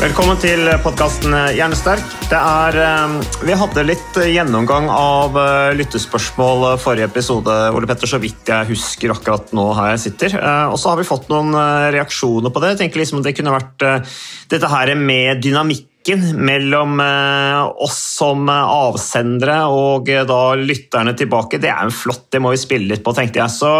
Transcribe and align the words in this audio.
Velkommen 0.00 0.38
til 0.40 0.62
podkasten 0.80 1.34
Hjernesterk. 1.52 2.00
Det 2.30 2.38
er, 2.38 2.76
eh, 2.80 3.16
vi 3.44 3.52
hadde 3.52 3.82
litt 3.84 4.16
gjennomgang 4.16 4.86
av 4.88 5.36
eh, 5.36 5.74
lyttespørsmål 5.76 6.78
forrige 6.80 7.04
episode, 7.10 7.52
Ole 7.76 7.84
Petter, 7.90 8.08
så 8.08 8.16
vidt 8.22 8.48
jeg 8.48 8.70
husker 8.70 9.12
akkurat 9.12 9.52
nå 9.52 9.66
her 9.76 9.90
jeg 9.92 10.02
sitter. 10.06 10.38
Eh, 10.40 10.72
Og 10.72 10.80
så 10.80 10.88
har 10.94 10.96
vi 10.96 11.04
fått 11.04 11.28
noen 11.28 11.52
eh, 11.52 11.90
reaksjoner 11.98 12.48
på 12.48 12.62
det. 12.64 12.72
Jeg 12.72 12.80
tenker 12.86 13.02
liksom 13.02 13.20
Det 13.22 13.36
kunne 13.36 13.52
vært 13.52 13.84
eh, 13.84 14.16
dette 14.48 14.72
her 14.72 14.94
med 14.96 15.44
dynamikken 15.44 16.30
mellom 16.48 16.96
eh, 17.04 17.60
oss 17.84 18.00
som 18.16 18.48
eh, 18.48 18.74
avsendere 18.80 19.66
og 19.68 20.08
eh, 20.08 20.24
da 20.24 20.42
lytterne 20.56 21.12
tilbake. 21.12 21.60
Det 21.60 21.68
er 21.68 21.90
jo 21.90 21.98
flott, 22.06 22.30
det 22.32 22.40
må 22.40 22.56
vi 22.56 22.64
spille 22.64 22.88
litt 22.88 23.04
på, 23.04 23.12
tenkte 23.12 23.44
jeg. 23.44 23.52
Så 23.52 23.74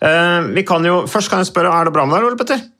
eh, 0.00 0.64
kan 0.64 0.88
jo, 0.88 1.02
Først 1.04 1.28
kan 1.28 1.44
jeg 1.44 1.52
spørre, 1.52 1.68
er 1.68 1.84
det 1.84 1.92
bra 1.92 2.08
med 2.08 2.16
deg, 2.16 2.32
Ole 2.32 2.40
Petter? 2.40 2.70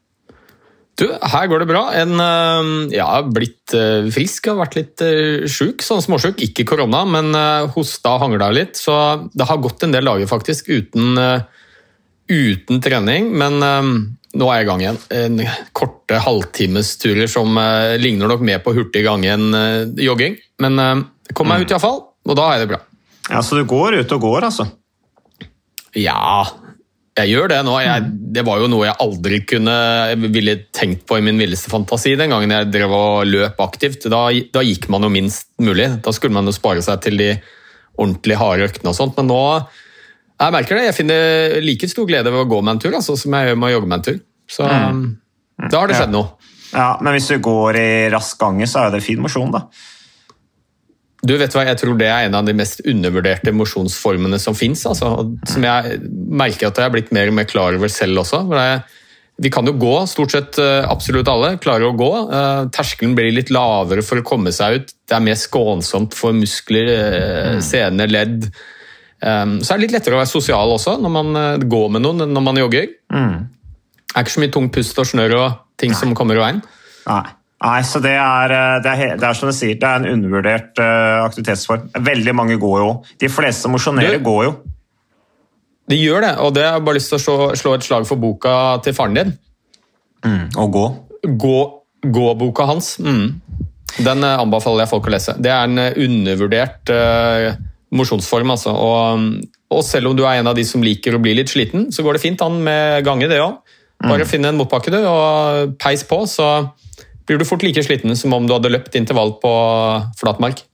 Du, 0.94 1.08
her 1.10 1.48
går 1.50 1.64
det 1.64 1.66
bra. 1.66 1.82
En, 1.98 2.14
ja, 2.20 2.86
jeg 2.94 3.06
har 3.08 3.30
blitt 3.34 3.74
øh, 3.74 4.06
frisk, 4.14 4.46
har 4.52 4.60
vært 4.60 4.76
litt 4.78 5.02
øh, 5.02 5.46
sjuk, 5.50 5.82
sånn 5.82 6.04
småsjuk. 6.04 6.42
Ikke 6.46 6.66
korona, 6.68 7.02
men 7.08 7.34
hosta 7.74 8.14
og 8.14 8.26
hangla 8.26 8.52
litt. 8.54 8.78
Så 8.78 8.94
det 9.34 9.48
har 9.48 9.62
gått 9.62 9.86
en 9.86 9.94
del 9.94 10.06
dager 10.06 10.30
faktisk 10.30 10.70
uten, 10.70 11.18
uten 12.30 12.84
trening. 12.84 13.32
Men 13.34 13.58
nå 13.58 14.48
er 14.50 14.60
jeg 14.60 14.66
i 14.66 14.70
gang 14.70 14.84
igjen. 14.84 15.02
En 15.18 15.42
korte 15.74 16.22
halvtimesturer 16.22 17.30
som 17.30 17.58
ligner 17.98 18.30
nok 18.30 18.46
mer 18.46 18.62
på 18.62 18.76
hurtig 18.78 19.02
gang 19.06 19.26
enn 19.26 19.50
jogging. 19.98 20.38
Men 20.62 20.78
jeg 20.78 21.34
kom 21.34 21.50
meg 21.50 21.66
ut 21.66 21.74
iallfall, 21.74 22.04
og 22.22 22.38
da 22.38 22.50
er 22.54 22.62
det 22.62 22.70
bra. 22.70 22.84
Ja, 23.30 23.42
Så 23.42 23.58
du 23.58 23.64
går 23.66 23.98
ut 23.98 24.14
og 24.14 24.20
går, 24.20 24.46
altså? 24.52 24.68
Ja, 25.94 26.44
jeg 27.14 27.30
gjør 27.30 27.52
det 27.52 27.60
nå. 27.62 27.76
Jeg, 27.78 28.06
det 28.34 28.42
var 28.46 28.58
jo 28.58 28.68
noe 28.70 28.88
jeg 28.88 28.98
aldri 29.04 29.38
kunne 29.46 29.74
ville 30.34 30.56
tenkt 30.74 31.04
på 31.06 31.20
i 31.20 31.22
min 31.22 31.38
villeste 31.38 31.70
fantasi 31.70 32.16
den 32.18 32.34
gangen 32.34 32.50
jeg 32.50 32.72
drev 32.74 32.94
og 32.96 33.28
løp 33.28 33.60
aktivt. 33.62 34.08
Da, 34.10 34.26
da 34.54 34.64
gikk 34.66 34.88
man 34.90 35.06
jo 35.06 35.12
minst 35.14 35.52
mulig. 35.62 35.92
Da 36.02 36.14
skulle 36.14 36.34
man 36.34 36.50
jo 36.50 36.56
spare 36.56 36.82
seg 36.82 37.04
til 37.04 37.20
de 37.20 37.30
ordentlig 37.94 38.38
harde 38.40 38.66
øktene 38.66 38.90
og 38.90 38.98
sånt. 38.98 39.14
Men 39.20 39.30
nå 39.30 39.42
jeg 40.34 40.54
merker 40.56 40.78
det. 40.78 40.88
Jeg 40.88 40.96
finner 40.96 41.60
like 41.62 41.88
stor 41.90 42.08
glede 42.10 42.32
ved 42.34 42.42
å 42.42 42.50
gå 42.50 42.58
meg 42.64 42.74
en 42.74 42.82
tur 42.82 42.96
altså, 42.98 43.14
som 43.18 43.36
jeg 43.36 43.52
gjør 43.52 43.60
med 43.60 43.68
å 43.68 43.74
jogge 43.76 43.90
meg 43.90 44.00
en 44.00 44.06
tur. 44.08 44.18
Så 44.50 44.66
da 44.66 45.78
har 45.78 45.90
det 45.90 46.00
skjedd 46.00 46.14
noe. 46.14 46.50
Ja, 46.74 46.88
Men 46.98 47.14
hvis 47.14 47.30
du 47.30 47.38
går 47.38 47.78
i 47.78 47.90
rask 48.10 48.40
gange, 48.40 48.66
så 48.66 48.80
er 48.80 48.88
jo 48.88 48.96
det 48.96 49.04
fin 49.06 49.22
mosjon, 49.22 49.54
da. 49.54 49.68
Du 51.24 51.32
vet 51.40 51.54
hva, 51.56 51.64
Jeg 51.64 51.80
tror 51.80 51.96
det 51.98 52.10
er 52.10 52.26
en 52.26 52.36
av 52.36 52.44
de 52.44 52.54
mest 52.56 52.82
undervurderte 52.84 53.54
mosjonsformene 53.56 54.38
som 54.42 54.56
fins. 54.56 54.84
Altså, 54.88 55.14
som 55.48 55.64
jeg 55.64 56.02
merker 56.12 56.68
at 56.68 56.80
jeg 56.80 56.88
er 56.88 56.92
blitt 56.92 57.14
mer 57.16 57.30
og 57.30 57.38
mer 57.38 57.48
klar 57.48 57.76
over 57.78 57.92
selv 57.92 58.24
også. 58.24 58.44
Vi 59.42 59.50
kan 59.50 59.66
jo 59.66 59.74
gå, 59.74 59.94
stort 60.06 60.30
sett 60.30 60.58
eh, 60.62 60.84
absolutt 60.86 61.28
alle 61.30 61.56
klarer 61.62 61.88
å 61.88 61.96
gå. 61.98 62.10
Eh, 62.28 62.60
terskelen 62.74 63.16
blir 63.18 63.32
litt 63.34 63.50
lavere 63.54 64.04
for 64.06 64.20
å 64.20 64.26
komme 64.26 64.52
seg 64.54 64.78
ut. 64.78 64.94
Det 65.08 65.16
er 65.16 65.24
mer 65.24 65.38
skånsomt 65.40 66.14
for 66.14 66.36
muskler, 66.36 66.90
eh, 66.94 67.58
sener, 67.64 68.10
ledd. 68.10 68.50
Så 69.24 69.72
er 69.72 69.78
det 69.78 69.86
litt 69.86 69.94
lettere 69.94 70.18
å 70.18 70.20
være 70.20 70.28
sosial 70.28 70.68
også 70.74 70.98
når 71.00 71.12
man 71.14 71.36
går 71.70 71.86
med 71.94 72.02
noen 72.04 72.26
enn 72.26 72.34
når 72.36 72.42
man 72.44 72.58
jogger. 72.60 72.90
Det 73.08 74.12
er 74.12 74.26
ikke 74.26 74.34
så 74.34 74.42
mye 74.42 74.52
tungt 74.52 74.72
pust 74.74 74.98
og 75.00 75.06
snørr 75.08 75.34
og 75.38 75.54
ting 75.80 75.94
som 75.96 76.12
kommer 76.18 76.36
i 76.36 76.42
veien. 76.42 76.58
Nei. 77.08 77.22
Nei, 77.64 77.80
så 77.88 78.00
det 78.04 78.12
er, 78.12 78.52
eh, 78.52 78.76
det, 78.84 78.92
er, 78.92 79.16
det 79.20 79.24
er 79.24 79.36
som 79.38 79.48
du 79.48 79.56
sier, 79.56 79.78
det 79.80 79.88
er 79.88 80.02
en 80.02 80.10
undervurdert 80.18 80.80
eh, 80.84 81.20
aktivitetsform. 81.24 81.88
Veldig 82.04 82.34
mange 82.36 82.58
går 82.60 82.78
jo. 82.82 82.90
De 83.20 83.30
fleste 83.32 83.70
mosjonerer, 83.72 84.18
går 84.24 84.42
jo. 84.50 84.54
De 85.88 85.96
gjør 85.96 86.24
det, 86.24 86.34
og 86.44 86.52
det 86.56 86.64
har 86.64 86.78
jeg 86.78 86.84
bare 86.84 86.98
lyst 86.98 87.12
til 87.12 87.18
å 87.18 87.24
slå, 87.24 87.38
slå 87.60 87.74
et 87.76 87.86
slag 87.86 88.06
for 88.08 88.20
boka 88.20 88.54
til 88.84 88.96
faren 88.96 89.16
din. 89.16 89.32
Og 90.60 90.76
gå. 90.76 90.84
Gå, 91.40 91.58
gå-boka 92.04 92.68
hans. 92.68 92.94
Mm. 93.00 93.40
Den 94.04 94.26
eh, 94.26 94.42
anbefaler 94.44 94.84
jeg 94.84 94.92
folk 94.92 95.08
å 95.08 95.14
lese. 95.16 95.36
Det 95.40 95.52
er 95.52 95.64
en 95.64 95.80
undervurdert 95.80 96.92
uh, 96.92 97.50
mosjonsform. 97.96 98.52
Altså. 98.56 98.74
Og, 98.76 99.26
og 99.72 99.84
selv 99.86 100.10
om 100.10 100.18
du 100.18 100.24
er 100.26 100.42
en 100.42 100.52
av 100.52 100.56
de 100.58 100.66
som 100.68 100.84
liker 100.84 101.16
å 101.16 101.22
bli 101.22 101.36
litt 101.38 101.52
sliten, 101.52 101.88
så 101.94 102.04
går 102.04 102.18
det 102.18 102.24
fint 102.26 102.44
an 102.44 102.60
med 102.64 103.04
gange, 103.06 103.30
det 103.30 103.40
òg. 103.40 103.60
Bare 104.04 104.26
finne 104.28 104.50
en 104.50 104.58
motbakke 104.58 104.92
du, 104.92 104.98
og 105.08 105.76
peis 105.80 106.02
på, 106.04 106.18
så 106.28 106.48
blir 107.26 107.40
du 107.40 107.48
fort 107.48 107.64
like 107.64 107.82
sliten 107.84 108.16
som 108.16 108.36
om 108.36 108.46
du 108.46 108.54
hadde 108.56 108.72
løpt 108.72 108.96
intervall 109.00 109.36
på 109.42 109.52
flatmark. 110.20 110.64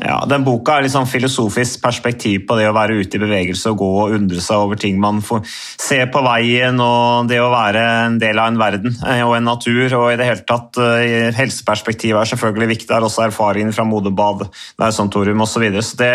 Ja, 0.00 0.22
den 0.26 0.44
Boka 0.46 0.78
er 0.80 0.88
sånn 0.90 1.08
filosofisk 1.08 1.82
perspektiv 1.82 2.46
på 2.48 2.56
det 2.56 2.64
å 2.70 2.74
være 2.74 2.96
ute 3.02 3.18
i 3.18 3.20
bevegelse 3.22 3.74
og 3.74 3.82
gå 3.82 3.90
og 4.04 4.14
undre 4.16 4.40
seg 4.42 4.64
over 4.64 4.80
ting 4.80 4.96
man 5.00 5.20
får 5.24 5.42
se 5.52 5.98
på 6.10 6.22
veien, 6.24 6.80
og 6.80 7.28
det 7.28 7.38
å 7.42 7.50
være 7.52 7.82
en 8.06 8.16
del 8.22 8.40
av 8.40 8.50
en 8.50 8.60
verden 8.60 8.96
eh, 9.04 9.20
og 9.26 9.36
en 9.36 9.46
natur. 9.50 9.84
og 10.00 10.08
i 10.14 10.16
det 10.18 10.28
hele 10.30 10.46
tatt, 10.48 10.80
eh, 10.80 11.28
Helseperspektivet 11.36 12.22
er 12.22 12.32
selvfølgelig 12.32 12.70
viktig. 12.72 12.88
Det 12.88 12.96
er 12.96 13.06
også 13.06 13.26
erfaringen 13.26 13.74
fra 13.76 13.86
moderbad, 13.88 14.46
Nausontorium 14.80 15.44
osv. 15.44 15.52
Så, 15.52 15.60
videre. 15.62 15.84
så, 15.84 15.96
det, 16.00 16.12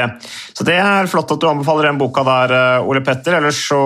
så 0.57 0.65
det 0.67 0.79
er 0.81 1.11
flott 1.11 1.31
at 1.35 1.39
du 1.39 1.47
anbefaler 1.47 1.91
den 1.91 2.01
boka 2.01 2.25
der, 2.27 2.57
eh, 2.57 2.89
Ole 2.89 3.05
Petter. 3.05 3.37
Ellers 3.37 3.61
så 3.69 3.77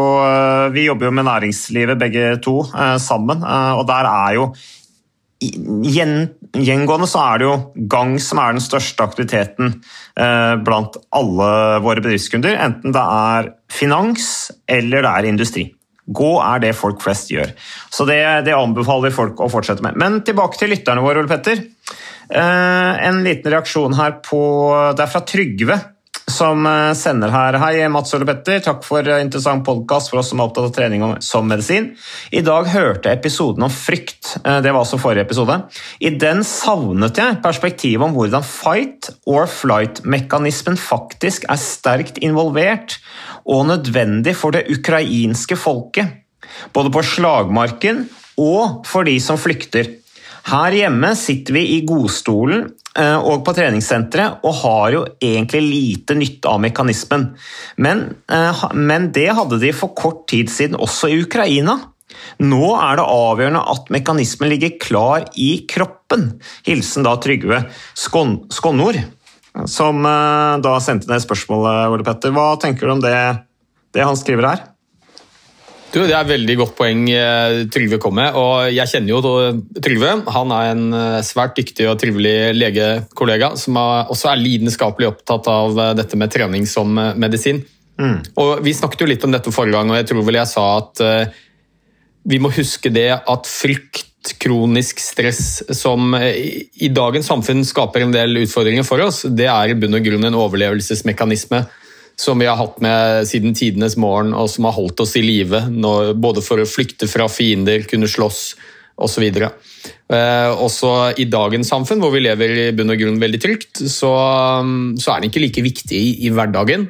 Vi 0.72 0.86
jobber 0.86 1.10
jo 1.10 1.12
med 1.12 1.26
næringslivet 1.26 2.00
begge 2.00 2.36
to 2.44 2.62
sammen, 3.02 3.44
og 3.44 3.84
der 3.90 4.08
er 4.08 4.36
jo 4.38 4.52
gjengående 5.42 7.10
så 7.10 7.22
er 7.24 7.42
det 7.42 7.48
jo 7.48 7.86
gang 7.90 8.16
som 8.22 8.42
er 8.42 8.56
den 8.56 8.64
største 8.64 9.06
aktiviteten 9.06 9.74
eh, 10.20 10.56
blant 10.62 10.98
alle 11.18 11.52
våre 11.82 12.04
bedriftskunder, 12.04 12.58
enten 12.62 12.94
det 12.94 13.06
er 13.18 13.54
finans 13.72 14.52
eller 14.70 15.06
det 15.06 15.14
er 15.14 15.30
industri. 15.32 15.66
Gå 16.12 16.32
er 16.44 16.62
det 16.64 16.76
folk 16.78 17.02
flest 17.04 17.32
gjør. 17.32 17.54
Så 17.94 18.06
det, 18.10 18.20
det 18.46 18.58
anbefaler 18.58 19.10
vi 19.10 19.16
folk 19.16 19.42
å 19.42 19.50
fortsette 19.52 19.86
med. 19.86 19.98
Men 20.02 20.20
tilbake 20.28 20.60
til 20.60 20.74
lytterne 20.74 21.04
våre, 21.04 21.24
Ole 21.24 21.30
Petter. 21.32 21.62
Eh, 22.32 23.08
en 23.08 23.24
liten 23.26 23.52
reaksjon 23.52 23.98
her 23.98 24.20
på 24.24 24.42
Det 24.96 25.04
er 25.04 25.12
fra 25.12 25.24
Trygve 25.28 25.78
som 26.32 26.66
eh, 26.66 26.94
sender 26.98 27.32
her. 27.34 27.58
Hei, 27.62 27.88
Mats 27.92 28.14
Ole 28.16 28.26
Petter. 28.26 28.62
Takk 28.64 28.86
for 28.88 29.06
eh, 29.06 29.22
interessant 29.24 29.66
podkast 29.68 30.12
for 30.12 30.22
oss 30.22 30.32
som 30.32 30.40
er 30.42 30.48
opptatt 30.48 30.70
av 30.70 30.74
trening 30.76 31.04
som 31.24 31.48
medisin. 31.50 31.92
I 32.32 32.44
dag 32.46 32.70
hørte 32.72 33.12
jeg 33.12 33.20
episoden 33.20 33.68
om 33.68 33.74
frykt. 33.74 34.38
Eh, 34.42 34.62
Det 34.64 34.72
var 34.72 34.82
altså 34.82 35.00
forrige 35.02 35.28
episode. 35.28 35.60
I 36.00 36.14
den 36.22 36.44
savnet 36.48 37.20
jeg 37.20 37.42
perspektivet 37.44 38.08
om 38.08 38.16
hvordan 38.16 38.46
fight 38.48 39.12
or 39.30 39.48
flight-mekanismen 39.52 40.80
faktisk 40.80 41.46
er 41.52 41.62
sterkt 41.62 42.22
involvert 42.24 42.98
og 43.46 43.68
nødvendig 43.70 44.36
for 44.40 44.56
det 44.56 44.68
ukrainske 44.72 45.60
folket. 45.60 46.22
Både 46.74 46.92
på 46.94 47.04
slagmarken 47.06 48.06
og 48.42 48.86
for 48.88 49.08
de 49.08 49.20
som 49.24 49.40
flykter. 49.40 49.98
Her 50.50 50.74
hjemme 50.74 51.14
sitter 51.20 51.60
vi 51.60 51.68
i 51.76 51.82
godstolen 51.86 52.72
og 53.00 53.46
på 53.48 53.54
treningssenteret 53.56 54.44
og 54.44 54.58
har 54.66 54.96
jo 54.96 55.02
egentlig 55.24 55.62
lite 55.64 56.18
nytte 56.18 56.50
av 56.52 56.60
mekanismen. 56.64 57.30
Men, 57.78 58.04
eh, 58.28 58.66
men 58.74 59.12
det 59.16 59.30
hadde 59.38 59.62
de 59.62 59.72
for 59.76 59.96
kort 59.96 60.26
tid 60.28 60.52
siden 60.52 60.76
også 60.76 61.12
i 61.12 61.22
Ukraina. 61.24 61.80
Nå 62.44 62.66
er 62.76 63.00
det 63.00 63.08
avgjørende 63.08 63.64
at 63.74 63.92
mekanismen 63.94 64.52
ligger 64.52 64.76
klar 64.82 65.30
i 65.40 65.66
kroppen. 65.70 66.42
Hilsen 66.68 67.08
da 67.08 67.16
Trygve 67.22 67.64
Skon 67.96 68.42
Skonnor, 68.52 69.00
som 69.66 70.06
eh, 70.06 70.60
da 70.64 70.76
sendte 70.84 71.12
ned 71.12 71.24
spørsmålet, 71.24 71.94
Ole 71.94 72.08
Petter. 72.08 72.36
Hva 72.36 72.56
tenker 72.60 72.88
du 72.88 72.98
om 72.98 73.04
det, 73.04 73.16
det 73.96 74.04
han 74.04 74.20
skriver 74.20 74.52
her? 74.52 74.71
Du, 75.92 76.00
Det 76.00 76.14
er 76.14 76.22
et 76.24 76.32
veldig 76.32 76.56
godt 76.62 76.76
poeng 76.78 77.04
eh, 77.12 77.62
Trygve 77.72 78.00
kom 78.02 78.16
med. 78.16 78.36
og 78.40 78.72
Jeg 78.72 78.88
kjenner 78.94 79.12
jo 79.12 79.34
Trygve. 79.84 80.14
Han 80.38 80.54
er 80.56 80.72
en 80.72 80.86
eh, 80.96 81.24
svært 81.28 81.58
dyktig 81.60 81.88
og 81.92 81.98
trivelig 82.00 82.54
legekollega 82.56 83.54
som 83.60 83.80
også 83.82 84.32
er 84.32 84.40
lidenskapelig 84.40 85.10
opptatt 85.12 85.50
av 85.52 85.76
eh, 85.76 85.94
dette 86.00 86.20
med 86.20 86.32
trening 86.32 86.68
som 86.70 86.96
medisin. 86.96 87.60
Mm. 88.00 88.22
Og 88.40 88.64
Vi 88.64 88.76
snakket 88.78 89.04
jo 89.04 89.10
litt 89.12 89.28
om 89.28 89.36
dette 89.36 89.52
forrige 89.52 89.76
gang, 89.76 89.92
og 89.92 90.00
jeg 90.00 90.08
tror 90.10 90.24
vel 90.26 90.40
jeg 90.40 90.52
sa 90.54 90.64
at 90.78 91.04
vi 92.32 92.38
må 92.40 92.52
huske 92.54 92.90
det 92.94 93.10
at 93.12 93.50
frykt, 93.50 94.08
kronisk 94.38 95.00
stress 95.02 95.64
som 95.74 96.14
i 96.14 96.90
dagens 96.94 97.26
samfunn 97.26 97.64
skaper 97.66 98.06
en 98.06 98.14
del 98.14 98.38
utfordringer 98.44 98.86
for 98.86 99.02
oss, 99.02 99.24
det 99.26 99.48
er 99.50 99.74
i 99.74 99.78
bunn 99.82 99.98
og 99.98 100.06
grunn 100.06 100.28
en 100.30 100.38
overlevelsesmekanisme 100.38 101.64
som 102.22 102.42
vi 102.42 102.46
har 102.46 102.60
hatt 102.60 102.78
med 102.84 103.26
siden 103.30 103.56
tidenes 103.58 103.98
morgen, 103.98 104.36
og 104.38 104.50
som 104.54 104.68
har 104.68 104.76
holdt 104.78 105.02
oss 105.02 105.16
i 105.18 105.24
live. 105.26 105.64
Både 106.22 106.44
for 106.46 106.62
å 106.62 106.70
flykte 106.70 107.10
fra 107.10 107.26
fiender, 107.32 107.88
kunne 107.90 108.10
slåss 108.10 108.44
osv. 109.02 109.26
Eh, 109.42 110.50
også 110.62 110.92
i 111.22 111.26
dagens 111.32 111.72
samfunn, 111.72 112.02
hvor 112.04 112.14
vi 112.14 112.22
lever 112.26 112.58
i 112.68 112.74
bunn 112.78 112.94
og 112.94 113.00
grunn 113.02 113.22
veldig 113.22 113.40
trygt, 113.42 113.82
så, 113.90 114.12
så 115.02 115.14
er 115.14 115.22
den 115.22 115.32
ikke 115.32 115.46
like 115.46 115.66
viktig 115.66 115.98
i, 115.98 116.12
i, 116.28 116.34
hverdagen. 116.36 116.90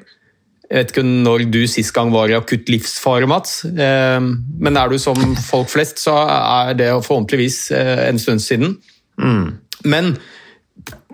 Jeg 0.71 0.79
vet 0.79 0.93
ikke 0.93 1.05
når 1.07 1.45
du 1.51 1.61
sist 1.67 1.93
gang 1.95 2.11
var 2.13 2.31
i 2.31 2.35
akutt 2.37 2.69
livsfare, 2.71 3.29
Mats. 3.29 3.61
Eh, 3.71 4.19
men 4.19 4.79
er 4.79 4.91
du 4.91 4.99
som 4.99 5.19
folk 5.47 5.71
flest, 5.71 6.03
så 6.03 6.17
er 6.27 6.75
det 6.79 6.91
forhåpentligvis 7.05 7.63
eh, 7.77 8.05
en 8.09 8.19
stund 8.19 8.43
siden. 8.43 8.77
Mm. 9.21 9.47
Men 9.87 10.15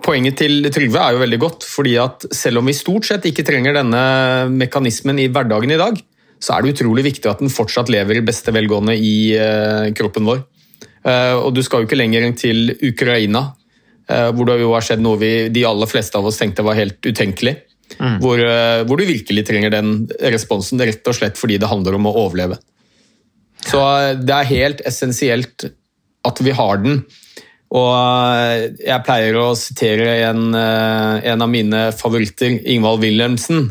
Poenget 0.04 0.38
til 0.40 0.68
Trygve 0.72 1.00
er 1.00 1.16
jo 1.16 1.22
veldig 1.22 1.38
godt, 1.42 1.64
fordi 1.66 1.96
at 2.00 2.26
selv 2.34 2.60
om 2.60 2.68
vi 2.68 2.76
stort 2.76 3.08
sett 3.08 3.26
ikke 3.28 3.44
trenger 3.46 3.76
denne 3.76 4.02
mekanismen 4.52 5.18
i 5.22 5.28
hverdagen 5.32 5.72
i 5.74 5.80
dag, 5.80 5.98
så 6.38 6.54
er 6.54 6.62
det 6.62 6.76
utrolig 6.76 7.04
viktig 7.08 7.30
at 7.30 7.42
den 7.42 7.52
fortsatt 7.52 7.90
lever 7.90 8.20
i 8.20 8.24
beste 8.26 8.54
velgående 8.54 8.94
i 8.94 9.14
uh, 9.34 9.88
kroppen 9.98 10.28
vår. 10.28 10.44
Uh, 11.02 11.34
og 11.40 11.50
du 11.56 11.62
skal 11.66 11.82
jo 11.82 11.88
ikke 11.88 11.98
lenger 11.98 12.26
enn 12.26 12.36
til 12.38 12.76
Ukraina, 12.84 13.48
uh, 14.10 14.28
hvor 14.36 14.50
det 14.50 14.60
jo 14.62 14.70
har 14.74 14.86
skjedd 14.86 15.02
noe 15.02 15.18
vi, 15.20 15.32
de 15.54 15.66
aller 15.66 15.90
fleste 15.90 16.18
av 16.18 16.28
oss 16.30 16.38
tenkte 16.38 16.66
var 16.66 16.78
helt 16.78 17.00
utenkelig. 17.02 17.56
Mm. 17.98 18.18
Hvor, 18.20 18.40
hvor, 18.84 19.00
du 19.00 19.08
virkelig 19.08 19.46
trenger 19.48 19.72
den 19.72 20.02
responsen, 20.20 20.78
rett 20.84 21.06
og 21.08 21.16
slett 21.16 21.38
fordi 21.40 21.56
det 21.58 21.70
handler 21.70 21.96
om 21.96 22.06
å 22.10 22.12
overleve. 22.20 22.58
Så 23.64 23.80
det 24.20 24.34
er 24.34 24.50
helt 24.50 24.82
essensielt 24.86 25.64
at 26.28 26.42
vi 26.44 26.52
har 26.54 26.82
den. 26.84 27.00
Og 27.76 27.90
eh, 27.92 28.70
jeg 28.80 29.04
pleier 29.04 29.36
å 29.36 29.52
sitere 29.58 30.08
en, 30.30 30.48
eh, 30.56 31.28
en 31.32 31.44
av 31.44 31.50
mine 31.52 31.88
favoritter, 31.96 32.60
Ingvald 32.72 33.02
Wilhelmsen, 33.04 33.68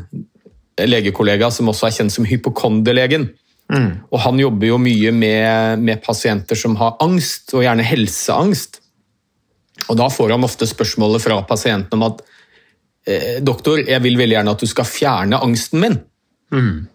legekollega 0.78 1.50
som 1.54 1.72
også 1.72 1.88
er 1.88 1.96
kjent 1.96 2.14
som 2.14 2.28
hypokonderlegen. 2.30 3.32
Mm. 3.74 3.90
Og 4.14 4.20
han 4.24 4.40
jobber 4.40 4.70
jo 4.70 4.78
mye 4.80 5.12
med, 5.12 5.82
med, 5.82 6.02
pasienter 6.06 6.60
som 6.60 6.78
har 6.80 6.96
angst, 7.04 7.50
og 7.56 7.66
gjerne 7.66 7.86
helseangst. 7.86 8.82
Og 9.88 9.98
da 10.00 10.08
får 10.14 10.36
han 10.36 10.46
ofte 10.46 10.70
spørsmålet 10.70 11.24
fra 11.24 11.40
pasienten 11.50 11.98
om 11.98 12.06
at 12.12 12.22
eh, 13.10 13.40
doktor, 13.42 13.82
jeg 13.82 14.04
vil 14.06 14.20
veldig 14.20 14.38
gjerne 14.38 14.54
at 14.54 14.62
du 14.62 14.70
skal 14.70 14.88
fjerne 14.90 15.42
angsten 15.42 15.82
min. 15.84 15.98
Mm. 16.54 16.86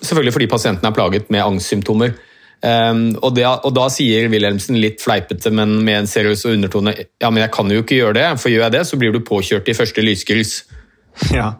Selvfølgelig 0.00 0.34
fordi 0.34 0.50
pasienten 0.50 0.88
er 0.88 0.96
plaget 0.96 1.28
med 1.32 1.44
angstsymptomer. 1.44 2.16
Um, 2.58 3.12
og, 3.22 3.36
det, 3.36 3.44
og, 3.46 3.70
da 3.76 3.84
sier 3.92 4.26
Wilhelmsen 4.32 4.80
litt 4.82 4.98
fleipete, 5.04 5.52
men 5.54 5.76
med 5.86 6.00
en 6.00 6.10
seriøs 6.10 6.42
undertone 6.50 6.96
ja, 6.98 7.30
men 7.30 7.44
jeg 7.44 7.52
kan 7.54 7.70
jo 7.70 7.84
ikke 7.84 8.00
gjøre 8.00 8.16
det, 8.16 8.26
for 8.42 8.50
gjør 8.50 8.64
jeg 8.66 8.74
det, 8.74 8.84
så 8.88 8.98
blir 8.98 9.14
du 9.14 9.20
påkjørt 9.22 9.70
i 9.70 9.76
første 9.78 10.02
lyskryss. 10.02 10.54
Ja. 11.30 11.52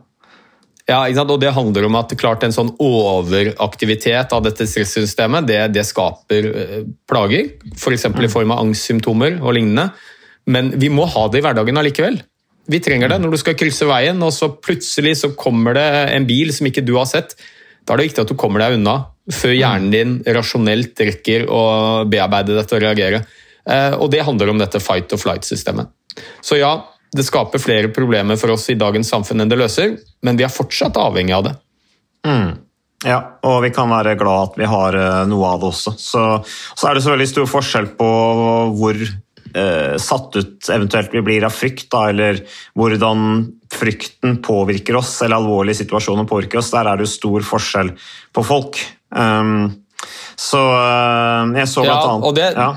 Ja, 0.88 1.02
og 1.04 1.40
Det 1.40 1.52
handler 1.52 1.84
om 1.84 1.98
at 2.00 2.14
klart 2.16 2.42
en 2.46 2.54
sånn 2.54 2.72
overaktivitet 2.80 4.32
av 4.32 4.40
dette 4.46 4.64
stressystemet 4.66 5.46
det, 5.46 5.60
det 5.76 5.84
skaper 5.86 6.48
uh, 6.48 6.78
plager, 7.06 7.52
f.eks. 7.76 8.08
For 8.08 8.24
i 8.24 8.32
form 8.32 8.56
av 8.56 8.64
angstsymptomer 8.64 9.38
og 9.42 9.54
lignende. 9.54 9.90
Men 10.48 10.72
vi 10.80 10.88
må 10.90 11.04
ha 11.06 11.26
det 11.28 11.42
i 11.42 11.44
hverdagen 11.44 11.78
allikevel. 11.78 12.18
Vi 12.68 12.80
trenger 12.84 13.12
det 13.12 13.20
når 13.20 13.36
du 13.36 13.40
skal 13.40 13.56
krysse 13.56 13.86
veien, 13.88 14.18
og 14.24 14.32
så 14.34 14.50
plutselig 14.56 15.14
så 15.22 15.30
kommer 15.36 15.76
det 15.76 15.86
en 16.16 16.26
bil 16.28 16.50
som 16.56 16.68
ikke 16.68 16.84
du 16.84 16.96
har 16.98 17.06
sett. 17.08 17.36
Da 17.88 17.94
er 17.94 18.02
det 18.02 18.10
viktig 18.10 18.20
at 18.26 18.28
du 18.28 18.36
kommer 18.36 18.60
deg 18.60 18.76
unna 18.76 18.98
før 19.32 19.54
hjernen 19.56 19.92
din 19.92 20.14
rasjonelt 20.36 21.00
rekker 21.08 21.46
å 21.48 21.62
bearbeide 22.08 22.56
dette 22.56 22.76
og 22.76 22.84
reagere. 22.84 23.22
Eh, 23.64 23.96
og 23.96 24.10
det 24.12 24.26
handler 24.26 24.52
om 24.52 24.60
dette 24.60 24.80
fight 24.80 25.12
or 25.16 25.20
flight-systemet. 25.20 25.88
Så 26.44 26.60
ja, 26.60 26.72
det 27.16 27.24
skaper 27.24 27.62
flere 27.62 27.88
problemer 27.94 28.36
for 28.40 28.52
oss 28.52 28.68
i 28.68 28.76
dagens 28.76 29.08
samfunn 29.08 29.40
enn 29.40 29.52
det 29.52 29.60
løser, 29.60 29.96
men 30.24 30.36
vi 30.36 30.44
er 30.44 30.52
fortsatt 30.52 31.00
avhengig 31.00 31.36
av 31.36 31.46
det. 31.48 31.54
Mm. 32.28 32.50
Ja, 33.06 33.18
og 33.46 33.62
vi 33.62 33.70
kan 33.70 33.88
være 33.92 34.16
glad 34.18 34.50
at 34.50 34.60
vi 34.60 34.68
har 34.68 34.96
eh, 34.98 35.24
noe 35.30 35.54
av 35.54 35.62
det 35.62 35.70
også. 35.70 35.94
Så, 35.96 36.24
så 36.44 36.88
er 36.88 36.98
det 36.98 37.04
så 37.06 37.14
veldig 37.14 37.30
stor 37.30 37.48
forskjell 37.48 37.92
på 37.96 38.08
hvor 38.76 39.04
eh, 39.54 39.94
satt 40.00 40.36
ut 40.38 40.70
eventuelt 40.72 41.14
vi 41.14 41.22
blir 41.24 41.46
av 41.46 41.54
frykt, 41.54 41.88
da, 41.92 42.08
eller 42.12 42.42
hvordan 42.78 43.46
frykten 43.72 44.40
påvirker 44.44 44.98
oss, 44.98 45.16
eller 45.22 45.40
alvorlige 45.40 45.82
situasjoner 45.82 46.28
påvirker 46.28 46.62
oss. 46.62 46.72
Der 46.74 46.88
er 46.88 46.98
det 46.98 47.08
jo 47.08 47.14
stor 47.14 47.46
forskjell 47.46 47.94
på 48.34 48.44
folk. 48.46 48.80
Um, 49.14 49.86
så 50.38 50.60
uh, 50.60 51.56
jeg 51.56 51.68
så 51.70 51.82
blant 51.82 51.96
ja, 51.96 52.12
annet 52.12 52.36
det, 52.38 52.50
ja. 52.54 52.68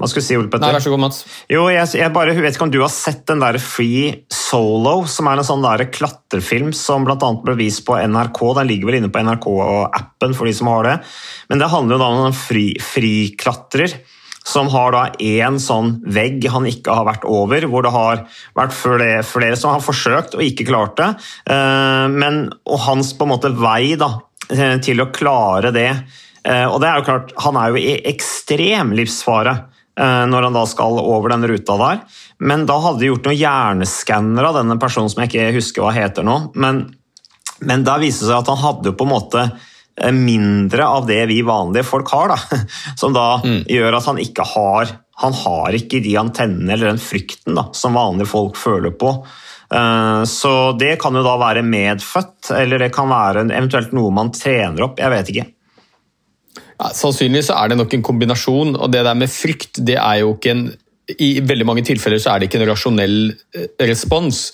Hva 0.00 0.08
skulle 0.08 0.24
du 0.24 0.28
si, 0.30 0.36
Ole 0.40 0.48
Petter? 0.48 0.64
Nei, 0.64 0.72
vær 0.74 0.82
så 0.82 0.90
god, 0.90 1.00
Mats. 1.02 1.18
Jo, 1.52 1.66
jeg, 1.70 1.90
jeg 2.00 2.12
bare 2.14 2.32
vet 2.34 2.56
ikke 2.56 2.64
om 2.64 2.72
du 2.72 2.80
har 2.80 2.90
sett 2.90 3.26
den 3.28 3.42
der 3.44 3.58
Free 3.60 4.24
Solo, 4.32 5.02
som 5.06 5.28
er 5.28 5.38
en 5.38 5.46
sånn 5.46 5.62
der 5.62 5.84
klatrefilm 5.92 6.72
som 6.74 7.04
bl.a. 7.06 7.18
ble 7.44 7.54
vist 7.60 7.84
på 7.86 7.98
NRK. 8.00 8.40
Den 8.56 8.70
ligger 8.70 8.88
vel 8.88 8.98
inne 9.02 9.12
på 9.12 9.22
NRK 9.22 9.46
og 9.52 9.84
appen 9.92 10.34
for 10.38 10.48
de 10.48 10.56
som 10.56 10.72
har 10.72 10.88
det. 10.88 10.96
Men 11.52 11.62
det 11.62 11.70
handler 11.70 11.98
jo 11.98 12.02
da 12.02 12.10
om 12.16 12.24
en 12.30 12.40
friklatrer. 12.40 13.94
Fri 13.94 14.18
som 14.42 14.66
har 14.72 14.90
da 14.94 15.04
én 15.22 15.60
sånn 15.62 16.00
vegg 16.10 16.48
han 16.50 16.66
ikke 16.66 16.96
har 16.96 17.06
vært 17.06 17.28
over, 17.30 17.68
hvor 17.70 17.86
det 17.86 17.92
har 17.94 18.24
vært 18.58 18.74
flere, 18.74 19.22
flere 19.26 19.58
som 19.58 19.76
har 19.76 19.84
forsøkt 19.84 20.34
og 20.34 20.42
ikke 20.42 20.66
klart 20.68 20.98
det. 20.98 21.08
Uh, 21.46 22.10
men, 22.10 22.44
og 22.66 22.84
hans 22.88 23.14
på 23.14 23.28
en 23.28 23.34
måte 23.36 23.52
vei 23.54 23.94
da, 24.00 24.16
Eh, 24.50 24.78
til 24.82 25.00
å 25.02 25.10
klare 25.14 25.72
det. 25.74 25.90
Eh, 26.42 26.66
og 26.66 26.80
det 26.82 26.88
er 26.88 26.98
jo 26.98 27.06
klart, 27.06 27.32
Han 27.44 27.56
er 27.56 27.70
jo 27.70 27.78
i 27.78 28.00
ekstrem 28.10 28.92
livsfare 28.98 29.52
eh, 29.96 30.24
når 30.26 30.48
han 30.48 30.56
da 30.56 30.64
skal 30.66 30.98
over 30.98 31.32
den 31.32 31.46
ruta 31.48 31.78
der. 31.80 32.00
Men 32.42 32.66
da 32.66 32.80
hadde 32.82 33.00
de 33.00 33.12
gjort 33.12 33.28
noen 33.28 33.38
hjerneskanner 33.38 34.48
av 34.48 34.58
denne 34.60 34.78
personen 34.82 35.12
som 35.12 35.22
jeg 35.22 35.32
ikke 35.32 35.56
husker 35.58 35.84
hva 35.84 35.94
heter 35.94 36.26
nå. 36.26 36.38
Men, 36.54 36.84
men 37.62 37.86
da 37.86 38.00
viste 38.02 38.26
det 38.26 38.32
seg 38.32 38.42
at 38.42 38.50
han 38.50 38.64
hadde 38.64 38.96
på 38.96 39.06
en 39.06 39.14
måte 39.14 39.46
mindre 40.16 40.86
av 40.88 41.06
det 41.06 41.20
vi 41.28 41.42
vanlige 41.44 41.84
folk 41.84 42.10
har. 42.14 42.32
Da. 42.32 42.60
Som 43.00 43.16
da 43.16 43.42
mm. 43.44 43.64
gjør 43.70 43.98
at 43.98 44.08
han 44.08 44.20
ikke 44.22 44.46
har 44.54 44.94
han 45.22 45.34
har 45.36 45.76
ikke 45.76 46.00
de 46.02 46.16
antennene 46.18 46.74
eller 46.74 46.92
den 46.92 47.02
frykten 47.02 47.56
da, 47.58 47.68
som 47.76 47.94
vanlige 47.94 48.30
folk 48.32 48.56
føler 48.58 48.94
på. 48.98 49.12
Eh, 49.72 50.22
så 50.28 50.52
det 50.78 50.96
kan 51.02 51.16
jo 51.16 51.24
da 51.24 51.36
være 51.40 51.64
medfødt, 51.66 52.52
eller 52.58 52.82
det 52.82 52.92
kan 52.94 53.10
være 53.12 53.46
eventuelt 53.50 53.94
noe 53.96 54.12
man 54.14 54.32
trener 54.34 54.88
opp. 54.88 55.00
Jeg 55.00 55.12
vet 55.12 55.32
ikke. 55.32 55.46
Ja, 56.72 56.90
sannsynligvis 56.96 57.52
er 57.54 57.70
det 57.70 57.78
nok 57.78 57.94
en 57.94 58.04
kombinasjon, 58.08 58.74
og 58.74 58.92
det 58.92 59.04
der 59.06 59.18
med 59.18 59.30
frykt 59.30 59.82
det 59.86 59.98
er 60.00 60.22
jo 60.24 60.34
ikke 60.36 60.56
en 60.56 60.70
I 61.20 61.42
veldig 61.44 61.64
mange 61.66 61.82
tilfeller 61.84 62.20
så 62.22 62.30
er 62.32 62.40
det 62.40 62.46
ikke 62.48 62.60
en 62.62 62.70
rasjonell 62.70 63.16
eh, 63.30 63.70
respons. 63.86 64.44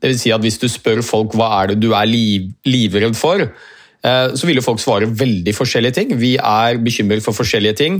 Det 0.00 0.12
vil 0.12 0.20
si 0.20 0.32
at 0.32 0.44
Hvis 0.44 0.60
du 0.62 0.68
spør 0.70 1.00
folk 1.04 1.34
hva 1.36 1.48
er 1.60 1.72
det 1.72 1.80
du 1.82 1.90
er 1.96 2.08
liv, 2.08 2.52
livredd 2.68 3.16
for, 3.18 3.42
eh, 3.42 3.74
så 4.06 4.46
vil 4.46 4.60
jo 4.60 4.62
folk 4.62 4.78
svare 4.78 5.08
veldig 5.08 5.54
forskjellige 5.56 5.96
ting. 5.96 6.12
Vi 6.20 6.36
er 6.36 6.76
bekymret 6.78 7.24
for 7.24 7.34
forskjellige 7.34 7.78
ting 7.80 7.96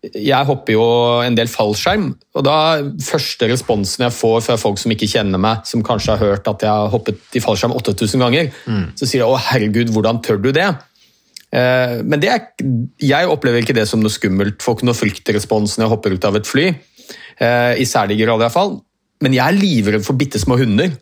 jeg 0.00 0.48
hopper 0.48 0.72
jo 0.72 0.84
en 1.20 1.34
del 1.36 1.48
fallskjerm, 1.50 2.06
og 2.32 2.44
da 2.46 2.56
første 3.04 3.50
responsen 3.50 4.06
jeg 4.06 4.16
får 4.16 4.38
fra 4.46 4.56
folk 4.60 4.80
som 4.80 4.92
ikke 4.94 5.08
kjenner 5.10 5.40
meg, 5.40 5.66
som 5.68 5.84
kanskje 5.84 6.14
har 6.14 6.22
hørt 6.22 6.48
at 6.48 6.64
jeg 6.64 6.72
har 6.72 6.92
hoppet 6.92 7.36
i 7.36 7.42
fallskjerm 7.44 7.74
8000 7.76 8.24
ganger, 8.24 8.48
mm. 8.64 8.86
så 8.96 9.04
sier 9.04 9.20
jeg 9.20 9.28
'å 9.28 9.42
herregud, 9.50 9.92
hvordan 9.92 10.22
tør 10.24 10.40
du 10.40 10.52
det'? 10.56 10.72
Eh, 11.52 12.00
men 12.02 12.20
det 12.22 12.30
er, 12.32 12.40
jeg 13.02 13.28
opplever 13.28 13.60
ikke 13.60 13.76
det 13.76 13.86
som 13.90 14.00
noe 14.00 14.12
skummelt. 14.12 14.62
Får 14.62 14.78
ikke 14.78 14.88
noe 14.88 14.96
fryktrespons 14.96 15.76
når 15.76 15.84
jeg 15.84 15.92
hopper 15.92 16.14
ut 16.14 16.24
av 16.24 16.36
et 16.36 16.46
fly. 16.46 16.66
Eh, 17.40 17.74
I 17.82 17.84
særlig 17.84 18.20
grad, 18.22 18.40
iallfall. 18.40 18.80
Men 19.20 19.34
jeg 19.34 19.44
er 19.44 19.58
livredd 19.58 20.06
for 20.06 20.16
bitte 20.16 20.38
små 20.38 20.56
hunder. 20.56 20.94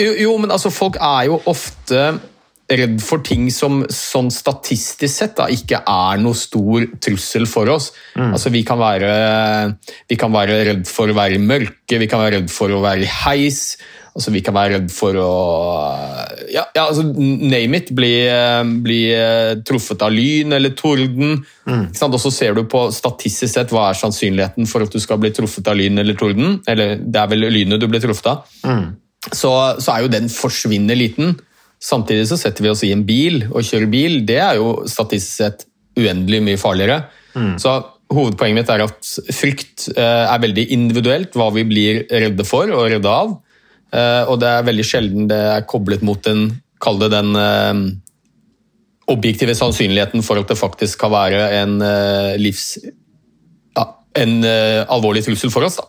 Jo, 0.00 0.12
jo, 0.16 0.36
men 0.40 0.52
altså, 0.54 0.72
folk 0.72 0.96
er 1.00 1.28
jo 1.28 1.40
ofte 1.50 2.04
redd 2.72 3.00
for 3.04 3.22
ting 3.24 3.48
som 3.52 3.82
sånn 3.92 4.30
statistisk 4.32 5.12
sett 5.12 5.34
da, 5.36 5.48
ikke 5.52 5.82
er 5.88 6.20
noe 6.22 6.36
stor 6.38 6.86
trussel 7.02 7.46
for 7.50 7.68
oss. 7.72 7.90
Mm. 8.16 8.30
Altså, 8.30 8.52
vi 8.54 8.62
kan, 8.66 8.80
være, 8.80 9.10
vi 10.08 10.18
kan 10.20 10.32
være 10.32 10.62
redd 10.70 10.86
for 10.88 11.10
å 11.10 11.16
være 11.16 11.36
i 11.36 11.42
mørke, 11.42 11.98
vi 12.00 12.08
kan 12.08 12.22
være 12.22 12.38
redd 12.38 12.54
for 12.54 12.72
å 12.72 12.80
være 12.84 13.04
i 13.04 13.10
heis. 13.24 13.64
Altså, 14.12 14.32
vi 14.32 14.42
kan 14.44 14.56
være 14.56 14.76
redd 14.76 14.90
for 14.92 15.16
å 15.16 15.28
ja, 16.52 16.66
ja, 16.76 16.82
altså, 16.84 17.04
Name 17.16 17.78
it. 17.80 17.92
Bli, 17.96 18.12
bli 18.84 18.98
eh, 19.16 19.54
truffet 19.64 20.04
av 20.04 20.12
lyn 20.12 20.52
eller 20.52 20.74
torden. 20.76 21.38
Mm. 21.64 21.86
Og 21.92 22.18
så 22.20 22.32
ser 22.34 22.58
du 22.58 22.66
på 22.68 22.86
statistisk 22.92 23.54
sett 23.54 23.72
hva 23.72 23.88
er 23.88 24.00
sannsynligheten 24.00 24.68
for 24.68 24.84
at 24.84 24.92
du 24.92 25.00
skal 25.00 25.20
bli 25.22 25.32
truffet 25.32 25.72
av 25.72 25.80
lyn 25.80 26.02
eller 26.02 26.18
torden. 26.18 26.58
Eller 26.68 26.98
det 27.00 27.22
er 27.22 27.32
vel 27.32 27.48
lynet 27.48 27.80
du 27.80 27.88
blir 27.88 28.04
truffet 28.04 28.34
av. 28.34 28.44
Så, 29.30 29.52
så 29.78 29.94
er 29.94 30.04
jo 30.04 30.12
den 30.12 30.28
forsvinnende 30.32 30.96
liten. 30.98 31.36
Samtidig 31.82 32.26
så 32.30 32.38
setter 32.40 32.64
vi 32.64 32.70
oss 32.72 32.82
i 32.86 32.92
en 32.94 33.04
bil 33.06 33.44
og 33.50 33.62
kjører 33.66 33.90
bil. 33.90 34.20
Det 34.26 34.38
er 34.42 34.58
jo 34.58 34.82
statistisk 34.90 35.42
sett 35.44 35.66
uendelig 35.98 36.40
mye 36.42 36.60
farligere. 36.60 37.04
Så 37.60 37.74
hovedpoenget 38.12 38.60
mitt 38.60 38.72
er 38.72 38.84
at 38.84 39.12
frykt 39.32 39.88
eh, 39.94 40.24
er 40.26 40.42
veldig 40.42 40.66
individuelt, 40.74 41.36
hva 41.38 41.48
vi 41.54 41.64
blir 41.68 42.02
redde 42.10 42.46
for 42.48 42.70
og 42.72 42.90
redde 42.92 43.08
av. 43.08 43.36
Eh, 43.92 44.22
og 44.28 44.38
det 44.42 44.50
er 44.50 44.66
veldig 44.68 44.86
sjelden 44.86 45.30
det 45.30 45.40
er 45.54 45.66
koblet 45.68 46.04
mot 46.06 46.20
den, 46.24 46.48
kall 46.82 47.00
det 47.00 47.12
den 47.14 47.32
eh, 47.38 47.82
objektive 49.12 49.54
sannsynligheten 49.58 50.24
for 50.24 50.40
at 50.40 50.52
det 50.52 50.60
faktisk 50.60 51.02
kan 51.04 51.14
være 51.14 51.46
en 51.62 51.78
livs... 52.40 52.76
Ja, 53.76 53.88
en 54.16 54.44
alvorlig 54.44 55.24
trussel 55.26 55.50
for 55.52 55.66
oss. 55.66 55.80
da. 55.80 55.88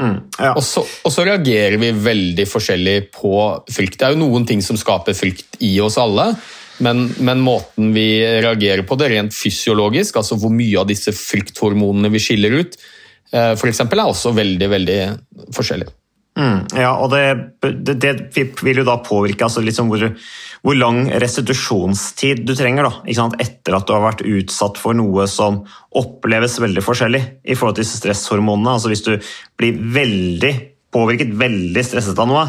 Ja. 0.00 0.50
Og, 0.54 0.62
så, 0.66 0.82
og 0.82 1.12
så 1.14 1.24
reagerer 1.26 1.78
vi 1.78 1.92
veldig 2.04 2.46
forskjellig 2.50 2.96
på 3.14 3.34
frykt. 3.70 4.00
Det 4.00 4.08
er 4.08 4.16
jo 4.16 4.22
noen 4.24 4.46
ting 4.48 4.62
som 4.64 4.78
skaper 4.80 5.16
frykt 5.16 5.58
i 5.62 5.76
oss 5.84 5.98
alle, 6.02 6.32
men, 6.82 7.06
men 7.22 7.42
måten 7.44 7.92
vi 7.94 8.18
reagerer 8.42 8.82
på 8.86 8.98
det 8.98 9.12
rent 9.12 9.36
fysiologisk, 9.36 10.18
altså 10.18 10.38
hvor 10.40 10.50
mye 10.50 10.80
av 10.80 10.88
disse 10.90 11.14
frykthormonene 11.14 12.10
vi 12.10 12.22
skiller 12.22 12.58
ut, 12.62 12.78
f.eks., 13.34 13.60
for 13.60 13.70
eksempel, 13.70 13.98
er 13.98 14.10
også 14.10 14.30
veldig, 14.34 14.66
veldig 14.70 14.98
forskjellig. 15.54 15.88
Mm, 16.34 16.64
ja, 16.74 16.90
og 16.98 17.12
det, 17.12 17.20
det, 17.94 18.10
vil 18.66 18.80
jo 18.80 18.86
da 18.86 18.96
påvirke 19.06 19.46
altså 19.46 19.62
liksom 19.62 19.86
hvor, 19.92 20.02
hvor 20.66 20.74
lang 20.74 21.04
restitusjonstid 21.22 22.42
du 22.42 22.56
trenger 22.58 22.88
da, 22.88 23.30
etter 23.38 23.76
at 23.78 23.86
du 23.86 23.92
har 23.94 24.02
vært 24.02 24.24
utsatt 24.26 24.80
for 24.82 24.98
noe 24.98 25.28
som 25.30 25.62
oppleves 25.94 26.58
veldig 26.58 26.82
forskjellig 26.82 27.22
i 27.46 27.54
forhold 27.54 27.78
til 27.78 27.86
stresshormonene. 27.86 28.74
Altså 28.74 28.90
Hvis 28.90 29.06
du 29.06 29.12
blir 29.60 29.78
veldig 29.94 30.52
påvirket, 30.94 31.30
veldig 31.38 31.84
stresset 31.86 32.18
av 32.22 32.26
noe, 32.30 32.42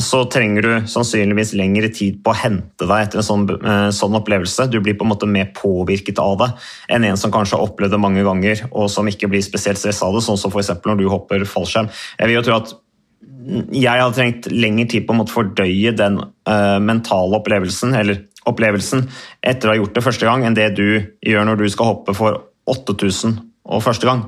så 0.00 0.22
trenger 0.32 0.64
du 0.64 0.88
sannsynligvis 0.88 1.54
lengre 1.56 1.90
tid 1.96 2.20
på 2.24 2.32
å 2.32 2.38
hente 2.42 2.88
deg 2.88 3.06
etter 3.06 3.20
en 3.20 3.26
sånn, 3.26 3.48
eh, 3.56 3.88
sånn 3.96 4.16
opplevelse. 4.20 4.68
Du 4.72 4.80
blir 4.84 4.96
på 5.00 5.08
en 5.08 5.12
måte 5.12 5.28
mer 5.28 5.48
påvirket 5.56 6.20
av 6.20 6.36
det 6.40 6.50
enn 6.92 7.08
en 7.08 7.20
som 7.20 7.32
kanskje 7.32 7.56
har 7.56 7.66
opplevd 7.68 7.96
det 7.96 8.04
mange 8.04 8.24
ganger 8.24 8.66
og 8.70 8.88
som 8.92 9.08
ikke 9.08 9.32
blir 9.32 9.44
spesielt 9.44 9.80
stresset 9.80 10.04
av 10.04 10.16
det, 10.16 10.24
sånn 10.28 10.40
som 10.40 10.52
f.eks. 10.52 10.76
når 10.84 11.00
du 11.00 11.08
hopper 11.08 11.48
fallskjerm. 11.48 11.88
Jeg 12.20 12.28
vil 12.28 12.40
jo 12.40 12.46
tro 12.48 12.60
at 12.60 12.76
jeg 13.20 14.00
hadde 14.00 14.16
trengt 14.16 14.48
lengre 14.52 14.86
tid 14.90 15.06
på 15.08 15.16
å 15.16 15.28
fordøye 15.28 15.92
den 15.96 16.18
uh, 16.20 16.78
mentale 16.82 17.36
opplevelsen, 17.40 17.94
eller 17.96 18.24
opplevelsen 18.48 19.04
etter 19.44 19.68
å 19.68 19.74
ha 19.74 19.78
gjort 19.80 19.96
det 19.98 20.04
første 20.04 20.28
gang, 20.28 20.44
enn 20.46 20.56
det 20.56 20.70
du 20.78 20.86
gjør 21.26 21.46
når 21.48 21.60
du 21.60 21.68
skal 21.72 21.92
hoppe 21.92 22.16
for 22.16 22.42
8000 22.70 23.38
og 23.70 23.84
første 23.84 24.08
gang. 24.08 24.26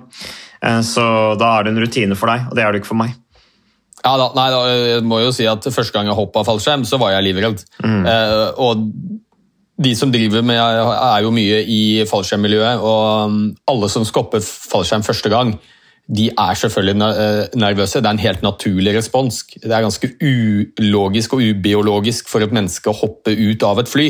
Uh, 0.64 0.80
så 0.86 1.04
da 1.40 1.56
er 1.56 1.66
det 1.66 1.74
en 1.74 1.82
rutine 1.84 2.18
for 2.18 2.32
deg, 2.32 2.48
og 2.50 2.56
det 2.58 2.64
er 2.64 2.72
det 2.72 2.82
ikke 2.82 2.92
for 2.92 3.02
meg. 3.04 3.16
Ja, 4.02 4.16
da, 4.18 4.28
nei, 4.34 4.48
da, 4.50 4.62
jeg 4.66 5.02
må 5.06 5.20
jo 5.22 5.32
si 5.34 5.44
at 5.46 5.66
Første 5.70 5.94
gang 5.94 6.08
jeg 6.10 6.18
hoppa 6.18 6.42
fallskjerm, 6.46 6.82
så 6.88 6.98
var 6.98 7.12
jeg 7.14 7.26
livredd. 7.28 7.60
Eh, 7.86 8.48
og 8.58 8.88
de 9.82 9.92
som 9.94 10.10
driver 10.10 10.42
med 10.46 10.58
er 10.58 11.20
jo 11.22 11.30
mye 11.34 11.60
i 11.70 11.82
fallskjermmiljøet, 12.10 12.82
og 12.82 13.36
alle 13.70 13.90
som 13.92 14.06
skal 14.06 14.26
hoppe 14.26 14.42
fallskjerm 14.42 15.06
første 15.06 15.30
gang, 15.30 15.54
de 16.10 16.28
er 16.30 16.58
selvfølgelig 16.58 17.06
eh, 17.06 17.58
nervøse. 17.58 18.00
Det 18.00 18.08
er 18.10 18.16
en 18.16 18.26
helt 18.26 18.42
naturlig 18.42 18.94
respons. 18.96 19.42
Det 19.54 19.70
er 19.70 19.84
ganske 19.84 20.10
ulogisk 20.20 21.36
og 21.36 21.44
ubiologisk 21.46 22.28
for 22.28 22.44
et 22.44 22.54
menneske 22.54 22.90
å 22.90 22.96
hoppe 22.96 23.32
ut 23.32 23.66
av 23.66 23.80
et 23.80 23.90
fly. 23.90 24.08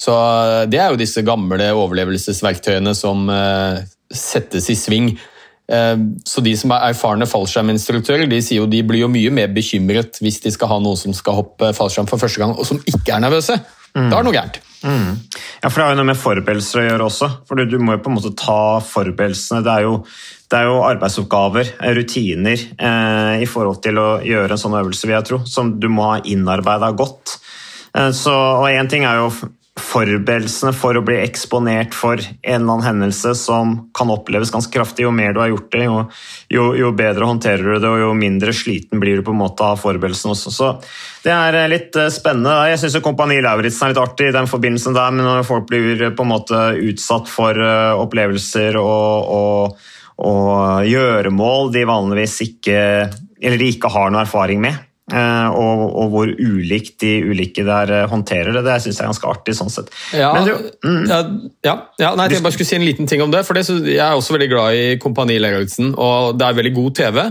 Så 0.00 0.14
eh, 0.14 0.64
det 0.72 0.80
er 0.80 0.90
jo 0.90 1.00
disse 1.00 1.24
gamle 1.26 1.70
overlevelsesverktøyene 1.76 2.94
som 2.96 3.28
eh, 3.32 3.82
settes 4.10 4.70
i 4.72 4.78
sving. 4.78 5.12
Så 5.70 6.42
de 6.42 6.50
som 6.58 6.72
er 6.74 6.88
erfarne 6.88 7.28
fallskjerminstruktører, 7.30 8.24
de 8.26 8.40
sier 8.42 8.58
jo 8.58 8.64
de 8.66 8.80
blir 8.82 9.04
jo 9.04 9.08
mye 9.12 9.30
mer 9.30 9.52
bekymret 9.54 10.18
hvis 10.18 10.40
de 10.42 10.50
skal 10.50 10.66
ha 10.66 10.78
noen 10.82 10.98
som 10.98 11.14
skal 11.14 11.36
hoppe 11.36 11.68
fallskjerm 11.78 12.08
for 12.10 12.18
første 12.18 12.42
gang, 12.42 12.56
og 12.58 12.66
som 12.66 12.80
ikke 12.90 13.12
er 13.14 13.22
nervøse. 13.22 13.54
Da 13.94 14.06
er 14.06 14.20
det 14.20 14.26
noe 14.28 14.36
gærent. 14.36 14.60
Ja, 14.80 15.68
for 15.68 15.76
Det 15.76 15.84
har 15.84 15.92
jo 15.92 15.98
noe 15.98 16.08
med 16.08 16.18
forberedelser 16.18 16.80
å 16.80 16.86
gjøre 16.86 17.06
også. 17.10 17.28
for 17.48 17.56
Du, 17.68 17.78
må 17.78 17.96
jo 17.96 18.02
på 18.04 18.10
en 18.10 18.16
måte 18.16 18.32
ta 18.38 18.80
forberedelsene. 18.80 19.62
Det 19.66 19.72
er 19.72 19.82
jo, 19.84 19.94
det 20.50 20.58
er 20.58 20.68
jo 20.70 20.82
arbeidsoppgaver, 20.88 21.72
eh, 21.80 21.94
rutiner, 21.98 22.66
eh, 22.78 23.42
i 23.42 23.46
forhold 23.46 23.82
til 23.82 24.00
å 24.00 24.08
gjøre 24.24 24.56
en 24.56 24.62
sånn 24.62 24.78
øvelse, 24.80 25.06
vil 25.06 25.18
jeg 25.18 25.28
tro, 25.28 25.44
som 25.44 25.78
du 25.80 25.88
må 25.88 26.12
ha 26.12 26.20
innarbeida 26.22 26.94
godt. 26.96 27.38
Eh, 27.94 28.10
så, 28.10 28.32
og 28.32 28.68
Én 28.70 28.88
ting 28.88 29.04
er 29.04 29.16
jo 29.16 29.30
forberedelsene 29.80 30.72
for 30.76 30.96
å 30.96 31.02
bli 31.04 31.16
eksponert 31.20 31.94
for 31.96 32.20
en 32.20 32.30
eller 32.42 32.72
annen 32.74 32.86
hendelse 32.86 33.32
som 33.38 33.76
kan 33.96 34.10
oppleves 34.12 34.52
ganske 34.54 34.72
kraftig. 34.74 35.04
Jo 35.06 35.12
mer 35.14 35.34
du 35.34 35.40
har 35.42 35.50
gjort 35.52 35.70
det, 35.74 35.84
jo, 35.86 36.00
jo, 36.52 36.66
jo 36.78 36.90
bedre 36.96 37.28
håndterer 37.28 37.64
du 37.64 37.76
det, 37.76 37.88
og 37.88 38.02
jo 38.02 38.10
mindre 38.18 38.54
sliten 38.56 39.02
blir 39.02 39.20
du 39.20 39.24
på 39.26 39.34
en 39.34 39.40
måte 39.42 39.66
av 39.66 39.80
forberedelsen 39.82 40.34
også. 40.34 40.52
Så 40.54 40.72
det 41.24 41.32
er 41.34 41.58
eh, 41.62 41.70
litt 41.72 41.96
eh, 41.98 42.10
spennende. 42.12 42.56
Jeg 42.70 42.82
syns 42.82 43.00
Kompani 43.04 43.40
Lauritzen 43.44 43.88
er 43.88 43.94
litt 43.94 44.02
artig 44.02 44.30
i 44.30 44.36
den 44.36 44.50
forbindelsen 44.50 44.96
der, 44.96 45.16
men 45.16 45.26
når 45.28 45.48
folk 45.48 45.66
blir 45.70 46.06
eh, 46.08 46.14
på 46.14 46.26
en 46.26 46.32
måte 46.34 46.60
utsatt 46.90 47.30
for 47.30 47.56
opplevelser 48.04 48.78
og, 48.80 49.34
og, 49.40 49.90
og 50.26 50.86
gjøremål 50.88 51.74
de 51.74 51.88
vanligvis 51.88 52.38
ikke 52.46 52.78
eller 53.40 53.60
de 53.60 53.70
ikke 53.72 53.90
har 53.92 54.12
noe 54.12 54.24
erfaring 54.26 54.60
med, 54.62 54.76
og, 55.50 55.82
og 55.98 56.12
hvor 56.12 56.30
ulikt 56.30 57.00
de 57.02 57.12
ulike 57.26 57.64
der 57.66 57.92
eh, 57.94 58.06
håndterer 58.10 58.54
det, 58.54 58.62
det 58.66 58.76
syns 58.84 58.98
jeg 59.00 59.04
er 59.04 59.10
ganske 59.10 59.30
artig. 59.30 59.56
sånn 59.58 59.72
sett. 59.72 59.90
Ja, 60.16 60.30
du, 60.46 60.52
ja, 61.10 61.20
ja, 61.66 61.74
ja 62.00 62.12
nei, 62.18 62.28
jeg 62.30 62.44
bare 62.44 62.54
skulle 62.54 62.68
si 62.68 62.78
en 62.78 62.86
liten 62.86 63.10
ting 63.10 63.22
om 63.24 63.32
det. 63.32 63.42
for 63.48 63.58
det, 63.58 63.66
så 63.68 63.78
Jeg 63.82 64.00
er 64.04 64.16
også 64.16 64.36
veldig 64.36 64.50
glad 64.52 64.78
i 64.78 64.98
Kompani 65.02 65.38
Lauritzen, 65.42 65.94
og 65.98 66.38
det 66.38 66.46
er 66.46 66.58
veldig 66.60 66.74
god 66.78 66.90
TV. 67.00 67.22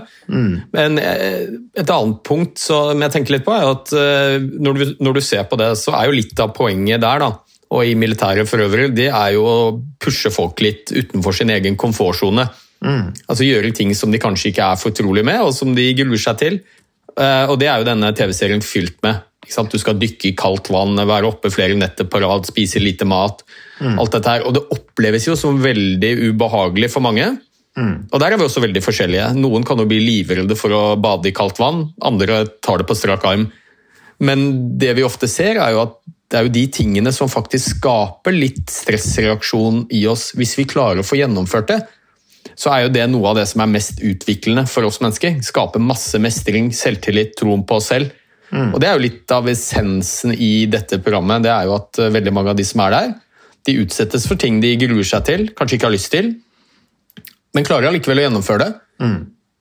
Men 0.76 1.02
eh, 1.02 1.46
et 1.80 1.94
annet 1.96 2.24
punkt 2.28 2.60
som 2.62 3.00
jeg 3.00 3.16
tenker 3.16 3.38
litt 3.38 3.48
på, 3.48 3.56
er 3.56 3.70
at 3.70 3.94
eh, 3.96 4.40
når 4.40 4.82
du, 4.82 4.88
når 5.00 5.20
du 5.20 5.26
ser 5.26 5.46
på 5.50 5.60
det, 5.60 5.74
så 5.80 5.96
er 5.98 6.10
jo 6.10 6.18
litt 6.20 6.44
av 6.44 6.56
poenget 6.58 7.04
der, 7.04 7.24
da, 7.24 7.34
og 7.70 7.86
i 7.86 7.94
militæret 7.98 8.50
for 8.50 8.62
øvrig, 8.64 8.90
det 8.98 9.12
er 9.12 9.36
jo 9.36 9.46
å 9.46 9.60
pushe 10.02 10.32
folk 10.34 10.60
litt 10.66 10.90
utenfor 10.90 11.36
sin 11.38 11.54
egen 11.54 11.78
komfortsone. 11.80 12.48
Altså 12.80 13.44
gjøre 13.44 13.74
ting 13.76 13.92
som 13.98 14.12
de 14.12 14.22
kanskje 14.22 14.54
ikke 14.54 14.68
er 14.72 14.80
fortrolige 14.80 15.28
med, 15.28 15.42
og 15.44 15.52
som 15.56 15.74
de 15.76 15.90
gruer 15.98 16.22
seg 16.22 16.40
til. 16.40 16.60
Eh, 17.18 17.46
Og 17.50 17.58
det 17.60 17.68
er 17.68 17.80
jo 17.82 17.88
denne 17.88 18.14
TV-serien 18.14 18.62
fylt 18.62 19.02
med. 19.04 19.24
Du 19.50 19.78
skal 19.82 19.98
dykke 19.98 20.30
i 20.30 20.36
kaldt 20.38 20.70
vann, 20.70 20.96
være 20.96 21.26
oppe 21.26 21.50
flere 21.50 21.74
netter 21.74 22.06
på 22.06 22.20
rad, 22.22 22.46
spise 22.46 22.78
lite 22.80 23.06
mat. 23.06 23.42
alt 23.98 24.12
dette 24.12 24.30
her. 24.30 24.44
Og 24.46 24.54
det 24.54 24.62
oppleves 24.76 25.26
jo 25.26 25.36
som 25.36 25.58
veldig 25.64 26.30
ubehagelig 26.30 26.92
for 26.92 27.02
mange. 27.02 27.40
Og 28.12 28.20
der 28.20 28.34
er 28.34 28.38
vi 28.38 28.44
også 28.44 28.62
veldig 28.62 28.82
forskjellige. 28.84 29.34
Noen 29.40 29.64
kan 29.64 29.78
jo 29.80 29.86
bli 29.88 30.00
livredde 30.04 30.56
for 30.60 30.70
å 30.70 31.00
bade 31.00 31.30
i 31.30 31.32
kaldt 31.32 31.58
vann, 31.60 31.94
andre 32.04 32.46
tar 32.62 32.78
det 32.82 32.88
på 32.90 32.98
strak 32.98 33.24
arm. 33.26 33.52
Men 34.20 34.78
det 34.78 34.98
vi 34.98 35.04
ofte 35.08 35.30
ser, 35.32 35.56
er 35.56 35.72
jo 35.72 35.82
at 35.86 35.96
det 36.30 36.38
er 36.38 36.44
jo 36.44 36.54
de 36.54 36.68
tingene 36.68 37.12
som 37.16 37.30
faktisk 37.32 37.80
skaper 37.80 38.36
litt 38.36 38.68
stressreaksjon 38.70 39.88
i 39.96 40.06
oss, 40.12 40.34
hvis 40.36 40.58
vi 40.60 40.68
klarer 40.70 41.00
å 41.00 41.08
få 41.08 41.18
gjennomført 41.18 41.72
det 41.72 41.80
så 42.60 42.74
er 42.74 42.84
jo 42.84 42.92
det 42.92 43.06
noe 43.08 43.32
av 43.32 43.38
det 43.40 43.46
som 43.48 43.64
er 43.64 43.72
mest 43.72 44.02
utviklende 44.04 44.66
for 44.68 44.88
oss 44.88 45.00
mennesker. 45.00 45.38
Skape 45.46 45.80
masse 45.80 46.20
mestring, 46.20 46.74
selvtillit, 46.76 47.38
troen 47.40 47.64
på 47.68 47.78
oss 47.80 47.88
selv. 47.94 48.12
Og 48.74 48.80
Det 48.82 48.90
er 48.90 48.98
jo 48.98 49.06
litt 49.06 49.32
av 49.32 49.48
essensen 49.48 50.34
i 50.34 50.66
dette 50.66 51.00
programmet. 51.06 51.44
det 51.44 51.52
er 51.54 51.68
jo 51.70 51.76
at 51.78 52.00
eh, 52.02 52.12
veldig 52.12 52.34
mange 52.34 52.50
av 52.50 52.58
de 52.58 52.66
som 52.66 52.82
er 52.82 52.96
der, 52.96 53.12
de 53.68 53.76
utsettes 53.84 54.26
for 54.28 54.40
ting 54.40 54.60
de 54.64 54.76
gruer 54.82 55.06
seg 55.06 55.26
til, 55.28 55.50
kanskje 55.54 55.78
ikke 55.78 55.86
har 55.86 55.94
lyst 55.94 56.12
til, 56.12 56.32
men 57.54 57.68
klarer 57.68 57.90
allikevel 57.90 58.24
å 58.24 58.26
gjennomføre 58.26 58.66
det. 58.66 58.72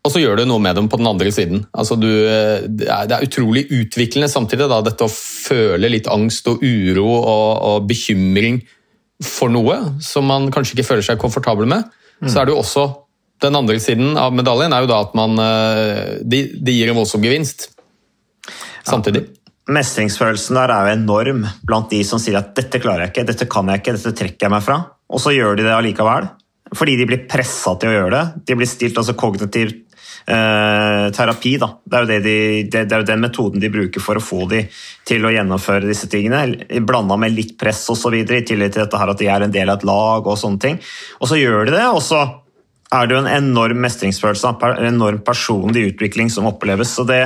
Og 0.06 0.12
så 0.14 0.22
gjør 0.22 0.40
du 0.40 0.44
noe 0.48 0.62
med 0.62 0.78
dem 0.78 0.88
på 0.88 0.96
den 0.96 1.08
andre 1.10 1.30
siden. 1.34 1.66
Altså 1.76 1.98
du, 2.00 2.08
eh, 2.08 2.64
det, 2.64 2.88
er, 2.88 3.04
det 3.10 3.18
er 3.18 3.28
utrolig 3.28 3.66
utviklende 3.68 4.30
samtidig, 4.32 4.70
da, 4.70 4.80
dette 4.86 5.04
å 5.04 5.12
føle 5.12 5.90
litt 5.92 6.08
angst 6.08 6.48
og 6.48 6.64
uro 6.64 7.06
og, 7.18 7.48
og 7.68 7.88
bekymring 7.90 8.62
for 9.24 9.52
noe 9.52 9.76
som 10.04 10.28
man 10.30 10.48
kanskje 10.54 10.78
ikke 10.78 10.88
føler 10.94 11.04
seg 11.10 11.20
komfortabel 11.20 11.68
med. 11.68 11.84
Så 12.26 12.40
er 12.40 12.48
det 12.48 12.54
jo 12.54 12.62
også 12.62 12.86
den 13.42 13.54
andre 13.54 13.78
siden 13.78 14.16
av 14.18 14.34
medaljen 14.34 14.74
er 14.74 14.82
jo 14.82 14.90
da 14.90 15.02
at 15.04 15.12
man 15.14 15.38
eh, 15.38 16.18
Det 16.26 16.40
de 16.58 16.74
gir 16.74 16.90
en 16.90 16.98
voldsom 16.98 17.22
gevinst 17.22 17.68
samtidig. 18.88 19.26
Mestringsfølelsen 19.68 20.56
der 20.56 20.72
er 20.72 20.86
jo 20.86 20.96
enorm 20.96 21.42
blant 21.68 21.90
de 21.92 22.00
som 22.06 22.20
sier 22.22 22.38
at 22.40 22.54
'dette 22.56 22.80
klarer 22.80 23.04
jeg 23.04 23.12
ikke', 23.12 23.26
'dette 23.28 23.48
kan 23.52 23.68
jeg 23.68 23.82
ikke', 23.82 23.94
'dette 23.98 24.16
trekker 24.16 24.46
jeg 24.46 24.54
meg 24.54 24.64
fra'. 24.64 24.78
Og 25.12 25.20
så 25.20 25.34
gjør 25.36 25.58
de 25.58 25.66
det 25.66 25.74
allikevel. 25.74 26.30
Fordi 26.74 26.96
de 26.96 27.06
blir 27.08 27.26
pressa 27.28 27.74
til 27.76 27.90
å 27.90 27.96
gjøre 27.96 28.14
det. 28.16 28.24
De 28.48 28.56
blir 28.56 28.68
stilt 28.68 28.96
altså 28.96 29.14
kognitiv 29.16 29.72
eh, 30.28 31.04
terapi. 31.16 31.54
Da. 31.60 31.70
Det, 31.84 32.00
er 32.00 32.24
de, 32.24 32.36
det, 32.68 32.84
det 32.88 32.96
er 32.96 33.04
jo 33.04 33.08
den 33.10 33.24
metoden 33.24 33.62
de 33.62 33.72
bruker 33.72 34.04
for 34.04 34.20
å 34.20 34.24
få 34.24 34.44
de 34.50 34.64
til 35.08 35.24
å 35.24 35.32
gjennomføre 35.34 35.88
disse 35.88 36.10
tingene. 36.12 36.80
Blanda 36.84 37.16
med 37.20 37.36
litt 37.36 37.56
press 37.60 37.86
osv., 37.92 38.20
i 38.20 38.26
tillegg 38.26 38.74
til 38.74 38.84
dette 38.84 39.00
her 39.00 39.14
at 39.14 39.22
de 39.22 39.30
er 39.30 39.46
en 39.46 39.54
del 39.54 39.72
av 39.72 39.80
et 39.80 39.88
lag. 39.88 40.28
Og 40.28 40.40
sånne 40.40 40.62
ting. 40.64 40.82
Og 41.22 41.32
så 41.32 41.40
gjør 41.40 41.68
de 41.68 41.78
det, 41.78 41.86
og 41.88 42.02
så 42.04 42.24
er 42.94 43.08
det 43.08 43.16
jo 43.16 43.22
en 43.24 43.32
enorm 43.32 43.80
mestringsfølelse, 43.84 44.54
en 44.64 44.92
enorm 44.94 45.20
personlig 45.24 45.90
utvikling 45.90 46.30
som 46.32 46.48
oppleves. 46.48 46.94
så 46.96 47.04
det 47.08 47.22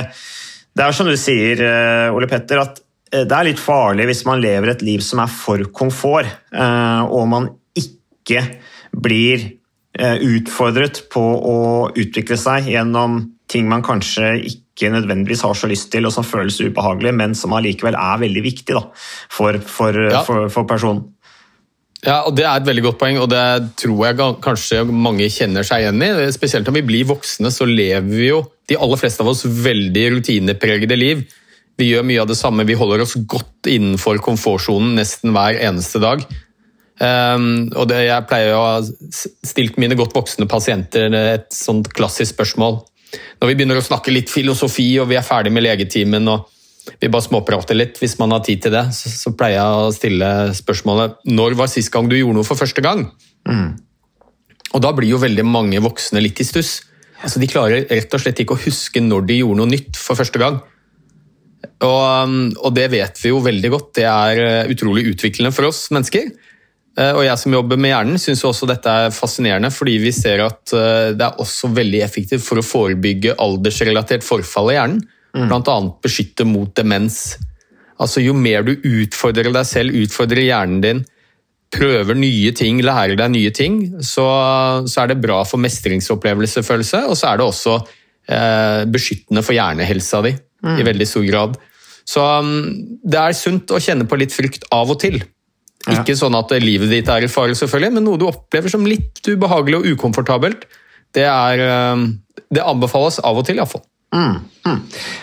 det 0.73 0.81
er 0.81 0.95
som 0.95 1.09
du 1.09 1.15
sier, 1.19 1.59
eh, 1.61 2.13
Ole 2.13 2.27
Petter, 2.29 2.61
at 2.63 2.79
eh, 3.13 3.25
det 3.29 3.37
er 3.37 3.49
litt 3.51 3.61
farlig 3.61 4.07
hvis 4.09 4.23
man 4.25 4.41
lever 4.41 4.73
et 4.73 4.85
liv 4.85 5.03
som 5.05 5.21
er 5.21 5.29
for 5.29 5.61
komfort, 5.75 6.29
eh, 6.49 7.03
og 7.05 7.27
man 7.29 7.51
ikke 7.77 8.41
blir 8.93 9.45
utfordret 9.93 11.03
på 11.13 11.21
å 11.21 11.57
utvikle 11.93 12.37
seg 12.39 12.71
gjennom 12.73 13.19
ting 13.51 13.67
man 13.69 13.83
kanskje 13.85 14.31
ikke 14.41 14.89
nødvendigvis 14.89 15.43
har 15.45 15.57
så 15.57 15.69
lyst 15.69 15.91
til, 15.93 16.07
og 16.07 16.13
som 16.15 16.25
føles 16.25 16.57
ubehagelig, 16.63 17.13
men 17.13 17.35
som 17.37 17.53
allikevel 17.53 17.97
er 17.99 18.23
veldig 18.23 18.43
viktig 18.45 18.73
da, 18.73 18.87
for, 19.29 19.59
for, 19.61 19.99
ja. 20.09 20.23
for, 20.25 20.47
for 20.53 20.69
personen. 20.69 21.05
Ja, 22.03 22.17
og 22.27 22.35
Det 22.35 22.43
er 22.43 22.59
et 22.59 22.67
veldig 22.67 22.83
godt 22.83 22.99
poeng, 22.99 23.17
og 23.21 23.29
det 23.31 23.43
tror 23.79 24.01
jeg 24.09 24.17
kanskje 24.43 24.81
mange 24.89 25.29
kjenner 25.31 25.63
seg 25.63 25.85
igjen 25.85 26.03
i. 26.03 26.09
Spesielt 26.35 26.67
når 26.67 26.81
vi 26.81 26.87
blir 26.89 27.07
voksne, 27.13 27.51
så 27.53 27.67
lever 27.69 28.09
vi 28.09 28.27
jo, 28.27 28.41
de 28.67 28.75
aller 28.79 28.99
fleste 28.99 29.23
av 29.23 29.31
oss, 29.31 29.45
veldig 29.45 30.03
rutinepregede 30.17 30.97
liv. 30.99 31.23
Vi 31.79 31.87
gjør 31.93 32.03
mye 32.05 32.21
av 32.21 32.27
det 32.29 32.37
samme, 32.37 32.67
vi 32.67 32.75
holder 32.77 33.05
oss 33.05 33.15
godt 33.29 33.69
innenfor 33.71 34.19
komfortsonen 34.25 34.97
nesten 34.99 35.31
hver 35.35 35.61
eneste 35.63 36.01
dag. 36.03 36.25
Um, 37.01 37.71
og 37.73 37.87
det, 37.89 38.03
Jeg 38.05 38.27
pleier 38.29 38.53
å 38.53 38.63
ha 38.63 38.73
stilt 38.83 39.79
mine 39.81 39.97
godt 39.97 40.13
voksne 40.13 40.45
pasienter 40.49 41.13
et 41.17 41.47
sånt 41.53 41.89
klassisk 41.95 42.35
spørsmål. 42.35 42.81
Når 43.41 43.49
vi 43.49 43.55
begynner 43.57 43.79
å 43.79 43.85
snakke 43.85 44.13
litt 44.13 44.31
filosofi 44.31 44.91
og 45.01 45.09
vi 45.09 45.17
er 45.17 45.25
ferdig 45.25 45.53
med 45.53 45.65
legetimen 45.65 46.29
og 46.31 46.49
vi 46.99 47.07
bare 47.07 47.23
småprater 47.23 47.77
litt 47.77 47.99
hvis 48.01 48.17
man 48.19 48.33
har 48.35 48.43
tid 48.43 48.65
til 48.65 48.73
det, 48.75 48.85
så, 48.95 49.11
så, 49.11 49.33
pleier 49.37 49.59
jeg 49.59 49.83
å 49.85 49.93
stille 49.95 50.29
spørsmålet 50.57 51.21
når 51.31 51.57
var 51.59 51.71
sist 51.71 51.93
gang 51.93 52.09
du 52.11 52.17
gjorde 52.17 52.39
noe 52.39 52.47
for 52.47 52.59
første 52.59 52.83
gang? 52.83 53.05
Mm. 53.47 53.77
Og 54.73 54.83
da 54.83 54.91
blir 54.95 55.13
jo 55.13 55.21
veldig 55.21 55.45
mange 55.47 55.81
voksne 55.83 56.21
litt 56.23 56.41
i 56.41 56.47
stuss. 56.47 56.81
Altså, 57.23 57.39
de 57.39 57.47
klarer 57.47 57.85
rett 57.87 58.15
og 58.15 58.21
slett 58.21 58.41
ikke 58.43 58.57
å 58.57 58.63
huske 58.65 59.01
når 59.03 59.27
de 59.29 59.39
gjorde 59.39 59.61
noe 59.61 59.71
nytt 59.71 59.99
for 59.99 60.19
første 60.19 60.41
gang. 60.41 60.59
Og, 61.83 62.01
um, 62.27 62.49
og 62.59 62.73
det 62.75 62.89
vet 62.91 63.19
vi 63.21 63.31
jo 63.31 63.43
veldig 63.43 63.71
godt. 63.71 63.93
Det 63.99 64.07
er 64.09 64.41
uh, 64.41 64.71
utrolig 64.71 65.05
utviklende 65.13 65.53
for 65.55 65.69
oss 65.69 65.85
mennesker. 65.93 66.33
Uh, 66.93 67.11
og 67.17 67.23
jeg 67.25 67.39
som 67.41 67.55
jobber 67.55 67.79
med 67.81 67.89
hjernen, 67.93 68.19
syns 68.21 68.43
også 68.45 68.69
dette 68.69 68.91
er 68.91 69.15
fascinerende, 69.15 69.71
fordi 69.73 69.95
vi 70.03 70.11
ser 70.13 70.43
at 70.45 70.75
uh, 70.75 71.09
det 71.15 71.25
er 71.25 71.41
også 71.41 71.71
veldig 71.73 72.03
effektivt 72.05 72.45
for 72.45 72.61
å 72.61 72.65
forebygge 72.65 73.33
aldersrelatert 73.41 74.25
forfall 74.25 74.73
i 74.73 74.77
hjernen. 74.77 75.01
Mm. 75.33 75.47
Bl.a. 75.49 75.79
beskytte 76.03 76.45
mot 76.45 76.69
demens. 76.77 77.39
Altså, 78.01 78.21
jo 78.21 78.35
mer 78.37 78.65
du 78.67 78.75
utfordrer 78.77 79.49
deg 79.53 79.65
selv, 79.65 79.97
utfordrer 80.03 80.45
hjernen 80.45 80.83
din, 80.83 81.01
prøver 81.73 82.17
nye 82.17 82.53
ting, 82.55 82.81
lærer 82.85 83.17
deg 83.17 83.33
nye 83.33 83.51
ting, 83.55 83.77
så, 84.05 84.25
så 84.85 85.03
er 85.03 85.11
det 85.11 85.21
bra 85.23 85.41
for 85.47 85.61
mestringsopplevelsesfølelse, 85.63 87.05
og 87.09 87.17
så 87.17 87.31
er 87.31 87.39
det 87.39 87.47
også 87.47 87.77
eh, 87.79 88.81
beskyttende 88.93 89.43
for 89.45 89.57
hjernehelsa 89.57 90.21
di 90.27 90.35
mm. 90.35 90.75
i 90.77 90.85
veldig 90.85 91.07
stor 91.09 91.25
grad. 91.25 91.57
Så 92.05 92.23
um, 92.43 92.51
det 93.01 93.19
er 93.19 93.37
sunt 93.37 93.71
å 93.71 93.81
kjenne 93.81 94.05
på 94.09 94.19
litt 94.19 94.35
frykt 94.35 94.67
av 94.75 94.91
og 94.91 94.99
til. 95.01 95.21
Ikke 95.91 96.15
sånn 96.15 96.35
at 96.37 96.53
livet 96.63 96.91
ditt 96.91 97.09
er 97.11 97.25
i 97.25 97.31
fare, 97.31 97.55
selvfølgelig, 97.57 97.97
men 97.97 98.05
noe 98.07 98.19
du 98.19 98.27
opplever 98.29 98.71
som 98.71 98.85
litt 98.87 99.19
ubehagelig 99.27 99.81
og 99.81 99.87
ukomfortabelt. 99.95 100.63
Det, 101.13 101.25
er, 101.27 101.63
um, 101.91 102.07
det 102.53 102.63
anbefales 102.63 103.19
av 103.19 103.41
og 103.41 103.45
til, 103.47 103.59
iallfall. 103.59 103.83
Mm, 104.13 104.35
mm. 104.67 104.79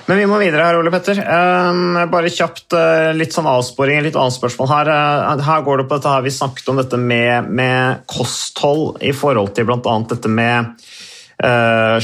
Men 0.08 0.18
vi 0.18 0.26
må 0.26 0.38
videre 0.42 0.66
her, 0.66 0.78
Ole 0.80 0.90
Petter. 0.92 1.20
Um, 1.22 1.96
bare 2.10 2.32
kjapt 2.34 2.74
uh, 2.74 3.10
litt 3.16 3.34
sånn 3.34 3.48
avsporing, 3.48 4.02
litt 4.02 4.18
annet 4.18 4.34
spørsmål 4.34 4.70
her. 4.72 4.90
Uh, 4.90 5.44
her 5.46 5.62
går 5.66 5.80
det 5.82 5.86
på 5.88 5.98
dette 5.98 6.14
her, 6.14 6.24
Vi 6.26 6.34
snakket 6.34 6.72
om 6.72 6.80
dette 6.82 6.98
med, 6.98 7.50
med 7.54 8.02
kosthold 8.10 8.98
i 9.06 9.14
forhold 9.16 9.54
til 9.56 9.68
bl.a. 9.70 9.96
dette 10.10 10.32
med 10.32 10.74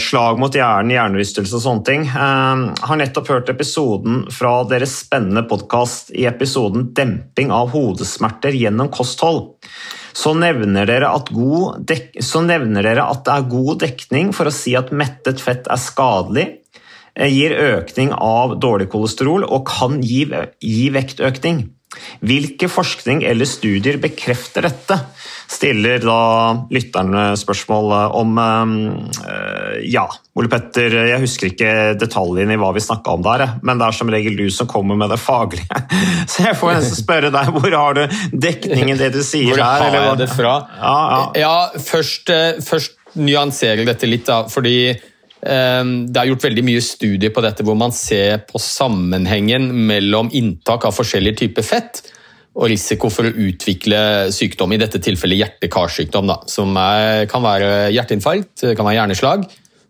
slag 0.01 0.39
mot 0.41 0.55
hjernen, 0.55 0.95
hjernerystelse 0.95 1.59
og 1.59 1.63
sånne 1.65 1.85
ting. 1.85 2.07
Um, 2.09 2.63
har 2.89 3.01
nettopp 3.01 3.29
hørt 3.35 3.53
episoden 3.53 4.25
fra 4.33 4.63
deres 4.71 4.95
spennende 5.03 5.45
podkast 5.49 6.15
i 6.17 6.25
episoden 6.31 6.91
'Demping 6.97 7.53
av 7.53 7.75
hodesmerter 7.77 8.57
gjennom 8.57 8.89
kosthold' 8.89 9.53
så 10.17 10.33
nevner, 10.33 10.89
så 12.25 12.41
nevner 12.41 12.83
dere 12.83 13.05
at 13.05 13.25
det 13.27 13.35
er 13.35 13.51
god 13.53 13.83
dekning 13.83 14.31
for 14.33 14.49
å 14.49 14.55
si 14.55 14.73
at 14.73 14.89
mettet 14.89 15.43
fett 15.45 15.69
er 15.69 15.77
skadelig, 15.77 16.47
Eh, 17.17 17.33
gir 17.33 17.55
økning 17.57 18.13
av 18.13 18.59
dårlig 18.61 18.91
kolesterol 18.93 19.47
og 19.47 19.65
kan 19.71 20.03
gi, 20.05 20.27
gi 20.61 20.87
vektøkning. 20.93 21.63
Hvilke 22.27 22.69
forskning 22.73 23.23
eller 23.27 23.49
studier 23.49 23.99
bekrefter 24.03 24.67
dette? 24.67 24.99
Stiller 25.47 26.01
da 26.03 26.21
lytterne 26.75 27.29
spørsmål 27.39 27.93
om 28.19 28.39
eh, 28.43 29.77
Ja, 29.93 30.07
Ole 30.37 30.51
Petter, 30.53 30.97
jeg 31.13 31.23
husker 31.23 31.53
ikke 31.53 31.73
detaljene 32.01 32.57
i 32.57 32.61
hva 32.61 32.73
vi 32.75 32.83
snakka 32.83 33.15
om 33.15 33.25
der, 33.25 33.47
men 33.63 33.79
det 33.79 33.87
er 33.87 33.97
som 33.97 34.11
regel 34.13 34.37
du 34.39 34.47
som 34.53 34.69
kommer 34.71 34.99
med 34.99 35.13
det 35.15 35.21
faglige. 35.23 35.83
Så 36.33 36.49
jeg 36.49 36.59
får 36.59 36.83
spørre 37.03 37.33
deg, 37.35 37.53
hvor 37.55 37.79
har 37.79 37.99
du 37.99 38.05
dekningen 38.33 38.99
det 39.01 39.13
du 39.15 39.23
sier 39.23 39.55
hvor 39.55 39.63
her? 39.63 39.87
Hvor 39.87 39.99
har 40.01 40.09
jeg 40.11 40.23
det 40.25 40.31
fra? 40.35 40.55
Ja, 40.81 40.97
ja. 41.15 41.27
ja 41.45 41.85
først, 41.87 42.33
eh, 42.35 42.63
først 42.67 42.99
nyanserer 43.17 43.87
dette 43.87 44.09
litt, 44.09 44.27
da, 44.29 44.43
fordi 44.51 44.97
det 45.47 46.19
er 46.19 46.29
gjort 46.31 46.45
veldig 46.49 46.65
mye 46.67 46.83
studier 46.83 47.31
på 47.31 47.43
dette 47.45 47.63
hvor 47.67 47.77
man 47.79 47.93
ser 47.95 48.41
på 48.49 48.59
sammenhengen 48.59 49.69
mellom 49.87 50.33
inntak 50.35 50.89
av 50.89 50.97
forskjellige 50.97 51.45
typer 51.45 51.67
fett 51.67 52.01
og 52.57 52.71
risiko 52.73 53.11
for 53.13 53.29
å 53.29 53.35
utvikle 53.47 54.01
sykdom, 54.33 54.73
i 54.73 54.81
dette 54.81 55.01
tilfellet 55.05 55.43
hjerte-karsykdom, 55.43 56.33
som 56.49 56.73
er, 56.81 57.27
kan 57.29 57.45
være 57.45 57.91
hjerteinfarkt, 57.93 58.65
kan 58.73 58.87
være 58.87 58.97
hjerneslag. 59.03 59.45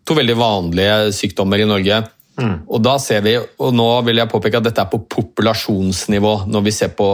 To 0.07 0.17
veldig 0.17 0.35
vanlige 0.39 0.97
sykdommer 1.15 1.63
i 1.63 1.67
Norge. 1.69 2.01
Mm. 2.37 2.57
Og 2.67 2.83
da 2.83 2.97
ser 3.01 3.23
vi, 3.25 3.37
og 3.39 3.71
nå 3.73 3.87
vil 4.05 4.19
jeg 4.21 4.29
påpeke 4.29 4.59
at 4.59 4.67
dette 4.67 4.83
er 4.83 4.91
på 4.91 4.99
populasjonsnivå, 5.09 6.33
når 6.51 6.67
vi 6.67 6.75
ser 6.75 6.91
på 6.97 7.07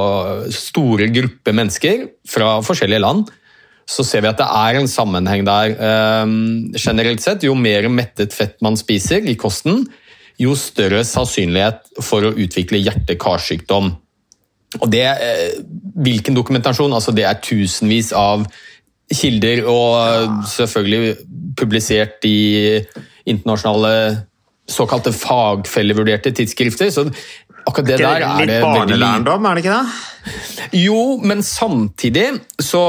store 0.51 1.07
grupper 1.13 1.55
mennesker 1.61 2.03
fra 2.27 2.57
forskjellige 2.65 3.05
land 3.05 3.29
så 3.89 4.05
ser 4.07 4.23
vi 4.23 4.31
at 4.31 4.39
det 4.39 4.47
er 4.47 4.79
en 4.79 4.89
sammenheng 4.89 5.43
der. 5.47 5.75
Ehm, 5.75 6.71
generelt 6.77 7.23
sett, 7.23 7.43
jo 7.43 7.55
mer 7.55 7.89
mettet 7.91 8.33
fett 8.35 8.55
man 8.63 8.77
spiser 8.79 9.25
i 9.27 9.35
kosten, 9.39 9.83
jo 10.41 10.55
større 10.57 11.03
sannsynlighet 11.05 12.01
for 12.01 12.25
å 12.25 12.33
utvikle 12.33 12.81
hjerte-karsykdom. 12.81 13.91
Og 14.81 14.89
det, 14.89 15.05
eh, 15.05 15.61
Hvilken 15.93 16.33
dokumentasjon? 16.33 16.93
Altså 16.93 17.13
det 17.13 17.23
er 17.23 17.37
tusenvis 17.37 18.11
av 18.13 18.47
kilder, 19.13 19.63
og 19.69 20.43
selvfølgelig 20.49 21.17
publisert 21.55 22.25
i 22.25 22.81
internasjonale 23.29 24.25
såkalte 24.67 25.11
fagfellevurderte 25.11 26.31
tidsskrifter. 26.31 26.89
Så 26.89 27.05
akkurat 27.65 27.87
det 27.87 27.99
der 28.01 28.23
er 28.25 28.45
det 28.45 28.47
Litt 28.49 28.63
barnelærdom, 28.63 29.45
er 29.47 29.55
det 29.57 29.63
ikke 29.63 29.77
det? 29.77 30.13
Jo, 30.83 31.01
men 31.23 31.43
samtidig 31.43 32.29
så, 32.61 32.81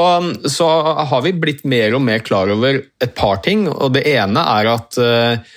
så, 0.46 0.70
har 1.10 1.22
vi 1.24 1.34
blitt 1.36 1.64
mer 1.68 1.96
og 1.96 2.02
mer 2.06 2.24
klar 2.24 2.50
over 2.54 2.80
et 2.80 3.14
par 3.16 3.42
ting. 3.44 3.66
og 3.68 3.94
Det 3.96 4.04
ene 4.14 4.44
er 4.54 4.70
at 4.70 4.98
uh, 5.00 5.54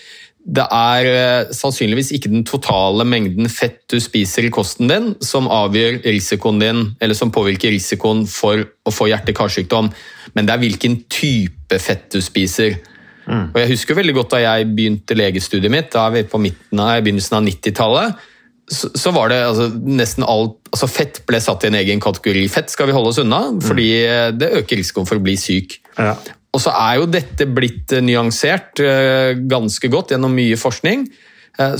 det 0.47 0.65
er 0.73 1.09
uh, 1.11 1.53
sannsynligvis 1.55 2.11
ikke 2.17 2.31
den 2.33 2.45
totale 2.47 3.05
mengden 3.07 3.49
fett 3.51 3.83
du 3.91 3.99
spiser 4.03 4.47
i 4.47 4.53
kosten 4.53 4.91
din 4.91 5.11
som 5.23 5.49
avgjør 5.51 6.01
risikoen 6.07 6.61
din, 6.63 6.83
eller 6.99 7.17
som 7.17 7.33
påvirker 7.33 7.73
risikoen 7.75 8.25
for 8.31 8.65
å 8.65 8.93
få 8.93 9.09
hjerte-karsykdom, 9.11 9.91
men 10.35 10.47
det 10.47 10.55
er 10.55 10.63
hvilken 10.63 11.01
type 11.11 11.81
fett 11.83 12.09
du 12.15 12.19
spiser. 12.23 12.79
Mm. 13.27 13.51
Og 13.51 13.59
Jeg 13.59 13.71
husker 13.75 13.99
veldig 13.99 14.15
godt 14.15 14.33
da 14.37 14.41
jeg 14.45 14.71
begynte 14.71 15.15
legestudiet 15.19 15.71
mitt, 15.71 15.91
da 15.93 16.07
er 16.07 16.17
vi 16.17 16.27
på 16.31 16.41
midten 16.41 16.79
av, 16.79 16.97
begynnelsen 17.03 17.39
av 17.39 17.47
90-tallet 17.47 18.27
så, 18.67 18.89
så, 18.95 19.11
var 19.15 19.31
det 19.31 19.37
altså, 19.47 19.69
nesten 19.87 20.25
alt 20.27 20.57
altså 20.73 20.89
Fett 20.91 21.21
ble 21.27 21.39
satt 21.43 21.63
i 21.63 21.69
en 21.69 21.77
egen 21.79 22.01
kategori. 22.03 22.43
Fett 22.51 22.73
skal 22.73 22.89
vi 22.89 22.95
holde 22.95 23.13
oss 23.13 23.21
unna, 23.21 23.45
mm. 23.55 23.61
fordi 23.63 23.87
det 24.35 24.51
øker 24.59 24.81
risikoen 24.81 25.07
for 25.07 25.19
å 25.19 25.23
bli 25.23 25.37
syk. 25.39 25.77
Ja. 25.95 26.17
Og 26.55 26.63
så 26.63 26.73
er 26.75 26.97
jo 26.99 27.07
dette 27.11 27.47
blitt 27.47 27.93
eh, 27.95 28.03
nyansert 28.03 28.81
uh, 28.83 29.37
ganske 29.47 29.91
godt 29.93 30.13
gjennom 30.13 30.35
mye 30.35 30.59
forskning, 30.59 31.07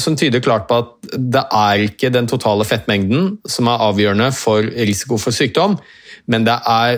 som 0.01 0.15
tyder 0.17 0.41
klart 0.41 0.63
på 0.65 0.73
at 0.81 0.87
det 1.21 1.43
er 1.53 1.83
ikke 1.83 2.09
den 2.09 2.25
totale 2.25 2.65
fettmengden 2.65 3.35
som 3.45 3.67
er 3.69 3.83
avgjørende 3.85 4.31
for 4.33 4.65
risiko 4.65 5.19
for 5.21 5.35
sykdom, 5.35 5.75
men 6.33 6.47
det 6.47 6.55
er 6.65 6.97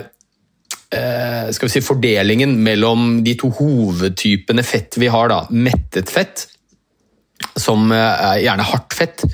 skal 1.52 1.68
vi 1.68 1.74
si, 1.74 1.82
fordelingen 1.84 2.54
mellom 2.64 3.18
de 3.26 3.34
to 3.36 3.50
hovedtypene 3.58 4.64
fett 4.64 4.96
vi 4.96 5.12
har. 5.12 5.28
Da. 5.28 5.42
Mettet 5.52 6.08
fett, 6.08 6.46
som 7.60 7.92
er 7.92 8.40
gjerne 8.46 8.70
hardt 8.72 8.96
fett, 8.96 9.28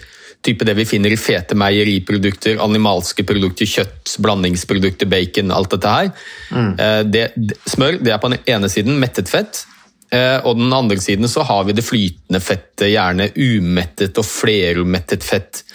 type 0.45 0.67
det 0.67 0.75
vi 0.77 0.87
finner 0.87 1.13
i 1.13 1.19
fete 1.19 1.57
meieriprodukter, 1.57 2.59
animalske 2.63 3.25
produkter, 3.27 3.69
kjøtt, 3.69 4.17
blandingsprodukter, 4.23 5.09
bacon, 5.09 5.53
alt 5.55 5.73
dette 5.75 5.95
her. 5.95 6.11
Mm. 6.51 6.73
Eh, 6.79 6.99
det, 7.09 7.25
smør 7.69 7.99
det 8.01 8.13
er 8.13 8.21
på 8.21 8.31
den 8.33 8.51
ene 8.55 8.69
siden 8.71 8.99
mettet 9.01 9.31
fett, 9.31 9.65
eh, 10.13 10.37
og 10.43 10.59
den 10.61 10.73
andre 10.73 10.99
siden 11.01 11.29
så 11.31 11.45
har 11.47 11.65
vi 11.67 11.77
det 11.77 11.85
flytende 11.85 12.43
fettet, 12.43 12.91
gjerne 12.93 13.31
umettet 13.35 14.21
og 14.21 14.29
flerumettet 14.29 15.25
fett. 15.25 15.65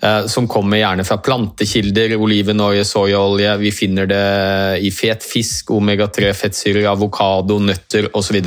Eh, 0.00 0.26
som 0.26 0.48
kommer 0.48 0.76
gjerne 0.76 1.04
fra 1.08 1.16
plantekilder, 1.24 2.16
olivenolje, 2.20 2.84
soyaolje. 2.84 3.56
Vi 3.62 3.72
finner 3.72 4.08
det 4.10 4.24
i 4.84 4.90
fet 4.92 5.24
fisk, 5.24 5.72
omega-3-fettsyrer, 5.72 6.84
avokado, 6.90 7.58
nøtter 7.64 8.10
osv. 8.16 8.40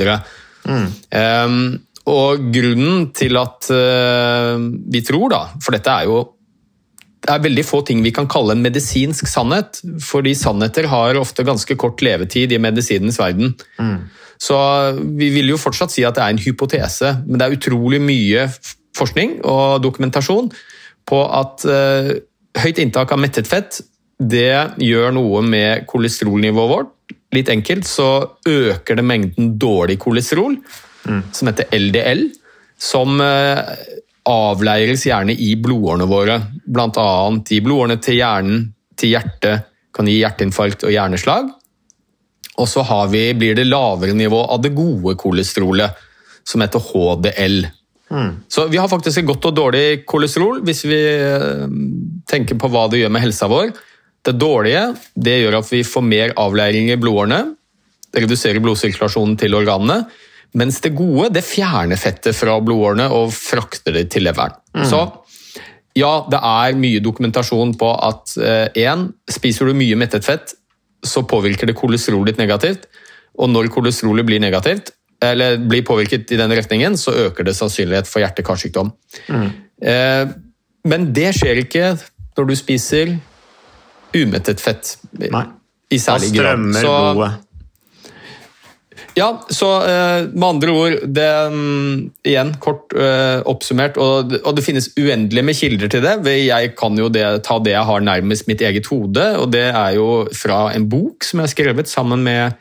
Mm. 0.68 0.86
Um, 1.10 1.62
og 2.08 2.44
grunnen 2.54 3.10
til 3.16 3.36
at 3.36 3.68
eh, 3.74 4.54
vi 4.92 5.02
tror, 5.04 5.26
da, 5.32 5.40
for 5.60 5.76
dette 5.76 5.96
er 5.96 6.08
jo 6.08 6.20
det 7.20 7.34
er 7.34 7.42
veldig 7.44 7.64
få 7.68 7.82
ting 7.84 8.00
vi 8.00 8.14
kan 8.16 8.28
kalle 8.32 8.54
en 8.56 8.62
medisinsk 8.64 9.28
sannhet, 9.28 9.82
fordi 10.00 10.32
sannheter 10.38 10.88
har 10.88 11.18
ofte 11.20 11.44
ganske 11.44 11.76
kort 11.76 12.00
levetid 12.00 12.54
i 12.56 12.60
medisinens 12.62 13.18
verden. 13.20 13.52
Så 14.40 14.56
vi 14.96 15.28
vil 15.34 15.52
jo 15.52 15.60
fortsatt 15.60 15.92
si 15.92 16.04
at 16.08 16.16
det 16.16 16.24
er 16.24 16.32
en 16.32 16.40
hypotese, 16.40 17.12
men 17.26 17.36
det 17.36 17.44
er 17.44 17.58
utrolig 17.58 18.00
mye 18.00 18.46
forskning 18.96 19.42
og 19.44 19.82
dokumentasjon 19.84 20.48
på 21.10 21.20
at 21.42 21.68
eh, 21.68 22.10
høyt 22.64 22.80
inntak 22.80 23.12
av 23.12 23.20
mettet 23.20 23.50
fett 23.50 23.82
det 24.20 24.76
gjør 24.84 25.14
noe 25.16 25.40
med 25.44 25.86
kolesterolnivået 25.88 26.72
vårt. 26.72 26.90
Litt 27.36 27.48
enkelt 27.52 27.86
så 27.88 28.08
øker 28.48 28.98
det 28.98 29.06
mengden 29.06 29.54
dårlig 29.60 29.96
kolesterol, 30.02 30.58
som 31.32 31.48
heter 31.50 31.70
LDL, 31.76 32.26
som 32.80 33.20
eh, 33.20 33.60
avleires 34.28 35.06
gjerne 35.06 35.32
i 35.32 35.54
blodårene 35.56 36.08
våre. 36.08 36.40
Blant 36.64 36.98
annet 37.00 37.52
i 37.56 37.60
blodårene 37.64 37.98
til 38.02 38.20
hjernen, 38.20 38.68
til 38.98 39.14
hjertet, 39.14 39.66
kan 39.96 40.08
gi 40.08 40.20
hjerteinfarkt 40.20 40.86
og 40.86 40.94
hjerneslag. 40.94 41.50
Og 42.60 42.68
så 42.68 42.84
har 42.86 43.10
vi, 43.12 43.24
blir 43.34 43.56
det 43.56 43.66
lavere 43.68 44.14
nivå 44.16 44.44
av 44.52 44.62
det 44.62 44.74
gode 44.76 45.16
kolesterolet, 45.18 45.96
som 46.46 46.62
heter 46.62 46.82
HDL. 46.90 47.62
Så 48.50 48.66
vi 48.66 48.78
har 48.80 48.90
faktisk 48.90 49.20
et 49.20 49.28
godt 49.28 49.44
og 49.46 49.54
dårlig 49.54 50.02
kolesterol 50.08 50.64
hvis 50.66 50.80
vi 50.82 50.98
eh, 50.98 51.68
tenker 52.26 52.58
på 52.58 52.70
hva 52.72 52.88
det 52.90 53.04
gjør 53.04 53.12
med 53.14 53.22
helsa 53.22 53.46
vår. 53.50 53.70
Det 54.26 54.34
dårlige 54.34 54.82
det 55.14 55.36
gjør 55.40 55.60
at 55.60 55.70
vi 55.70 55.84
får 55.86 56.04
mer 56.04 56.34
avleiring 56.40 56.90
i 56.90 56.98
blodårene, 57.00 57.44
reduserer 58.16 58.60
blodsirkulasjonen 58.64 59.38
til 59.38 59.54
organene, 59.54 60.02
mens 60.54 60.80
det 60.82 60.94
gode 60.98 61.30
det 61.34 61.44
fjerner 61.46 61.96
fettet 62.00 62.34
fra 62.36 62.56
blodårene 62.60 63.06
og 63.14 63.32
frakter 63.34 63.94
det 63.94 64.08
til 64.10 64.24
leveren. 64.26 64.56
Så 64.86 65.04
ja, 65.98 66.12
det 66.30 66.38
er 66.42 66.78
mye 66.78 67.02
dokumentasjon 67.02 67.74
på 67.78 67.90
at 68.06 68.34
én, 68.78 69.08
spiser 69.30 69.66
du 69.70 69.74
mye 69.78 69.98
mettet 69.98 70.24
fett, 70.26 70.54
så 71.06 71.22
påvirker 71.26 71.66
det 71.70 71.76
kolesterolet 71.78 72.32
ditt 72.34 72.42
negativt. 72.42 72.86
Og 73.40 73.50
når 73.50 73.70
kolesterolet 73.72 74.26
blir 74.26 74.42
negativt, 74.42 74.90
eller 75.22 75.58
blir 75.70 75.82
påvirket 75.86 76.30
i 76.32 76.38
den 76.40 76.52
retningen, 76.56 76.96
så 76.96 77.12
øker 77.26 77.44
det 77.44 77.54
sannsynlighet 77.56 78.08
for 78.08 78.22
hjerte-karsykdom. 78.24 78.90
Eh, 79.30 80.24
men 80.88 81.12
det 81.12 81.34
skjer 81.36 81.60
ikke 81.64 81.90
når 82.38 82.48
du 82.48 82.54
spiser 82.56 83.14
umettet 84.16 84.60
fett. 84.62 84.96
Nei. 85.20 85.44
I 85.90 85.98
særlig 85.98 86.30
grad. 86.34 86.56
strømmer 86.56 86.80
Så- 86.80 87.14
blodet. 87.14 87.32
Ja, 89.14 89.28
så 89.50 89.68
eh, 89.82 90.28
med 90.30 90.46
andre 90.46 90.72
ord, 90.72 90.96
det, 91.04 91.28
mm, 91.52 91.94
igjen 92.26 92.52
kort 92.62 92.94
eh, 92.94 93.40
oppsummert, 93.48 93.98
og, 94.00 94.32
det 94.56 94.64
finnes 94.64 94.90
uendelig 94.98 95.44
med 95.46 95.58
kilder 95.58 95.90
til 95.92 96.04
det. 96.04 96.36
Jeg 96.44 96.74
kan 96.78 96.98
jo 96.98 97.10
det, 97.12 97.24
ta 97.46 97.58
det 97.62 97.74
jeg 97.74 97.88
har 97.90 98.06
nærmest 98.06 98.48
mitt 98.50 98.62
eget 98.64 98.86
hode, 98.90 99.26
og 99.40 99.50
det 99.54 99.66
er 99.70 99.96
jo 99.98 100.10
fra 100.36 100.68
en 100.76 100.86
bok 100.90 101.26
som 101.26 101.40
jeg 101.40 101.48
har 101.48 101.54
skrevet 101.54 101.90
sammen 101.90 102.22
med 102.26 102.58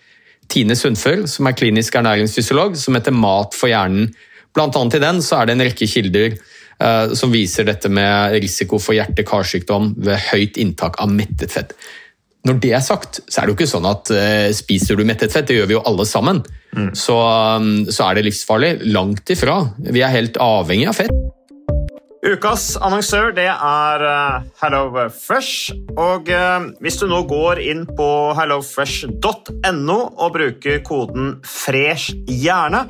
Tine 0.49 0.75
Sundføl, 0.75 1.27
som 1.29 1.45
er 1.45 1.57
klinisk 1.57 1.95
ernæringsfysiolog, 1.99 2.77
som 2.81 2.97
heter 2.97 3.13
Mat 3.13 3.53
for 3.57 3.69
hjernen. 3.69 4.09
Blant 4.57 4.77
annet 4.79 4.97
i 4.97 5.03
den 5.03 5.21
så 5.21 5.39
er 5.39 5.49
det 5.49 5.55
en 5.55 5.65
rekke 5.67 5.87
kilder 5.89 6.33
eh, 6.33 7.13
som 7.13 7.33
viser 7.33 7.67
dette 7.69 7.91
med 7.93 8.39
risiko 8.41 8.81
for 8.81 8.97
hjerte-karsykdom 8.97 9.93
ved 10.01 10.29
høyt 10.31 10.57
inntak 10.57 10.97
av 11.03 11.13
mettet 11.13 11.53
fett. 11.53 11.77
Når 12.47 12.59
det 12.63 12.71
er 12.77 12.83
sagt, 12.85 13.19
så 13.27 13.41
er 13.41 13.47
det 13.47 13.53
jo 13.53 13.57
ikke 13.57 13.73
sånn 13.73 13.87
at 13.89 14.11
uh, 14.15 14.47
spiser 14.55 14.95
du 14.95 15.03
mettet 15.07 15.33
fett, 15.33 15.49
det 15.49 15.57
gjør 15.57 15.71
vi 15.71 15.75
jo 15.75 15.83
alle 15.89 16.05
sammen, 16.07 16.39
så, 16.93 17.17
um, 17.59 17.89
så 17.89 18.05
er 18.05 18.19
det 18.19 18.27
livsfarlig. 18.29 18.69
Langt 18.93 19.29
ifra. 19.33 19.57
Vi 19.89 20.03
er 20.05 20.13
helt 20.13 20.37
avhengig 20.43 20.87
av 20.91 20.99
fett. 21.01 21.19
Ukas 22.19 22.73
annonsør 22.83 23.31
det 23.31 23.47
er 23.47 24.03
eh, 24.03 24.47
HelloFresh. 24.59 25.71
Og 25.95 26.27
eh, 26.35 26.65
hvis 26.83 26.99
du 26.99 27.05
nå 27.07 27.21
går 27.29 27.61
inn 27.63 27.85
på 27.95 28.09
hellofresh.no 28.35 29.95
og 29.95 30.33
bruker 30.35 30.81
koden 30.83 31.37
'fresh 31.47 32.11
hjerne', 32.27 32.89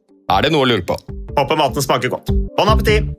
Er 0.31 0.45
det 0.45 0.53
noe 0.53 0.63
å 0.63 0.69
lure 0.69 0.85
på? 0.87 0.95
Håper 1.35 1.59
maten 1.59 1.83
smaker 1.83 2.11
godt. 2.13 2.31
Bon 2.55 2.69
appétit! 2.71 3.09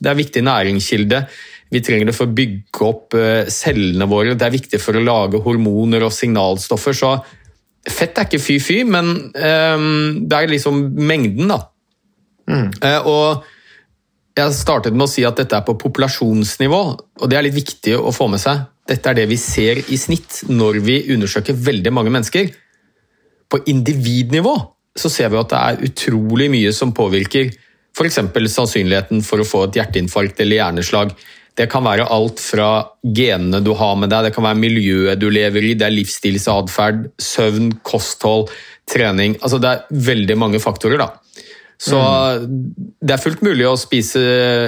Det 0.00 0.08
er 0.08 0.16
viktig 0.16 0.40
næringskilde. 0.46 1.18
Vi 1.74 1.82
trenger 1.84 2.08
det 2.08 2.14
for 2.16 2.30
å 2.30 2.34
bygge 2.34 2.86
opp 2.86 3.16
eh, 3.18 3.50
cellene 3.52 4.06
våre. 4.08 4.36
Det 4.38 4.46
er 4.46 4.54
viktig 4.54 4.80
for 4.80 4.96
å 4.96 5.02
lage 5.04 5.42
hormoner 5.44 6.06
og 6.06 6.14
signalstoffer. 6.14 6.96
Så 6.96 7.10
fett 7.84 8.16
er 8.16 8.28
ikke 8.28 8.40
fy-fy, 8.40 8.78
men 8.88 9.10
um, 9.34 10.22
det 10.24 10.38
er 10.38 10.52
liksom 10.54 10.80
mengden, 11.10 11.52
da. 11.52 11.60
Mm. 12.50 12.70
Uh, 12.80 13.10
og 13.10 14.40
jeg 14.40 14.56
startet 14.56 14.96
med 14.96 15.04
å 15.04 15.10
si 15.10 15.26
at 15.26 15.36
dette 15.42 15.58
er 15.58 15.66
på 15.66 15.76
populasjonsnivå, 15.80 16.80
og 17.20 17.30
det 17.30 17.36
er 17.36 17.46
litt 17.46 17.58
viktig 17.58 17.98
å 17.98 18.14
få 18.14 18.30
med 18.32 18.40
seg. 18.42 18.64
Dette 18.88 19.12
er 19.12 19.20
det 19.20 19.28
vi 19.30 19.38
ser 19.40 19.82
i 19.82 20.00
snitt 20.00 20.44
når 20.48 20.80
vi 20.86 21.02
undersøker 21.12 21.58
veldig 21.68 21.92
mange 21.94 22.14
mennesker. 22.14 22.48
På 23.50 23.60
individnivå 23.66 24.54
så 24.98 25.10
ser 25.12 25.30
vi 25.32 25.40
at 25.40 25.50
det 25.52 25.58
er 25.60 25.90
utrolig 25.90 26.48
mye 26.52 26.72
som 26.74 26.94
påvirker 26.94 27.50
f.eks. 27.96 28.20
sannsynligheten 28.54 29.22
for 29.26 29.42
å 29.42 29.46
få 29.46 29.66
et 29.66 29.80
hjerteinfarkt 29.80 30.40
eller 30.42 30.60
hjerneslag. 30.60 31.14
Det 31.58 31.66
kan 31.70 31.84
være 31.84 32.06
alt 32.14 32.40
fra 32.40 32.70
genene 33.02 33.60
du 33.64 33.72
har 33.76 33.96
med 33.98 34.12
deg, 34.12 34.28
det 34.28 34.34
kan 34.36 34.46
være 34.46 34.60
miljøet 34.60 35.20
du 35.20 35.28
lever 35.32 35.66
i, 35.66 35.74
det 35.78 35.88
er 35.88 35.96
livsstilsatferd, 35.96 37.08
søvn, 37.20 37.72
kosthold, 37.86 38.48
trening. 38.88 39.36
Altså 39.42 39.60
det 39.62 39.72
er 39.72 40.04
veldig 40.10 40.38
mange 40.40 40.62
faktorer, 40.62 41.02
da. 41.02 41.10
Så 41.80 41.96
mm. 41.96 42.46
det 43.00 43.14
er 43.14 43.22
fullt 43.22 43.42
mulig 43.44 43.66
å 43.66 43.76
spise 43.80 44.20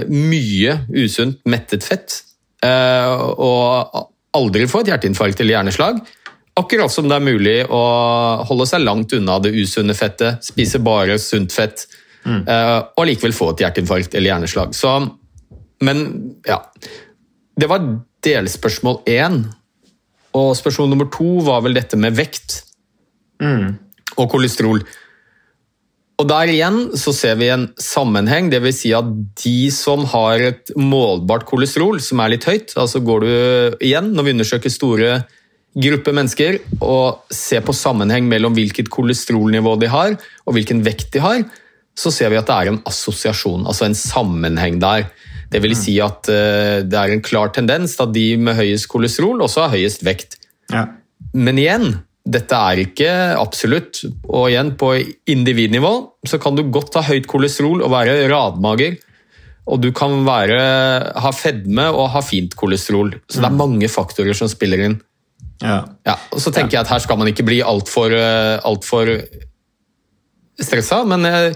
mye 0.09 0.79
usunt, 0.97 1.43
mettet 1.45 1.85
fett 1.85 2.23
eh, 2.65 3.25
og 3.37 4.09
aldri 4.37 4.69
få 4.71 4.81
et 4.83 4.95
hjerteinfarkt 4.95 5.43
eller 5.43 5.59
hjerneslag. 5.59 6.01
Akkurat 6.61 6.93
som 6.93 7.09
det 7.09 7.17
er 7.17 7.25
mulig 7.25 7.57
å 7.73 7.83
holde 8.45 8.67
seg 8.69 8.85
langt 8.85 9.15
unna 9.17 9.39
det 9.41 9.55
usunne 9.57 9.97
fettet, 9.97 10.45
spise 10.45 10.83
bare 10.85 11.17
sunt 11.23 11.55
fett 11.55 11.87
mm. 12.27 12.43
og 12.99 13.07
likevel 13.09 13.33
få 13.33 13.53
et 13.55 13.65
hjerteinfarkt 13.65 14.17
eller 14.19 14.35
hjerneslag. 14.35 14.75
Så, 14.77 14.93
men 15.81 16.05
ja 16.49 16.61
Det 17.57 17.69
var 17.71 17.87
delspørsmål 18.25 19.01
én. 19.09 19.43
Og 20.37 20.53
spørsmål 20.57 20.93
nummer 20.93 21.09
to 21.13 21.39
var 21.45 21.65
vel 21.65 21.77
dette 21.77 21.97
med 22.01 22.17
vekt 22.17 22.63
mm. 23.43 23.73
og 24.17 24.29
kolesterol. 24.33 24.85
Og 26.21 26.29
Der 26.29 26.53
igjen 26.53 26.93
så 27.01 27.13
ser 27.17 27.39
vi 27.41 27.49
en 27.51 27.71
sammenheng, 27.81 28.51
dvs. 28.53 28.79
Si 28.79 28.93
at 28.95 29.09
de 29.43 29.57
som 29.75 30.05
har 30.13 30.45
et 30.53 30.73
målbart 30.77 31.49
kolesterol 31.49 32.01
som 32.05 32.21
er 32.23 32.37
litt 32.37 32.47
høyt, 32.47 32.77
altså 32.79 33.01
går 33.03 33.25
du 33.25 33.33
igjen 33.83 34.13
når 34.13 34.29
vi 34.29 34.35
undersøker 34.37 34.73
store 34.73 35.23
grupper 35.73 36.15
mennesker 36.17 36.59
og 36.85 37.33
se 37.33 37.61
på 37.65 37.75
sammenheng 37.77 38.27
mellom 38.29 38.55
hvilket 38.57 38.91
kolesterolnivå 38.93 39.75
de 39.81 39.89
har 39.93 40.15
og 40.17 40.57
hvilken 40.57 40.83
vekt 40.85 41.13
de 41.15 41.23
har, 41.25 41.45
så 41.97 42.13
ser 42.13 42.33
vi 42.33 42.39
at 42.41 42.49
det 42.49 42.57
er 42.57 42.71
en 42.71 42.81
assosiasjon, 42.89 43.67
altså 43.69 43.89
en 43.89 43.97
sammenheng 43.97 44.79
der. 44.83 45.07
Det 45.53 45.61
vil 45.65 45.77
si 45.77 45.99
at 46.01 46.29
uh, 46.33 46.81
det 46.85 46.99
er 46.99 47.13
en 47.13 47.25
klar 47.25 47.53
tendens 47.53 47.97
til 47.97 48.07
at 48.07 48.15
de 48.15 48.27
med 48.41 48.57
høyest 48.57 48.89
kolesterol 48.93 49.45
også 49.45 49.67
har 49.67 49.77
høyest 49.77 50.05
vekt. 50.07 50.39
Ja. 50.73 50.87
Men 51.37 51.61
igjen, 51.61 51.87
dette 52.25 52.57
er 52.57 52.83
ikke 52.87 53.11
absolutt. 53.37 54.03
Og 54.31 54.49
igjen, 54.49 54.75
på 54.81 54.95
individnivå 55.29 55.93
så 56.29 56.41
kan 56.41 56.57
du 56.57 56.65
godt 56.73 56.97
ha 57.01 57.05
høyt 57.07 57.29
kolesterol 57.31 57.85
og 57.85 57.93
være 57.93 58.23
radmager. 58.33 58.97
Og 59.71 59.79
du 59.79 59.93
kan 59.95 60.25
være, 60.27 60.59
ha 61.23 61.31
fedme 61.37 61.85
og 61.93 62.09
ha 62.17 62.23
fint 62.25 62.57
kolesterol. 62.59 63.13
Så 63.29 63.39
det 63.39 63.47
er 63.47 63.55
mm. 63.55 63.61
mange 63.61 63.91
faktorer 63.93 64.35
som 64.35 64.51
spiller 64.51 64.89
inn. 64.89 64.97
Ja. 65.63 65.79
Ja, 66.07 66.17
og 66.35 66.43
så 66.43 66.51
tenker 66.51 66.77
ja. 66.77 66.81
jeg 66.81 66.87
at 66.87 66.93
her 66.97 67.05
skal 67.05 67.21
man 67.21 67.31
ikke 67.31 67.47
bli 67.47 67.61
altfor 67.65 68.15
alt 68.17 68.89
eh, 68.99 69.23
stressa, 70.63 71.03
men 71.09 71.27
jeg, 71.29 71.55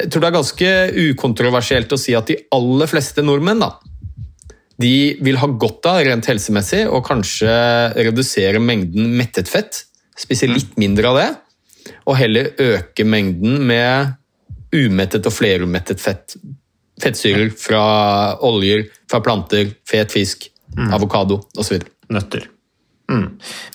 jeg, 0.00 0.10
tror 0.10 0.22
det 0.22 0.28
er 0.28 0.36
ganske 0.38 0.72
ukontroversielt 1.08 1.94
å 1.94 2.00
si 2.00 2.14
at 2.16 2.30
de 2.30 2.38
aller 2.54 2.90
fleste 2.90 3.24
nordmenn 3.24 3.64
da, 3.64 3.72
de 4.80 5.14
vil 5.22 5.38
ha 5.38 5.48
godt 5.48 5.86
av 5.86 6.02
rent 6.06 6.26
helsemessig 6.26 6.82
og 6.88 7.04
kanskje 7.06 7.54
redusere 7.94 8.62
mengden 8.62 9.12
mettet 9.18 9.50
fett. 9.50 9.84
Spise 10.18 10.48
litt 10.50 10.74
mindre 10.78 11.10
av 11.10 11.18
det, 11.18 11.28
og 12.06 12.18
heller 12.18 12.52
øke 12.62 13.06
mengden 13.06 13.60
med 13.66 14.14
umettet 14.74 15.26
og 15.26 15.34
flerumettet 15.34 16.02
fett. 16.02 16.36
Fettsyrer 17.02 17.50
fra 17.58 17.84
oljer, 18.46 18.86
fra 19.10 19.22
planter, 19.22 19.72
fet 19.88 20.14
fisk, 20.14 20.48
mm. 20.76 20.90
avokado 20.94 21.40
osv. 21.58 21.80
Nøtter. 22.14 22.53
Mm. 23.04 23.24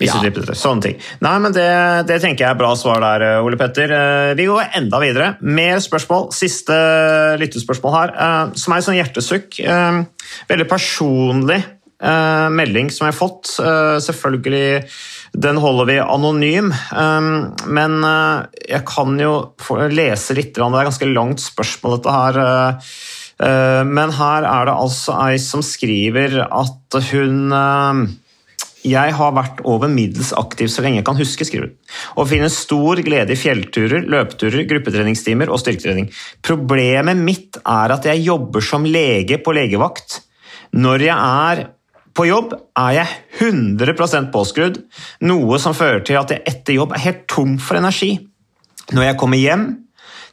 Ja. 0.01 0.15
Sånne 0.57 0.81
ting. 0.81 0.95
Nei, 1.21 1.35
men 1.43 1.53
det, 1.53 1.67
det, 2.09 2.17
tenker 2.23 2.47
jeg 2.47 2.55
er 2.55 2.59
bra 2.59 2.71
svar 2.77 3.01
der, 3.03 3.25
eh, 3.27 3.45
Ole 3.45 3.59
Petter. 3.59 3.91
Eh, 3.93 4.29
vi 4.39 4.47
går 4.49 4.71
enda 4.79 5.01
videre. 5.03 5.27
Mer 5.45 5.81
spørsmål. 5.85 6.31
Siste 6.35 6.77
lyttespørsmål 7.41 7.93
her. 7.93 8.15
Eh, 8.15 8.55
som 8.59 8.73
er 8.73 8.81
et 8.81 8.87
sånn 8.87 8.97
hjertesukk. 8.97 9.59
Veldig 10.49 10.69
personlig 10.69 11.61
melding 11.99 12.87
som 12.95 13.09
jeg 13.09 13.11
har 13.11 13.17
fått. 13.17 13.49
Selvfølgelig 14.05 14.85
den 15.35 15.57
holder 15.59 15.87
vi 15.89 15.97
anonym, 15.99 16.69
men 17.75 17.97
jeg 18.63 18.79
kan 18.87 19.19
jo 19.19 19.33
lese 19.91 20.37
litt. 20.37 20.53
Det 20.55 20.63
er 20.63 20.87
ganske 20.87 21.09
langt 21.11 21.43
spørsmål, 21.43 21.97
dette 21.97 22.13
her. 22.15 23.83
Men 23.83 24.15
her 24.15 24.47
er 24.47 24.71
det 24.71 24.77
altså 24.79 25.17
ei 25.25 25.35
som 25.43 25.65
skriver 25.65 26.39
at 26.47 27.01
hun 27.11 27.51
jeg 28.85 29.15
har 29.17 29.33
vært 29.35 29.59
over 29.67 29.91
middels 29.91 30.31
aktiv 30.39 30.69
så 30.71 30.83
lenge 30.83 31.01
jeg 31.01 31.07
kan 31.09 31.17
huske, 31.19 31.47
skriver 31.47 31.67
hun. 31.67 31.73
Og 32.15 32.29
finner 32.29 32.51
stor 32.53 33.01
glede 33.03 33.35
i 33.35 33.39
fjellturer, 33.39 34.05
løpeturer, 34.07 34.63
gruppetreningstimer 34.69 35.51
og 35.51 35.59
styrketrening. 35.61 36.07
Problemet 36.45 37.19
mitt 37.19 37.59
er 37.63 37.95
at 37.95 38.07
jeg 38.07 38.23
jobber 38.23 38.63
som 38.63 38.87
lege 38.87 39.41
på 39.43 39.55
legevakt. 39.57 40.21
Når 40.79 41.05
jeg 41.09 41.17
er 41.17 41.65
på 42.15 42.25
jobb, 42.27 42.55
er 42.79 42.95
jeg 42.97 43.51
100% 43.51 44.31
påskrudd, 44.33 44.81
noe 45.27 45.59
som 45.61 45.75
fører 45.77 46.01
til 46.07 46.19
at 46.19 46.33
jeg 46.33 46.43
etter 46.49 46.79
jobb 46.79 46.95
er 46.95 47.05
helt 47.05 47.27
tom 47.31 47.57
for 47.63 47.79
energi. 47.79 48.15
Når 48.95 49.11
jeg 49.11 49.19
kommer 49.21 49.39
hjem, 49.39 49.67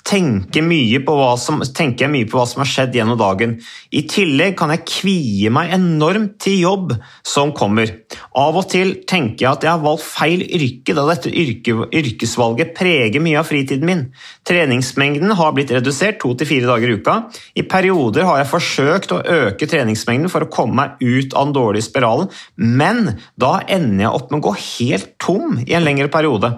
tenker, 0.06 0.62
mye 0.62 1.00
som, 1.40 1.60
tenker 1.74 2.06
jeg 2.06 2.12
mye 2.12 2.28
på 2.30 2.38
hva 2.38 2.46
som 2.48 2.62
har 2.62 2.70
skjedd 2.70 2.94
gjennom 2.96 3.18
dagen. 3.18 3.56
I 3.90 4.04
tillegg 4.08 4.56
kan 4.58 4.70
jeg 4.72 4.84
kvie 4.86 5.50
meg 5.52 5.72
enormt 5.74 6.36
til 6.42 6.60
jobb 6.62 6.94
som 7.26 7.52
kommer. 7.56 7.90
Av 8.38 8.56
og 8.56 8.68
til 8.70 8.94
tenker 9.08 9.44
jeg 9.44 9.50
at 9.50 9.66
jeg 9.66 9.72
har 9.72 9.82
valgt 9.82 10.06
feil 10.06 10.44
yrke, 10.46 10.94
da 10.96 11.06
dette 11.10 11.32
yrke, 11.32 11.88
yrkesvalget 11.90 12.74
preger 12.78 13.22
mye 13.24 13.40
av 13.40 13.48
fritiden 13.48 13.88
min. 13.88 14.04
Treningsmengden 14.46 15.34
har 15.38 15.54
blitt 15.56 15.74
redusert 15.74 16.20
to 16.22 16.34
til 16.38 16.50
fire 16.50 16.70
dager 16.70 16.92
i 16.92 16.98
uka. 17.00 17.16
I 17.58 17.66
perioder 17.66 18.28
har 18.28 18.40
jeg 18.42 18.50
forsøkt 18.52 19.16
å 19.16 19.22
øke 19.22 19.68
treningsmengden 19.70 20.30
for 20.32 20.46
å 20.46 20.50
komme 20.52 20.76
meg 20.76 21.02
ut 21.02 21.34
av 21.34 21.48
den 21.48 21.56
dårlige 21.56 21.88
spiralen, 21.88 22.30
men 22.56 23.16
da 23.40 23.58
ender 23.64 24.06
jeg 24.06 24.14
opp 24.14 24.30
med 24.30 24.40
å 24.40 24.46
gå 24.48 24.54
helt 24.60 25.12
tom 25.22 25.58
i 25.64 25.74
en 25.76 25.86
lengre 25.86 26.10
periode. 26.12 26.52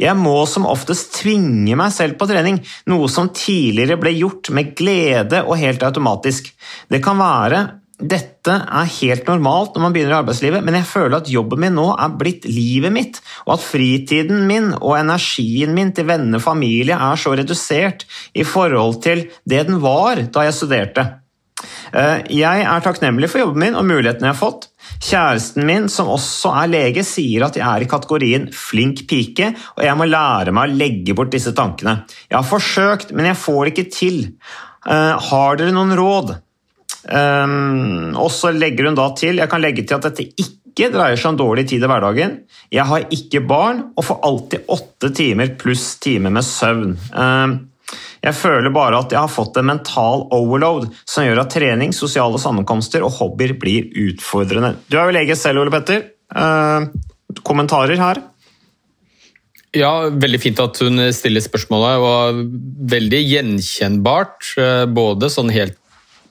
Jeg 0.00 0.14
må 0.18 0.34
som 0.48 0.68
oftest 0.68 1.14
tvinge 1.18 1.76
meg 1.78 1.94
selv 1.94 2.18
på 2.20 2.28
trening, 2.30 2.60
noe 2.92 3.08
som 3.10 3.32
tidligere 3.34 3.98
ble 4.00 4.14
gjort 4.14 4.52
med 4.54 4.74
glede 4.78 5.42
og 5.46 5.58
helt 5.60 5.82
automatisk. 5.86 6.52
Det 6.92 7.00
kan 7.04 7.18
være 7.20 7.64
dette 8.02 8.50
er 8.50 8.88
helt 8.98 9.28
normalt 9.30 9.76
når 9.76 9.84
man 9.84 9.94
begynner 9.94 10.16
i 10.16 10.18
arbeidslivet, 10.18 10.64
men 10.66 10.74
jeg 10.74 10.88
føler 10.90 11.20
at 11.20 11.30
jobben 11.30 11.60
min 11.62 11.76
nå 11.78 11.86
er 11.94 12.16
blitt 12.18 12.48
livet 12.50 12.94
mitt, 12.94 13.20
og 13.46 13.54
at 13.56 13.64
fritiden 13.64 14.42
min 14.48 14.72
og 14.80 14.96
energien 14.98 15.74
min 15.76 15.92
til 15.94 16.08
venner 16.10 16.40
og 16.40 16.44
familie 16.44 16.98
er 16.98 17.20
så 17.20 17.36
redusert 17.38 18.06
i 18.34 18.46
forhold 18.48 18.98
til 19.06 19.28
det 19.48 19.62
den 19.68 19.78
var 19.84 20.24
da 20.34 20.48
jeg 20.48 20.58
studerte. 20.58 21.06
Eh, 21.94 22.26
jeg 22.34 22.66
er 22.66 22.82
takknemlig 22.82 23.30
for 23.30 23.44
jobben 23.44 23.68
min 23.68 23.78
og 23.78 23.86
mulighetene 23.86 24.32
jeg 24.32 24.34
har 24.34 24.40
fått. 24.40 24.71
Kjæresten 25.02 25.66
min, 25.66 25.88
som 25.92 26.10
også 26.12 26.52
er 26.62 26.70
lege, 26.70 27.04
sier 27.06 27.46
at 27.46 27.56
jeg 27.58 27.66
er 27.66 27.84
i 27.84 27.90
kategorien 27.90 28.48
flink 28.54 29.04
pike, 29.10 29.52
og 29.76 29.84
jeg 29.86 29.98
må 29.98 30.08
lære 30.08 30.54
meg 30.54 30.70
å 30.70 30.78
legge 30.84 31.16
bort 31.18 31.32
disse 31.34 31.54
tankene. 31.56 32.02
Jeg 32.28 32.38
har 32.38 32.48
forsøkt, 32.48 33.14
men 33.16 33.30
jeg 33.30 33.40
får 33.40 33.64
det 33.64 33.74
ikke 33.74 33.92
til. 33.96 34.22
Uh, 34.86 35.18
har 35.30 35.60
dere 35.60 35.74
noen 35.74 35.94
råd? 35.98 36.36
Um, 37.02 38.12
og 38.20 38.30
så 38.30 38.52
legger 38.54 38.86
hun 38.86 38.94
da 38.94 39.08
til 39.18 39.40
Jeg 39.40 39.50
kan 39.50 39.58
legge 39.58 39.82
til 39.82 39.96
at 39.96 40.04
dette 40.06 40.22
ikke 40.38 40.86
dreier 40.92 41.18
seg 41.18 41.32
om 41.32 41.38
dårlig 41.40 41.64
tid 41.72 41.82
i 41.82 41.88
hverdagen. 41.90 42.36
Jeg 42.72 42.86
har 42.88 43.08
ikke 43.10 43.42
barn 43.44 43.88
og 43.96 44.06
får 44.06 44.20
alltid 44.28 44.70
åtte 44.70 45.10
timer 45.18 45.50
pluss 45.58 45.96
time 46.02 46.30
med 46.32 46.46
søvn. 46.46 46.94
Uh, 47.10 47.58
jeg 48.22 48.38
føler 48.38 48.70
bare 48.74 49.00
at 49.02 49.12
jeg 49.12 49.20
har 49.20 49.30
fått 49.32 49.58
en 49.58 49.68
mental 49.72 50.26
overload 50.34 50.88
som 51.02 51.26
gjør 51.26 51.42
at 51.42 51.54
trening, 51.54 51.94
sosiale 51.96 52.38
sammenkomster 52.40 53.02
og 53.02 53.16
hobbyer 53.18 53.56
blir 53.58 53.88
utfordrende. 54.08 54.76
Du 54.86 54.98
er 54.98 55.08
jo 55.08 55.16
lege 55.16 55.38
selv, 55.38 55.64
Ole 55.64 55.74
Petter. 55.74 56.04
Eh, 56.32 56.86
kommentarer 57.42 57.98
her? 58.00 58.22
Ja, 59.72 59.92
veldig 60.12 60.40
fint 60.40 60.60
at 60.60 60.78
hun 60.84 61.00
stiller 61.16 61.42
spørsmålet, 61.44 62.02
og 62.04 62.42
veldig 62.92 63.22
gjenkjennbart. 63.24 64.52
eh, 64.60 64.84
Både 64.86 65.32
sånn 65.32 65.50
helt 65.50 65.78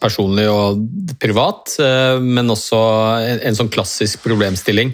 personlig 0.02 0.48
og 0.50 0.82
privat, 1.22 1.76
eh, 1.82 2.20
men 2.22 2.50
også 2.50 2.82
en, 3.46 3.58
sånn 3.58 3.70
klassisk 3.74 4.24
problemstilling 4.24 4.94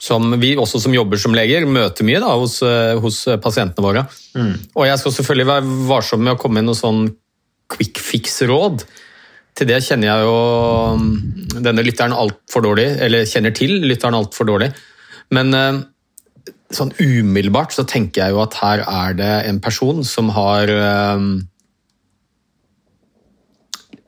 som 0.00 0.32
vi 0.40 0.54
også 0.56 0.80
som 0.80 0.94
jobber 0.96 1.20
som 1.20 1.34
leger 1.36 1.66
møter 1.68 2.06
mye 2.08 2.22
da, 2.22 2.32
hos, 2.40 2.60
eh, 2.64 2.96
hos 3.00 3.22
pasientene 3.44 3.84
våre. 3.84 4.06
Og 4.74 4.86
jeg 4.88 5.02
skal 5.02 5.16
selvfølgelig 5.18 5.48
være 5.50 5.76
varsom 5.90 6.24
med 6.24 6.34
å 6.34 6.40
komme 6.40 6.60
med 6.60 6.70
noe 6.70 6.78
sånn 6.78 7.04
quick 7.70 8.00
fix-råd. 8.02 8.84
Til 9.58 9.68
det 9.68 9.80
kjenner 9.84 10.08
jeg 10.08 10.26
jo 10.26 10.36
mm, 10.96 11.60
denne 11.66 11.84
lytteren 11.84 12.16
altfor 12.16 12.64
dårlig, 12.64 12.88
eller 13.04 13.28
kjenner 13.28 13.54
til 13.56 13.76
lytteren 13.84 14.16
altfor 14.16 14.48
dårlig. 14.48 14.70
Men 15.36 15.54
eh, 15.56 15.82
sånn 16.74 16.94
umiddelbart 16.96 17.74
så 17.74 17.84
tenker 17.88 18.24
jeg 18.24 18.36
jo 18.36 18.42
at 18.44 18.56
her 18.62 18.84
er 18.86 19.16
det 19.18 19.32
en 19.50 19.60
person 19.62 20.00
som 20.06 20.30
har 20.32 20.70
eh, 20.72 21.28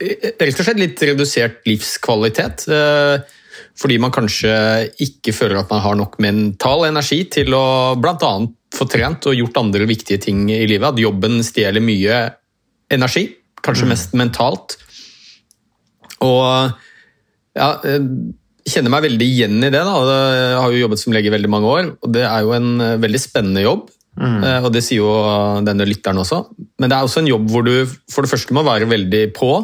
rett 0.02 0.58
og 0.58 0.66
slett 0.66 0.80
litt 0.80 1.04
redusert 1.04 1.62
livskvalitet. 1.68 2.66
Eh, 3.72 3.78
Fordi 3.78 3.98
man 3.98 4.12
kanskje 4.12 4.52
ikke 5.00 5.32
føler 5.32 5.62
at 5.62 5.70
man 5.70 5.80
har 5.80 5.96
nok 5.96 6.18
mental 6.20 6.86
energi 6.88 7.24
til 7.32 7.54
å 7.54 7.94
bl.a. 7.96 8.32
få 8.72 8.86
trent 8.90 9.26
og 9.26 9.36
gjort 9.36 9.60
andre 9.62 9.86
viktige 9.86 10.20
ting 10.20 10.50
i 10.50 10.66
livet. 10.66 10.92
At 10.92 11.00
jobben 11.00 11.42
stjeler 11.42 11.80
mye 11.80 12.22
energi, 12.92 13.28
kanskje 13.62 13.88
mest 13.88 14.14
mentalt. 14.14 14.76
Og 16.22 16.72
ja, 17.56 17.68
jeg 17.84 18.04
kjenner 18.68 18.92
meg 18.92 19.08
veldig 19.08 19.26
igjen 19.26 19.58
i 19.58 19.72
det. 19.72 19.82
da. 19.82 19.96
Jeg 20.36 20.60
har 20.60 20.70
jo 20.70 20.84
jobbet 20.84 21.00
som 21.02 21.12
lege 21.12 21.28
i 21.28 21.34
veldig 21.34 21.50
mange 21.50 21.72
år, 21.72 21.90
og 22.00 22.14
det 22.14 22.22
er 22.28 22.44
jo 22.44 22.54
en 22.56 22.70
eh, 22.80 23.00
veldig 23.02 23.20
spennende 23.20 23.64
jobb. 23.64 23.90
Mm. 24.12 24.42
Og 24.66 24.66
det 24.74 24.82
sier 24.84 25.00
jo 25.00 25.12
denne 25.64 25.86
lytteren 25.88 26.20
også. 26.20 26.42
Men 26.76 26.90
det 26.90 26.96
er 26.98 27.06
også 27.06 27.22
en 27.22 27.30
jobb 27.30 27.46
hvor 27.48 27.62
du 27.64 27.88
for 28.12 28.20
det 28.20 28.28
første 28.28 28.52
må 28.52 28.60
være 28.66 28.84
veldig 28.90 29.22
på 29.32 29.54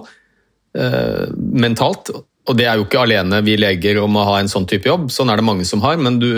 eh, 0.73 1.27
mentalt. 1.37 2.09
Og 2.49 2.57
det 2.57 2.65
er 2.65 2.81
jo 2.81 2.87
ikke 2.87 3.05
alene 3.05 3.43
vi 3.45 3.59
leger 3.61 4.01
om 4.01 4.17
å 4.17 4.27
ha 4.31 4.39
en 4.41 4.49
sånn 4.49 4.67
type 4.69 4.89
jobb, 4.89 5.11
sånn 5.13 5.29
er 5.29 5.41
det 5.41 5.47
mange 5.47 5.67
som 5.69 5.83
har, 5.85 6.01
men 6.01 6.17
du, 6.23 6.31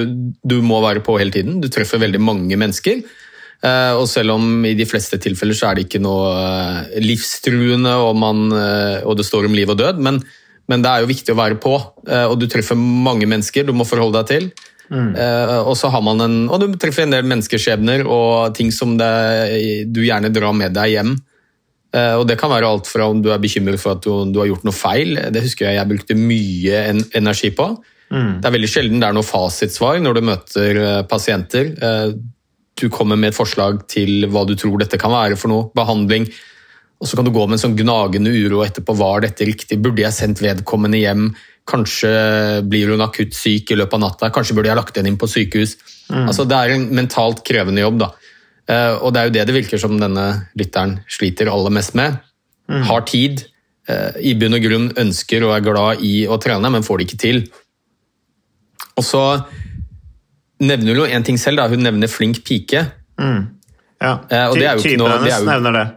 du 0.42 0.58
må 0.66 0.80
være 0.82 1.04
på 1.06 1.14
hele 1.20 1.34
tiden. 1.34 1.60
Du 1.62 1.68
treffer 1.70 2.02
veldig 2.02 2.22
mange 2.22 2.58
mennesker. 2.58 3.04
Eh, 3.60 3.92
og 3.92 4.06
selv 4.08 4.38
om 4.38 4.64
i 4.64 4.72
de 4.72 4.86
fleste 4.88 5.18
tilfeller 5.20 5.56
så 5.56 5.68
er 5.68 5.76
det 5.76 5.84
ikke 5.84 6.00
noe 6.00 6.30
eh, 6.32 7.00
livstruende 7.04 7.92
og, 8.00 8.14
man, 8.16 8.46
eh, 8.56 9.02
og 9.04 9.18
det 9.18 9.26
står 9.28 9.50
om 9.50 9.56
liv 9.56 9.68
og 9.68 9.76
død, 9.82 10.00
men, 10.00 10.22
men 10.70 10.84
det 10.84 10.90
er 10.90 11.04
jo 11.04 11.10
viktig 11.10 11.34
å 11.34 11.40
være 11.42 11.60
på. 11.60 11.76
Og 12.30 12.36
du 12.40 12.46
treffer 12.48 12.78
mange 12.78 13.28
mennesker 13.28 13.66
du 13.68 13.74
må 13.76 13.86
forholde 13.88 14.22
deg 14.22 14.30
til. 14.30 14.52
Mm. 14.90 15.12
og 15.70 15.76
så 15.78 15.86
har 15.94 16.00
man 16.02 16.18
en, 16.18 16.32
og 16.50 16.64
du 16.64 16.72
treffer 16.74 17.04
en 17.04 17.12
del 17.14 17.22
menneskeskjebner 17.30 18.00
og 18.10 18.56
ting 18.56 18.72
som 18.74 18.96
det, 18.98 19.10
du 19.86 20.00
gjerne 20.02 20.32
drar 20.34 20.56
med 20.56 20.74
deg 20.74 20.96
hjem. 20.96 21.12
Eh, 21.96 22.16
og 22.16 22.26
Det 22.28 22.38
kan 22.38 22.52
være 22.52 22.68
alt 22.68 22.90
fra 22.90 23.08
om 23.10 23.22
du 23.22 23.30
er 23.32 23.42
bekymret 23.42 23.80
for 23.82 23.96
at 23.96 24.04
du, 24.04 24.10
du 24.30 24.40
har 24.42 24.50
gjort 24.50 24.66
noe 24.66 24.76
feil. 24.76 25.16
Det 25.34 25.44
husker 25.46 25.68
jeg 25.68 25.80
jeg 25.80 25.90
brukte 25.90 26.18
mye 26.18 26.84
en, 26.92 27.02
energi 27.18 27.52
på. 27.56 27.72
Det 28.10 28.48
er 28.48 28.54
veldig 28.56 28.68
sjelden 28.70 29.02
det 29.02 29.06
er 29.06 29.14
noe 29.14 29.26
fasitsvar 29.26 30.00
når 30.02 30.18
du 30.18 30.22
møter 30.26 30.78
eh, 30.82 31.02
pasienter. 31.10 31.74
Eh, 31.78 32.14
du 32.80 32.88
kommer 32.90 33.18
med 33.20 33.30
et 33.30 33.36
forslag 33.36 33.84
til 33.90 34.26
hva 34.32 34.46
du 34.48 34.56
tror 34.58 34.80
dette 34.80 34.98
kan 34.98 35.12
være 35.12 35.36
for 35.38 35.52
noe, 35.52 35.68
behandling. 35.76 36.26
Og 37.00 37.08
så 37.08 37.16
kan 37.16 37.26
du 37.26 37.32
gå 37.32 37.44
med 37.46 37.56
en 37.56 37.62
sånn 37.62 37.76
gnagende 37.78 38.32
uro 38.32 38.64
etterpå. 38.64 38.96
Var 38.98 39.24
dette 39.24 39.46
riktig? 39.48 39.78
Burde 39.80 40.02
jeg 40.02 40.16
sendt 40.16 40.42
vedkommende 40.44 41.00
hjem? 41.00 41.30
Kanskje 41.70 42.10
blir 42.66 42.90
hun 42.92 43.04
akutt 43.04 43.36
syk 43.36 43.70
i 43.70 43.78
løpet 43.78 43.96
av 43.96 44.02
natta? 44.04 44.32
Kanskje 44.34 44.56
burde 44.56 44.72
jeg 44.72 44.80
lagt 44.80 44.98
henne 44.98 45.12
inn 45.12 45.20
på 45.20 45.28
sykehus? 45.30 45.76
Altså, 46.10 46.44
det 46.48 46.56
er 46.58 46.74
en 46.74 46.88
mentalt 46.96 47.44
krevende 47.46 47.84
jobb. 47.84 48.00
da. 48.02 48.10
Eh, 48.70 48.94
Og 49.02 49.12
det 49.12 49.20
er 49.20 49.28
jo 49.28 49.34
det 49.34 49.46
det 49.50 49.54
virker 49.56 49.80
som 49.82 49.96
denne 49.98 50.26
lytteren 50.58 51.00
sliter 51.10 51.50
aller 51.50 51.72
mest 51.74 51.96
med. 51.98 52.20
Har 52.86 53.00
tid, 53.02 53.40
eh, 53.90 54.12
i 54.22 54.34
bunn 54.38 54.54
og 54.54 54.62
grunn 54.62 54.90
ønsker 55.02 55.42
og 55.42 55.56
er 55.56 55.64
glad 55.66 56.04
i 56.06 56.26
å 56.30 56.36
trene, 56.38 56.70
men 56.70 56.84
får 56.86 56.98
det 57.00 57.06
ikke 57.08 57.18
til. 57.24 57.40
Og 58.96 59.02
så 59.04 59.22
nevner 60.60 60.94
hun 60.94 61.00
jo 61.02 61.06
en 61.16 61.24
ting 61.26 61.38
selv, 61.40 61.56
da. 61.58 61.68
hun 61.68 61.82
nevner 61.82 62.06
flink 62.12 62.44
pike. 62.46 62.84
Ja. 63.18 64.12
Eh, 64.30 64.46
og 64.48 64.54
det 64.56 64.66
er 64.68 64.76
jo 64.76 64.84
ikke 64.84 64.98
noe- 65.00 65.18
det 65.24 65.32
er 65.32 65.40
jo- 65.40 65.50
nevner 65.50 65.72
det. 65.72 65.96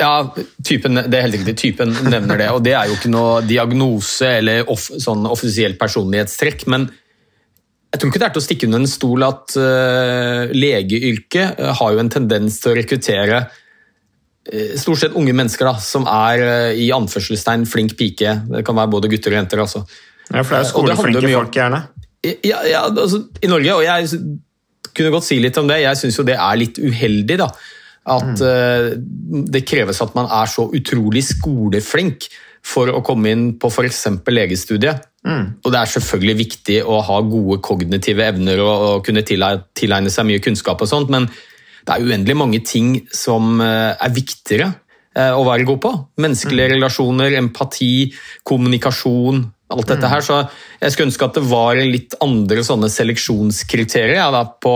Ja, 0.00 0.28
typen, 0.62 0.94
det 1.10 1.14
er 1.14 1.22
helt 1.22 1.34
riktig. 1.38 1.56
Typen 1.56 1.92
nevner 2.10 2.36
det, 2.38 2.48
og 2.50 2.62
det 2.64 2.72
er 2.74 2.86
jo 2.88 2.94
ikke 2.94 3.10
noe 3.10 3.42
diagnose 3.46 4.26
eller 4.38 4.64
off, 4.70 4.88
sånn 4.90 5.24
offisielt 5.30 5.78
personlighetstrekk, 5.78 6.66
men 6.66 6.90
jeg 7.94 8.00
tror 8.00 8.10
ikke 8.10 8.20
det 8.20 8.26
er 8.26 8.34
til 8.34 8.42
å 8.42 8.44
stikke 8.44 8.66
under 8.68 8.82
en 8.82 8.90
stol 8.90 9.22
at 9.22 9.54
uh, 9.54 10.50
legeyrket 10.50 11.60
eh, 11.62 11.74
har 11.78 11.92
jo 11.94 12.00
en 12.02 12.10
tendens 12.10 12.56
til 12.58 12.72
å 12.72 12.74
rekruttere 12.74 13.38
uh, 13.46 14.72
stort 14.80 15.04
sett 15.04 15.14
unge 15.14 15.34
mennesker 15.36 15.70
da, 15.70 15.76
som 15.78 16.08
er 16.10 16.42
uh, 16.42 16.70
i 16.74 16.88
anførselstegn 16.96 17.68
flink 17.70 17.94
pike. 18.00 18.34
Det 18.50 18.64
kan 18.66 18.80
være 18.80 18.90
både 18.96 19.12
gutter 19.12 19.36
og 19.36 19.38
jenter. 19.38 19.62
altså. 19.62 19.84
Ja, 20.26 20.42
for 20.42 20.56
det 20.56 20.58
er 20.58 20.66
jo 20.66 20.72
skoleflinke 20.72 21.30
folk, 21.36 21.54
gjerne. 21.60 21.84
Ja, 22.42 22.64
ja 22.66 22.82
altså, 22.88 23.22
I 23.38 23.52
Norge, 23.52 23.78
og 23.78 23.86
jeg 23.86 24.10
kunne 24.94 25.14
godt 25.14 25.28
si 25.28 25.38
litt 25.42 25.58
om 25.60 25.70
det, 25.70 25.82
jeg 25.84 26.00
syns 26.00 26.18
jo 26.18 26.26
det 26.26 26.38
er 26.40 26.58
litt 26.60 26.82
uheldig. 26.82 27.38
da, 27.40 27.48
At 28.14 28.42
eh, 28.44 28.90
det 29.54 29.64
kreves 29.68 30.02
at 30.04 30.14
man 30.18 30.30
er 30.32 30.50
så 30.50 30.66
utrolig 30.74 31.24
skoleflink 31.30 32.28
for 32.64 32.90
å 32.90 33.02
komme 33.04 33.32
inn 33.34 33.46
på 33.60 33.70
f.eks. 33.70 34.06
legestudiet. 34.30 35.04
Og 35.24 35.72
det 35.72 35.80
er 35.80 35.90
selvfølgelig 35.94 36.36
viktig 36.42 36.78
å 36.84 37.00
ha 37.06 37.18
gode 37.24 37.60
kognitive 37.64 38.26
evner 38.28 38.60
og, 38.60 38.86
og 38.88 39.04
kunne 39.06 39.24
tilegne 39.24 40.12
seg 40.12 40.28
mye 40.28 40.42
kunnskap, 40.44 40.84
og 40.84 40.90
sånt, 40.90 41.12
men 41.12 41.28
det 41.84 41.94
er 41.94 42.04
uendelig 42.04 42.36
mange 42.36 42.60
ting 42.64 42.94
som 43.12 43.60
eh, 43.60 43.92
er 43.92 44.12
viktigere 44.12 44.70
eh, 45.16 45.32
å 45.32 45.44
være 45.44 45.66
god 45.68 45.80
på. 45.84 45.92
Menneskelige 46.24 46.74
relasjoner, 46.74 47.36
empati, 47.40 48.08
kommunikasjon, 48.44 49.42
alt 49.74 49.90
dette 49.92 50.10
her. 50.12 50.24
Så 50.24 50.38
jeg 50.80 50.94
skulle 50.94 51.10
ønske 51.10 51.28
at 51.28 51.38
det 51.38 51.44
var 51.50 51.80
litt 51.80 52.16
andre 52.24 52.64
sånne 52.64 52.88
seleksjonskriterier 52.92 54.16
ja, 54.16 54.30
da, 54.32 54.46
på, 54.48 54.74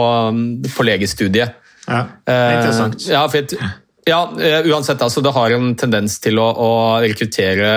på 0.75 0.89
legestudiet. 0.89 1.57
Ja, 1.89 2.03
det 2.29 2.37
er 2.37 2.57
interessant. 2.59 3.01
Uh, 3.01 3.13
ja, 3.15 3.25
for 3.33 3.41
jeg, 3.41 3.73
ja, 4.09 4.21
uansett, 4.69 5.01
altså, 5.05 5.25
det 5.25 5.33
har 5.37 5.57
en 5.57 5.73
tendens 5.81 6.19
til 6.25 6.41
å, 6.41 6.49
å 6.53 6.71
rekruttere 7.05 7.71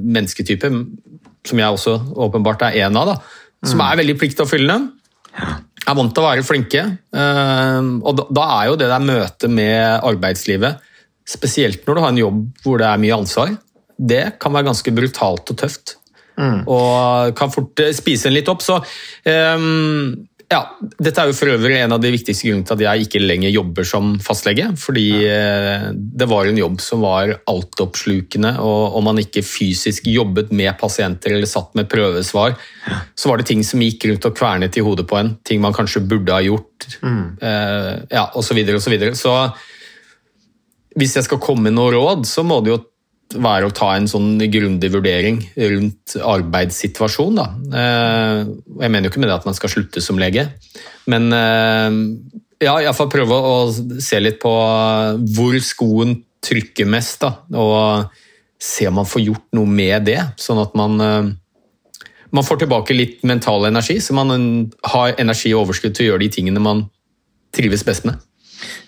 mennesketyper, 0.00 0.76
som 1.44 1.60
jeg 1.60 1.76
også 1.76 1.96
åpenbart 2.26 2.66
er 2.68 2.80
en 2.84 2.96
av, 3.00 3.12
da, 3.12 3.16
som 3.68 3.82
er 3.84 4.00
veldig 4.00 4.16
pliktoppfyllende. 4.20 4.92
Er 5.84 5.96
vant 5.98 6.14
til 6.16 6.22
å 6.22 6.28
være 6.30 6.44
flinke. 6.46 6.84
eh, 7.12 7.90
og 8.00 8.22
da, 8.32 8.44
er 8.60 8.70
jo 8.70 8.78
det 8.80 8.88
der 8.88 9.04
møtet 9.04 9.52
med 9.52 10.00
arbeidslivet, 10.00 10.80
spesielt 11.28 11.86
når 11.86 11.94
du 11.96 12.00
har 12.04 12.12
en 12.12 12.22
jobb 12.22 12.40
hvor 12.64 12.80
det 12.80 12.88
er 12.88 13.00
mye 13.00 13.16
ansvar, 13.16 13.52
det 13.98 14.24
kan 14.40 14.52
være 14.54 14.68
ganske 14.70 14.92
brutalt 14.96 15.52
og 15.52 15.60
tøft. 15.60 15.96
Og 16.66 17.34
kan 17.38 17.52
fort 17.54 17.80
eh, 17.84 17.92
spise 17.94 18.28
en 18.28 18.34
litt 18.34 18.48
opp. 18.50 18.62
Så 18.64 18.80
ehm, 19.28 20.14
ja, 20.54 20.60
dette 20.78 21.20
er 21.20 21.30
jo 21.30 21.36
for 21.36 21.50
øvrig 21.50 21.80
en 21.80 21.94
av 21.96 22.02
de 22.02 22.12
viktigste 22.14 22.48
grunnene 22.48 22.68
til 22.68 22.76
at 22.76 22.84
jeg 22.84 23.06
ikke 23.06 23.22
lenger 23.22 23.52
jobber 23.52 23.88
som 23.88 24.14
fastlege. 24.22 24.68
Fordi 24.78 25.06
ja. 25.24 25.90
det 25.92 26.28
var 26.30 26.48
en 26.48 26.60
jobb 26.60 26.80
som 26.84 27.04
var 27.04 27.34
altoppslukende, 27.50 28.54
og 28.62 28.98
om 29.00 29.08
man 29.10 29.20
ikke 29.22 29.44
fysisk 29.46 30.08
jobbet 30.10 30.52
med 30.54 30.74
pasienter 30.80 31.34
eller 31.34 31.50
satt 31.50 31.74
med 31.78 31.90
prøvesvar, 31.90 32.56
så 33.18 33.30
var 33.30 33.40
det 33.40 33.48
ting 33.50 33.64
som 33.66 33.82
gikk 33.82 34.08
rundt 34.10 34.30
og 34.30 34.36
kvernet 34.38 34.78
i 34.78 34.84
hodet 34.84 35.08
på 35.10 35.18
en. 35.20 35.34
Ting 35.46 35.62
man 35.64 35.76
kanskje 35.76 36.04
burde 36.06 36.34
ha 36.34 36.42
gjort, 36.44 36.88
eh, 37.02 37.92
ja, 38.10 38.28
osv. 38.32 38.54
Så, 38.54 38.90
videre, 38.92 39.10
og 39.10 39.18
så, 39.18 39.34
så 39.34 40.98
hvis 40.98 41.16
jeg 41.18 41.26
skal 41.26 41.42
komme 41.42 41.68
med 41.68 41.78
noe 41.78 41.92
råd, 41.94 42.26
så 42.28 42.44
må 42.46 42.60
det 42.62 42.74
jo 42.74 42.82
være 43.34 43.68
å 43.68 43.74
ta 43.74 43.90
en 43.96 44.06
sånn 44.10 44.36
grundig 44.52 44.90
vurdering 44.94 45.40
rundt 45.56 46.16
arbeidssituasjonen. 46.20 47.38
Da. 47.40 47.46
Eh, 47.80 48.40
Jeg 48.84 48.90
mener 48.90 49.08
jo 49.08 49.12
ikke 49.12 49.22
med 49.22 49.30
det 49.32 49.38
at 49.38 49.48
man 49.48 49.56
skal 49.56 49.72
slutte 49.72 50.02
som 50.04 50.20
lege, 50.20 50.46
men 51.10 51.32
eh, 51.32 51.96
ja, 52.64 52.76
iallfall 52.80 53.10
prøve 53.12 53.38
å 53.38 53.56
se 53.72 54.20
litt 54.20 54.40
på 54.42 54.52
hvor 55.36 55.56
skoen 55.64 56.18
trykker 56.44 56.86
mest, 56.88 57.24
da, 57.24 57.32
og 57.56 58.12
se 58.60 58.86
om 58.88 59.00
man 59.00 59.08
får 59.08 59.24
gjort 59.24 59.48
noe 59.56 59.68
med 59.68 60.06
det, 60.06 60.20
sånn 60.40 60.60
at 60.62 60.76
man 60.78 61.00
eh, 61.00 61.32
man 62.34 62.42
får 62.42 62.64
tilbake 62.64 62.94
litt 62.96 63.20
mental 63.22 63.62
energi, 63.68 64.00
så 64.02 64.14
man 64.16 64.32
har 64.90 65.14
energi 65.22 65.52
og 65.54 65.68
overskudd 65.68 65.94
til 65.94 66.08
å 66.08 66.08
gjøre 66.08 66.24
de 66.24 66.30
tingene 66.34 66.62
man 66.62 66.80
trives 67.54 67.84
best 67.86 68.08
med. 68.08 68.18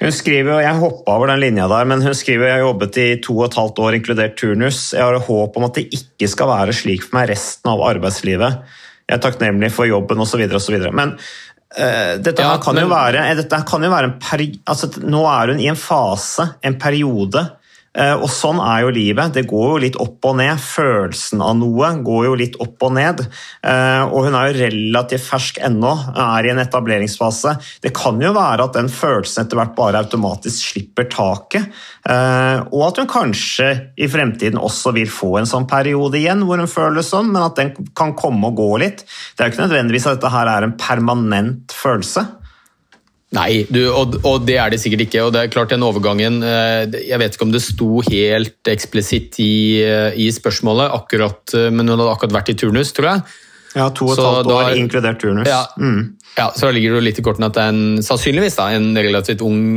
Hun 0.01 0.12
skriver, 0.12 0.53
og 0.59 0.62
Jeg 0.62 0.79
hoppa 0.81 1.14
over 1.17 1.27
den 1.33 1.41
linja 1.43 1.67
der, 1.69 1.85
men 1.89 2.03
hun 2.05 2.14
skriver 2.17 2.47
jeg 2.49 2.59
har 2.59 2.64
jobbet 2.67 2.97
i 3.03 3.07
to 3.25 3.35
og 3.39 3.47
et 3.49 3.57
halvt 3.59 3.79
år, 3.85 3.97
inkludert 3.99 4.37
turnus. 4.41 4.93
Jeg 4.95 5.03
har 5.05 5.19
håp 5.27 5.57
om 5.57 5.64
at 5.69 5.75
det 5.81 5.87
ikke 5.97 6.29
skal 6.33 6.49
være 6.53 6.75
slik 6.77 7.03
for 7.07 7.19
meg 7.19 7.31
resten 7.33 7.73
av 7.73 7.83
arbeidslivet. 7.89 8.62
Jeg 9.09 9.19
er 9.19 9.23
takknemlig 9.23 9.71
for 9.75 9.87
jobben 9.89 10.19
osv. 10.23 10.43
Men 10.93 11.17
eh, 11.77 12.17
dette, 12.19 12.43
Ja, 12.43 12.57
kan 12.62 12.75
men- 12.79 12.89
være, 12.91 13.25
eh, 13.31 13.35
dette 13.43 13.62
kan 13.69 13.83
jo 13.83 13.91
være 13.93 14.05
en 14.12 14.19
peri 14.23 14.49
altså, 14.67 14.91
Nå 15.03 15.25
er 15.27 15.53
hun 15.55 15.61
i 15.61 15.69
en 15.69 15.77
fase, 15.79 16.51
en 16.64 16.79
periode, 16.79 17.45
og 17.97 18.28
sånn 18.28 18.59
er 18.61 18.82
jo 18.84 18.92
livet. 18.92 19.32
Det 19.32 19.47
går 19.49 19.70
jo 19.70 19.82
litt 19.86 19.97
opp 20.03 20.26
og 20.28 20.36
ned. 20.40 20.61
Følelsen 20.61 21.40
av 21.44 21.55
noe 21.57 21.90
går 22.05 22.26
jo 22.28 22.34
litt 22.38 22.59
opp 22.62 22.84
og 22.84 22.94
ned. 22.97 23.22
Eh, 23.66 24.03
og 24.05 24.26
hun 24.26 24.36
er 24.36 24.51
jo 24.51 24.59
relativt 24.59 25.24
fersk 25.26 25.61
ennå, 25.64 25.92
er 26.12 26.47
i 26.47 26.53
en 26.53 26.62
etableringsfase. 26.62 27.57
Det 27.84 27.94
kan 27.97 28.20
jo 28.22 28.34
være 28.36 28.68
at 28.68 28.76
den 28.76 28.90
følelsen 28.92 29.44
etter 29.44 29.61
hvert 29.61 29.74
bare 29.78 30.03
automatisk 30.05 30.72
slipper 30.72 31.09
taket. 31.12 31.68
Eh, 32.07 32.61
og 32.68 32.86
at 32.90 33.03
hun 33.03 33.11
kanskje 33.11 33.70
i 33.97 34.11
fremtiden 34.12 34.61
også 34.61 34.94
vil 34.97 35.11
få 35.12 35.36
en 35.40 35.49
sånn 35.49 35.68
periode 35.70 36.20
igjen 36.20 36.44
hvor 36.47 36.61
hun 36.61 36.70
føler 36.70 37.01
det 37.01 37.09
sånn, 37.09 37.32
men 37.32 37.47
at 37.47 37.61
den 37.61 37.74
kan 37.97 38.16
komme 38.18 38.53
og 38.53 38.61
gå 38.61 38.70
litt. 38.82 39.07
Det 39.07 39.42
er 39.42 39.51
jo 39.51 39.57
ikke 39.57 39.66
nødvendigvis 39.66 40.11
at 40.11 40.18
dette 40.18 40.34
her 40.36 40.53
er 40.53 40.66
en 40.66 40.76
permanent 40.80 41.74
følelse. 41.74 42.26
Nei, 43.35 43.64
du, 43.66 43.81
og, 43.91 44.20
og, 44.22 44.45
det 44.47 44.55
er 44.62 44.70
det 44.70 44.79
sikkert 44.79 45.09
ikke. 45.09 45.24
og 45.27 45.33
det 45.35 45.41
er 45.41 45.51
klart 45.51 45.72
den 45.74 45.83
overgangen, 45.83 46.39
eh, 46.47 46.87
Jeg 47.09 47.18
vet 47.18 47.35
ikke 47.35 47.49
om 47.49 47.55
det 47.55 47.64
sto 47.64 47.99
helt 48.07 48.70
eksplisitt 48.70 49.41
i, 49.43 49.83
eh, 49.83 50.14
i 50.14 50.29
spørsmålet, 50.31 50.95
akkurat, 50.95 51.43
eh, 51.59 51.72
men 51.74 51.89
hun 51.89 51.99
hadde 51.99 52.12
akkurat 52.12 52.37
vært 52.39 52.55
i 52.55 52.59
turnus, 52.62 52.95
tror 52.95 53.11
jeg. 53.11 53.43
Ja, 53.74 53.91
to 53.91 54.07
og 54.07 54.14
et 54.14 54.22
halvt 54.22 54.53
år, 54.55 54.70
da, 54.70 54.79
inkludert 54.79 55.20
turnus. 55.20 55.51
Ja, 55.51 55.66
mm. 55.77 56.01
ja, 56.39 56.49
så 56.55 56.68
da 56.68 56.72
ligger 56.72 56.97
det 56.97 57.03
litt 57.09 57.18
i 57.18 57.27
kortene 57.27 57.51
at 57.51 57.59
det 57.59 57.66
er 57.66 57.74
en, 57.74 58.03
sannsynligvis 58.07 58.57
da, 58.57 58.70
en 58.79 58.95
relativt 58.95 59.43
ung 59.45 59.74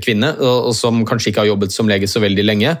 kvinne, 0.00 0.32
og, 0.38 0.70
og, 0.70 0.74
som 0.78 1.02
kanskje 1.04 1.32
ikke 1.32 1.42
har 1.42 1.50
jobbet 1.50 1.74
som 1.74 1.90
lege 1.90 2.08
så 2.08 2.22
veldig 2.22 2.46
lenge. 2.46 2.78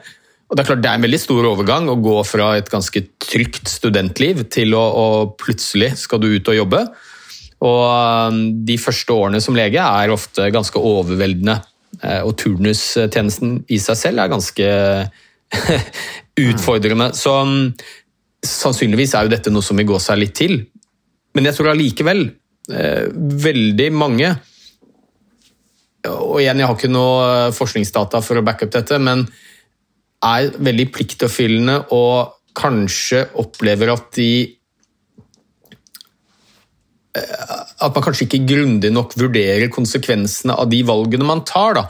Og 0.48 0.56
Det 0.56 0.62
er 0.62 0.70
klart 0.70 0.84
det 0.84 0.90
er 0.92 1.00
en 1.00 1.04
veldig 1.04 1.20
stor 1.20 1.46
overgang 1.50 1.90
å 1.90 1.98
gå 2.00 2.14
fra 2.28 2.52
et 2.60 2.70
ganske 2.70 3.04
trygt 3.24 3.68
studentliv 3.72 4.46
til 4.52 4.76
å, 4.78 4.82
å 4.84 5.06
plutselig 5.40 5.96
skal 6.06 6.22
du 6.22 6.30
ut 6.30 6.52
og 6.52 6.62
jobbe. 6.62 6.86
Og 7.62 7.82
um, 8.32 8.40
de 8.66 8.76
første 8.80 9.14
årene 9.14 9.40
som 9.42 9.56
lege 9.56 9.82
er 9.82 10.12
ofte 10.12 10.48
ganske 10.54 10.78
overveldende. 10.78 11.60
Eh, 12.00 12.22
og 12.24 12.34
turnustjenesten 12.40 13.60
i 13.70 13.78
seg 13.82 13.98
selv 14.00 14.22
er 14.22 14.30
ganske 14.32 14.68
utfordrende. 16.48 17.12
Så 17.14 17.34
um, 17.44 17.68
sannsynligvis 18.42 19.14
er 19.14 19.26
jo 19.26 19.34
dette 19.34 19.52
noe 19.54 19.64
som 19.64 19.78
vil 19.78 19.92
gå 19.92 20.00
seg 20.02 20.18
litt 20.22 20.34
til. 20.40 20.58
Men 21.36 21.46
jeg 21.48 21.56
tror 21.56 21.70
allikevel 21.72 22.26
eh, 22.26 23.06
veldig 23.14 23.86
mange 23.96 24.34
Og 26.10 26.42
igjen, 26.42 26.58
jeg 26.60 26.68
har 26.68 26.76
ikke 26.76 26.90
noe 26.92 27.52
forskningsdata 27.56 28.20
for 28.26 28.36
å 28.40 28.44
backe 28.44 28.66
opp 28.66 28.74
dette, 28.74 28.98
men 29.00 29.22
er 30.26 30.50
veldig 30.58 30.88
pliktoppfyllende 30.92 31.76
og 31.94 32.34
kanskje 32.58 33.22
opplever 33.40 33.94
at 33.94 34.10
de 34.18 34.32
Eh, 34.34 34.61
at 37.12 37.92
man 37.92 38.04
kanskje 38.04 38.24
ikke 38.24 38.46
grundig 38.48 38.92
nok 38.92 39.12
vurderer 39.20 39.72
konsekvensene 39.72 40.56
av 40.56 40.70
de 40.72 40.80
valgene 40.88 41.26
man 41.28 41.44
tar. 41.48 41.76
da. 41.76 41.86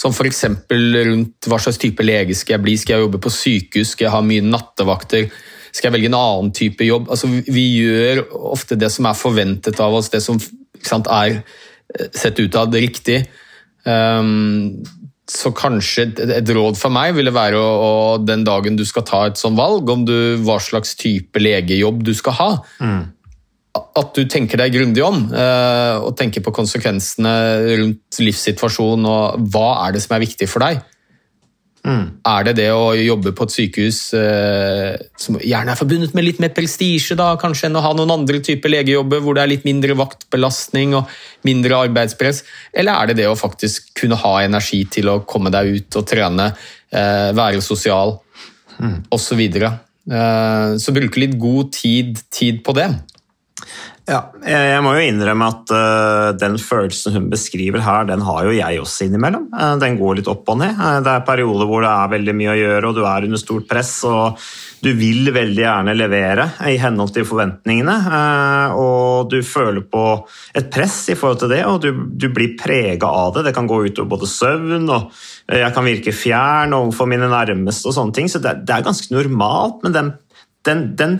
Som 0.00 0.14
f.eks. 0.14 0.44
rundt 0.70 1.46
hva 1.46 1.60
slags 1.62 1.78
type 1.78 2.02
lege 2.02 2.34
skal 2.34 2.56
jeg 2.56 2.64
bli, 2.64 2.74
skal 2.80 2.96
jeg 2.96 3.06
jobbe 3.06 3.20
på 3.22 3.30
sykehus, 3.30 3.92
skal 3.94 4.08
jeg 4.08 4.14
ha 4.16 4.22
mye 4.26 4.46
nattevakter, 4.46 5.28
skal 5.70 5.88
jeg 5.88 5.96
velge 5.96 6.10
en 6.10 6.18
annen 6.18 6.50
type 6.54 6.86
jobb? 6.86 7.06
Altså, 7.14 7.30
vi 7.30 7.68
gjør 7.78 8.24
ofte 8.54 8.78
det 8.78 8.90
som 8.94 9.06
er 9.06 9.18
forventet 9.18 9.78
av 9.82 9.94
oss, 9.94 10.10
det 10.10 10.22
som 10.24 10.42
sant, 10.82 11.06
er 11.06 11.38
eh, 11.38 12.10
sett 12.10 12.42
ut 12.42 12.58
av 12.58 12.74
det 12.74 12.82
riktig. 12.88 13.22
Um, 13.86 14.82
så 15.30 15.54
kanskje 15.56 16.08
et, 16.20 16.50
råd 16.52 16.76
for 16.76 16.92
meg 16.92 17.14
ville 17.16 17.32
være 17.32 17.56
å, 17.56 17.68
å, 17.70 17.92
den 18.20 18.42
dagen 18.44 18.76
du 18.76 18.82
skal 18.88 19.06
ta 19.06 19.22
et 19.28 19.38
sånt 19.40 19.56
valg, 19.56 19.88
om 19.88 20.02
du, 20.08 20.16
hva 20.44 20.58
slags 20.60 20.98
type 20.98 21.40
legejobb 21.40 22.02
du 22.04 22.16
skal 22.18 22.40
ha, 22.40 22.50
mm 22.82 23.13
at 23.74 24.10
du 24.14 24.24
tenker 24.30 24.60
deg 24.60 24.74
grundig 24.74 25.02
om 25.02 25.28
eh, 25.34 25.96
og 25.98 26.14
tenker 26.18 26.42
på 26.44 26.54
konsekvensene 26.54 27.34
rundt 27.80 28.18
livssituasjonen 28.22 29.06
og 29.10 29.46
hva 29.54 29.68
er 29.86 29.94
det 29.96 30.02
som 30.04 30.14
er 30.14 30.22
viktig 30.24 30.48
for 30.50 30.62
deg. 30.64 30.82
Mm. 31.84 32.04
Er 32.24 32.46
det 32.46 32.54
det 32.56 32.68
å 32.72 32.94
jobbe 32.96 33.34
på 33.36 33.44
et 33.44 33.52
sykehus 33.52 33.98
eh, 34.16 34.94
som 35.20 35.36
gjerne 35.36 35.74
er 35.74 35.76
forbundet 35.76 36.14
med 36.16 36.24
litt 36.24 36.38
mer 36.40 36.54
prestisje 36.56 37.16
kanskje 37.42 37.68
enn 37.68 37.76
å 37.76 37.82
ha 37.84 37.90
noen 37.98 38.14
andre 38.14 38.40
typer 38.46 38.72
legejobber 38.72 39.20
hvor 39.20 39.36
det 39.36 39.42
er 39.42 39.50
litt 39.52 39.66
mindre 39.68 39.96
vaktbelastning 39.98 40.94
og 40.96 41.10
mindre 41.44 41.82
arbeidspress? 41.84 42.40
Eller 42.72 42.96
er 42.96 43.10
det 43.10 43.18
det 43.20 43.28
å 43.28 43.36
faktisk 43.36 43.92
kunne 44.00 44.16
ha 44.22 44.36
energi 44.46 44.84
til 44.96 45.12
å 45.12 45.20
komme 45.28 45.52
deg 45.52 45.74
ut 45.74 45.98
og 46.00 46.06
trene, 46.08 46.52
eh, 46.88 47.30
være 47.36 47.60
sosial 47.64 48.16
mm. 48.78 49.10
osv.? 49.10 49.34
Så, 49.34 49.38
videre. 49.38 49.70
så 50.78 50.92
bruke 50.92 51.20
litt 51.20 51.34
god 51.40 51.70
tid, 51.74 52.18
tid 52.32 52.62
på 52.64 52.74
det. 52.76 52.86
Ja, 54.04 54.18
jeg 54.44 54.80
må 54.84 54.90
jo 54.98 55.04
innrømme 55.06 55.46
at 55.48 55.70
uh, 55.72 56.32
den 56.36 56.58
følelsen 56.60 57.14
hun 57.14 57.30
beskriver 57.32 57.80
her, 57.80 58.04
den 58.10 58.20
har 58.26 58.42
jo 58.44 58.52
jeg 58.52 58.80
også 58.82 59.06
innimellom. 59.06 59.46
Uh, 59.54 59.78
den 59.80 59.96
går 59.96 60.18
litt 60.18 60.28
opp 60.28 60.50
og 60.52 60.58
ned. 60.60 60.74
Uh, 60.76 60.98
det 61.00 61.12
er 61.12 61.24
perioder 61.24 61.70
hvor 61.70 61.80
det 61.86 61.92
er 61.92 62.10
veldig 62.12 62.34
mye 62.36 62.50
å 62.52 62.58
gjøre, 62.58 62.90
og 62.90 62.98
du 62.98 63.00
er 63.08 63.24
under 63.28 63.40
stort 63.40 63.64
press. 63.70 63.92
og 64.04 64.42
Du 64.84 64.90
vil 64.98 65.30
veldig 65.32 65.62
gjerne 65.62 65.94
levere 65.96 66.48
i 66.68 66.74
henhold 66.82 67.14
til 67.14 67.24
forventningene, 67.24 67.94
og 68.76 69.30
du 69.32 69.38
føler 69.46 69.86
på 69.88 70.04
et 70.52 70.68
press 70.74 70.98
i 71.08 71.16
forhold 71.16 71.40
til 71.40 71.54
det, 71.54 71.62
og 71.64 71.80
du, 71.86 72.04
du 72.12 72.28
blir 72.34 72.58
prega 72.60 73.08
av 73.08 73.38
det. 73.38 73.46
Det 73.48 73.54
kan 73.56 73.70
gå 73.70 73.80
utover 73.86 74.10
både 74.18 74.28
søvn, 74.28 74.84
og 74.84 75.14
jeg 75.48 75.72
kan 75.76 75.88
virke 75.88 76.12
fjern 76.12 76.76
overfor 76.76 77.08
mine 77.08 77.30
nærmeste 77.32 77.88
og 77.88 77.96
sånne 77.96 78.18
ting. 78.18 78.28
Så 78.28 78.42
det, 78.44 78.58
det 78.68 78.76
er 78.76 78.84
ganske 78.84 79.16
normalt, 79.16 79.80
men 79.86 79.96
den 79.96 80.12
den, 80.66 80.86
den, 80.96 81.18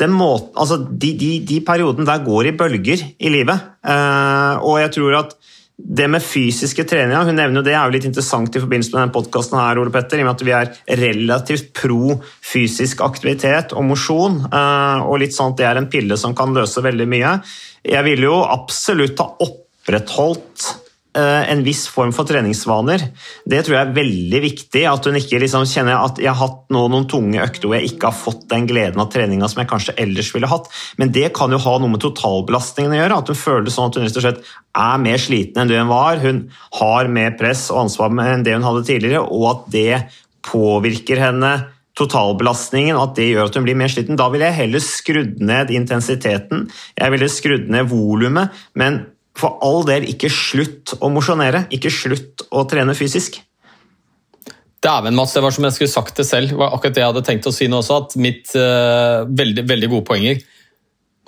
den 0.00 0.12
måten, 0.14 0.52
altså 0.60 0.78
de, 0.84 1.14
de, 1.18 1.30
de, 1.48 1.60
periodene 1.64 2.06
der 2.08 2.24
går 2.26 2.50
i 2.50 2.56
bølger 2.58 3.02
i 3.18 3.32
livet. 3.32 3.72
Eh, 3.86 4.54
og 4.60 4.78
jeg 4.82 4.94
tror 4.98 5.18
at 5.22 5.34
det 5.74 6.06
med 6.06 6.22
fysiske 6.22 6.84
treninger 6.86 7.26
hun 7.26 7.34
nevner 7.34 7.58
jo 7.58 7.64
det 7.66 7.72
er 7.74 7.88
jo 7.88 7.94
litt 7.96 8.06
interessant 8.06 8.54
i 8.54 8.62
forbindelse 8.62 8.92
med 8.92 9.00
denne 9.00 9.14
podkasten, 9.16 9.58
Ole 9.58 9.90
Petter, 9.94 10.20
i 10.20 10.22
og 10.22 10.28
med 10.28 10.36
at 10.36 10.44
vi 10.46 10.54
er 10.54 11.00
relativt 11.00 11.72
pro 11.74 12.14
fysisk 12.44 13.02
aktivitet 13.02 13.74
og 13.74 13.88
mosjon. 13.88 14.38
Eh, 14.46 15.02
og 15.02 15.20
litt 15.24 15.34
sånn 15.36 15.54
at 15.54 15.60
det 15.60 15.68
er 15.70 15.82
en 15.82 15.90
pille 15.90 16.18
som 16.20 16.36
kan 16.36 16.54
løse 16.54 16.84
veldig 16.84 17.08
mye. 17.10 17.36
Jeg 17.84 18.06
ville 18.06 18.30
jo 18.30 18.40
absolutt 18.44 19.20
ha 19.20 19.32
opprettholdt 19.48 20.70
en 21.14 21.60
viss 21.62 21.84
form 21.90 22.10
for 22.14 22.26
treningsvaner. 22.26 23.04
Det 23.46 23.60
tror 23.62 23.76
jeg 23.76 23.86
er 23.86 23.96
veldig 23.96 24.40
viktig. 24.42 24.82
At 24.90 25.06
hun 25.06 25.18
ikke 25.18 25.38
liksom 25.42 25.66
kjenner 25.70 26.00
at 26.00 26.18
jeg 26.18 26.32
har 26.32 26.40
hatt 26.40 26.72
noen 26.74 27.06
tunge 27.10 27.38
økter 27.42 27.68
hvor 27.68 27.78
jeg 27.78 27.92
ikke 27.92 28.10
har 28.10 28.18
fått 28.18 28.48
den 28.50 28.66
gleden 28.70 29.02
av 29.02 29.12
treninga 29.14 29.46
som 29.50 29.62
jeg 29.62 29.70
kanskje 29.70 29.96
ellers 30.02 30.32
ville 30.34 30.50
hatt. 30.50 30.66
Men 30.98 31.12
det 31.14 31.30
kan 31.38 31.54
jo 31.54 31.62
ha 31.62 31.76
noe 31.78 31.92
med 31.92 32.02
totalbelastningen 32.02 32.96
å 32.96 32.98
gjøre. 32.98 33.20
At 33.22 33.30
hun 33.30 33.40
føler 33.44 33.70
sånn 33.74 33.92
at 33.92 34.00
hun 34.00 34.08
rett 34.08 34.18
og 34.18 34.26
slett 34.26 34.42
er 34.74 35.04
mer 35.06 35.22
sliten 35.22 35.62
enn 35.62 35.70
det 35.70 35.78
hun 35.78 35.92
var. 35.92 36.18
Hun 36.24 36.42
har 36.80 37.12
mer 37.20 37.38
press 37.38 37.68
og 37.70 37.84
ansvar 37.84 38.10
enn 38.26 38.44
det 38.46 38.56
hun 38.56 38.66
hadde 38.66 38.86
tidligere, 38.90 39.22
og 39.22 39.46
at 39.52 39.70
det 39.74 40.02
påvirker 40.44 41.22
henne 41.22 41.54
totalbelastningen, 41.98 42.98
at 42.98 43.14
det 43.14 43.28
gjør 43.30 43.48
at 43.48 43.56
hun 43.58 43.66
blir 43.66 43.78
mer 43.78 43.92
sliten. 43.92 44.18
Da 44.18 44.26
ville 44.32 44.48
jeg 44.50 44.58
heller 44.64 44.82
skrudd 44.82 45.42
ned 45.46 45.70
intensiteten, 45.74 46.66
jeg 46.98 47.14
ville 47.14 47.30
skrudd 47.30 47.68
ned 47.70 47.86
volumet, 47.92 48.64
men 48.74 49.04
for 49.38 49.58
all 49.66 49.82
del 49.86 50.06
ikke 50.10 50.30
slutt 50.30 50.94
å 51.02 51.10
mosjonere, 51.12 51.66
ikke 51.74 51.90
slutt 51.92 52.46
å 52.54 52.62
trene 52.70 52.94
fysisk. 52.96 53.40
Dæven, 54.84 55.16
Mats, 55.16 55.32
det 55.34 55.42
var 55.42 55.54
som 55.54 55.64
jeg 55.64 55.76
skulle 55.78 55.92
sagt 55.92 56.18
det 56.20 56.26
selv. 56.28 56.52
Det 56.52 56.60
var 56.60 56.74
akkurat 56.76 56.96
det 56.96 57.02
jeg 57.02 57.10
hadde 57.10 57.24
tenkt 57.26 57.48
å 57.48 57.54
si 57.54 57.68
nå 57.70 57.80
også. 57.80 58.02
at 58.04 58.16
mitt, 58.20 58.52
uh, 58.52 59.24
veldig, 59.26 59.64
veldig 59.68 59.90
gode 59.90 60.06
poenger. 60.10 60.42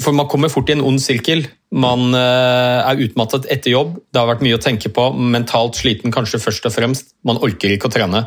For 0.03 0.13
man 0.13 0.29
kommer 0.29 0.53
fort 0.53 0.69
i 0.69 0.77
en 0.77 0.85
ond 0.85 1.01
sirkel. 1.01 1.47
Man 1.73 2.13
uh, 2.13 2.85
er 2.85 3.01
utmattet 3.07 3.49
etter 3.53 3.73
jobb, 3.73 3.97
det 4.13 4.21
har 4.21 4.29
vært 4.29 4.45
mye 4.45 4.59
å 4.59 4.63
tenke 4.63 4.93
på, 4.93 5.09
mentalt 5.17 5.81
sliten 5.81 6.13
kanskje 6.15 6.43
først 6.43 6.69
og 6.69 6.75
fremst. 6.77 7.15
Man 7.27 7.41
orker 7.43 7.73
ikke 7.73 7.89
å 7.89 7.95
trene. 7.97 8.27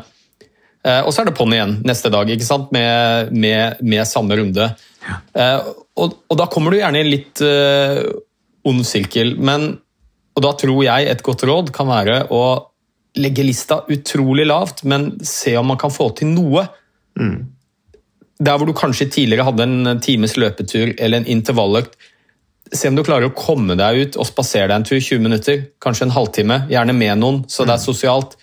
Uh, 0.82 1.04
og 1.04 1.12
så 1.14 1.22
er 1.22 1.30
det 1.30 1.36
på'n 1.38 1.54
igjen 1.54 1.76
neste 1.86 2.10
dag 2.12 2.28
ikke 2.32 2.48
sant? 2.48 2.74
Med, 2.74 3.30
med, 3.30 3.78
med 3.86 4.08
samme 4.10 4.36
runde. 4.40 4.72
Ja. 5.06 5.20
Og, 6.00 6.18
og, 6.26 6.34
da 6.36 6.48
kommer 6.50 6.74
du 6.74 6.80
gjerne 6.80 7.00
i 7.00 7.04
en 7.04 7.12
litt 7.12 7.40
ond 8.68 8.84
sirkel. 8.86 9.36
Men, 9.40 9.72
og 10.36 10.44
da 10.44 10.52
tror 10.58 10.82
jeg 10.86 11.08
et 11.10 11.24
godt 11.26 11.46
råd 11.48 11.72
kan 11.76 11.88
være 11.90 12.24
å 12.34 12.42
legge 13.18 13.42
lista 13.42 13.80
utrolig 13.90 14.46
lavt, 14.46 14.84
men 14.86 15.12
se 15.26 15.56
om 15.58 15.72
man 15.72 15.80
kan 15.80 15.92
få 15.92 16.10
til 16.18 16.30
noe. 16.30 16.66
Mm. 17.18 17.50
Der 18.40 18.56
hvor 18.56 18.68
du 18.68 18.76
kanskje 18.76 19.10
tidligere 19.10 19.48
hadde 19.48 19.66
en 19.66 20.02
times 20.04 20.36
løpetur 20.38 20.94
eller 20.96 21.20
en 21.20 21.30
intervalløkt, 21.30 21.98
se 22.70 22.86
om 22.86 22.94
du 22.94 23.02
klarer 23.02 23.26
å 23.26 23.34
komme 23.34 23.74
deg 23.78 23.98
ut 23.98 24.20
og 24.20 24.28
spasere 24.28 24.68
deg 24.70 24.76
en 24.78 24.86
tur, 24.86 25.00
20 25.00 25.24
minutter, 25.24 25.64
kanskje 25.82 26.06
en 26.06 26.14
halvtime, 26.14 26.62
gjerne 26.70 26.94
med 26.94 27.18
noen, 27.18 27.42
så 27.50 27.66
det 27.66 27.74
er 27.74 27.80
mm. 27.80 27.86
sosialt. 27.88 28.36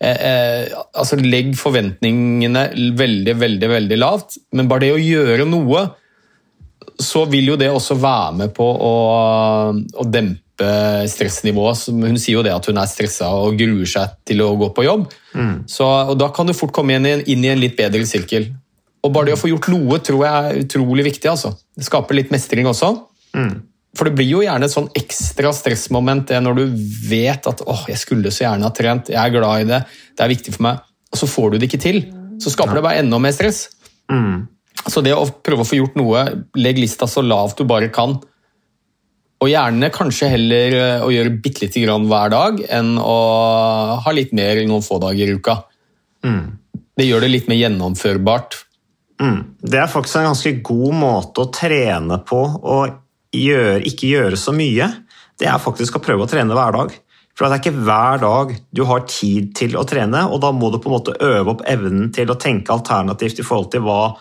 Eh, 0.00 0.22
eh, 0.28 0.78
altså 0.96 1.18
Legg 1.20 1.52
forventningene 1.58 2.64
veldig, 2.96 3.36
veldig, 3.42 3.70
veldig 3.74 3.98
lavt, 4.00 4.38
men 4.56 4.70
bare 4.70 4.86
det 4.86 4.94
å 4.96 5.02
gjøre 5.02 5.46
noe 5.48 5.84
så 7.00 7.24
vil 7.30 7.52
jo 7.52 7.58
det 7.60 7.70
også 7.72 7.96
være 7.98 8.34
med 8.38 8.54
på 8.54 8.64
å, 8.64 8.94
å 9.74 10.06
dempe 10.06 10.68
stressnivået. 11.10 11.88
Hun 11.90 12.18
sier 12.20 12.38
jo 12.38 12.44
det 12.46 12.54
at 12.54 12.68
hun 12.70 12.78
er 12.78 12.90
stressa 12.90 13.32
og 13.34 13.58
gruer 13.58 13.88
seg 13.90 14.14
til 14.28 14.44
å 14.44 14.52
gå 14.60 14.70
på 14.76 14.86
jobb. 14.86 15.08
Mm. 15.34 15.56
Så, 15.70 15.86
og 15.86 16.16
Da 16.20 16.30
kan 16.34 16.46
du 16.46 16.54
fort 16.56 16.74
komme 16.76 16.96
inn 16.96 17.08
i, 17.08 17.14
en, 17.16 17.24
inn 17.34 17.44
i 17.46 17.50
en 17.50 17.62
litt 17.62 17.76
bedre 17.78 18.04
sirkel. 18.08 18.52
Og 19.04 19.12
Bare 19.12 19.30
det 19.30 19.36
å 19.36 19.42
få 19.42 19.50
gjort 19.50 19.68
noe 19.74 20.00
tror 20.00 20.24
jeg 20.24 20.32
er 20.50 20.64
utrolig 20.64 21.08
viktig. 21.10 21.28
altså. 21.30 21.52
Det 21.76 21.86
skaper 21.88 22.20
litt 22.20 22.32
mestring 22.34 22.70
også. 22.70 22.94
Mm. 23.36 23.54
For 23.94 24.08
det 24.08 24.16
blir 24.18 24.30
jo 24.30 24.42
gjerne 24.42 24.66
et 24.66 24.74
sånn 24.74 24.88
ekstra 24.98 25.52
stressmoment 25.54 26.26
det 26.30 26.40
når 26.42 26.58
du 26.58 26.64
vet 27.10 27.46
at 27.46 27.62
åh, 27.62 27.84
jeg 27.90 28.00
skulle 28.00 28.32
så 28.34 28.48
gjerne 28.48 28.66
ha 28.66 28.74
trent, 28.74 29.12
jeg 29.12 29.20
er 29.20 29.34
glad 29.34 29.62
i 29.62 29.68
det, 29.68 29.84
det 30.18 30.24
er 30.24 30.32
viktig 30.32 30.54
for 30.56 30.66
meg, 30.66 30.80
og 31.14 31.20
så 31.20 31.28
får 31.30 31.52
du 31.52 31.58
det 31.60 31.68
ikke 31.68 31.82
til. 31.84 32.00
så 32.42 32.50
skaper 32.50 32.80
det 32.80 32.82
bare 32.82 33.04
enda 33.04 33.20
mer 33.22 33.34
stress. 33.36 33.68
Så 34.90 35.00
det 35.04 35.14
å 35.16 35.24
prøve 35.24 35.64
å 35.64 35.68
få 35.68 35.78
gjort 35.78 35.96
noe, 35.98 36.24
legg 36.60 36.80
lista 36.80 37.08
så 37.08 37.24
lavt 37.24 37.60
du 37.60 37.68
bare 37.68 37.88
kan. 37.92 38.18
Og 39.44 39.50
gjerne 39.50 39.90
kanskje 39.92 40.30
heller 40.32 40.76
eh, 40.78 41.04
å 41.04 41.10
gjøre 41.12 41.36
bitte 41.44 41.66
lite 41.66 41.82
grann 41.84 42.06
hver 42.08 42.32
dag 42.32 42.60
enn 42.72 42.94
å 43.00 43.16
ha 44.04 44.14
litt 44.14 44.32
mer 44.36 44.60
noen 44.68 44.84
få 44.84 45.00
dager 45.02 45.28
i 45.28 45.36
uka. 45.36 45.58
Det 46.94 47.08
gjør 47.08 47.24
det 47.24 47.32
litt 47.32 47.48
mer 47.50 47.58
gjennomførbart. 47.60 48.60
Mm. 49.22 49.40
Det 49.60 49.80
er 49.80 49.90
faktisk 49.90 50.20
en 50.20 50.30
ganske 50.30 50.52
god 50.64 50.94
måte 50.96 51.44
å 51.44 51.50
trene 51.54 52.20
på 52.26 52.40
og 52.44 53.00
gjøre, 53.34 53.80
ikke 53.88 54.12
gjøre 54.12 54.38
så 54.40 54.54
mye. 54.54 54.88
Det 55.38 55.48
er 55.50 55.62
faktisk 55.62 55.98
å 55.98 56.04
prøve 56.04 56.26
å 56.26 56.30
trene 56.30 56.54
hver 56.56 56.76
dag. 56.76 56.94
For 57.34 57.50
det 57.50 57.56
er 57.56 57.62
ikke 57.64 57.84
hver 57.86 58.20
dag 58.22 58.52
du 58.70 58.84
har 58.86 59.06
tid 59.10 59.50
til 59.58 59.74
å 59.74 59.82
trene, 59.88 60.22
og 60.30 60.38
da 60.44 60.52
må 60.54 60.70
du 60.70 60.78
på 60.78 60.90
en 60.90 60.94
måte 60.94 61.16
øve 61.18 61.56
opp 61.56 61.64
evnen 61.66 62.12
til 62.14 62.30
å 62.30 62.38
tenke 62.38 62.70
alternativt 62.74 63.42
i 63.42 63.46
forhold 63.46 63.72
til 63.72 63.82
hva, 63.86 64.14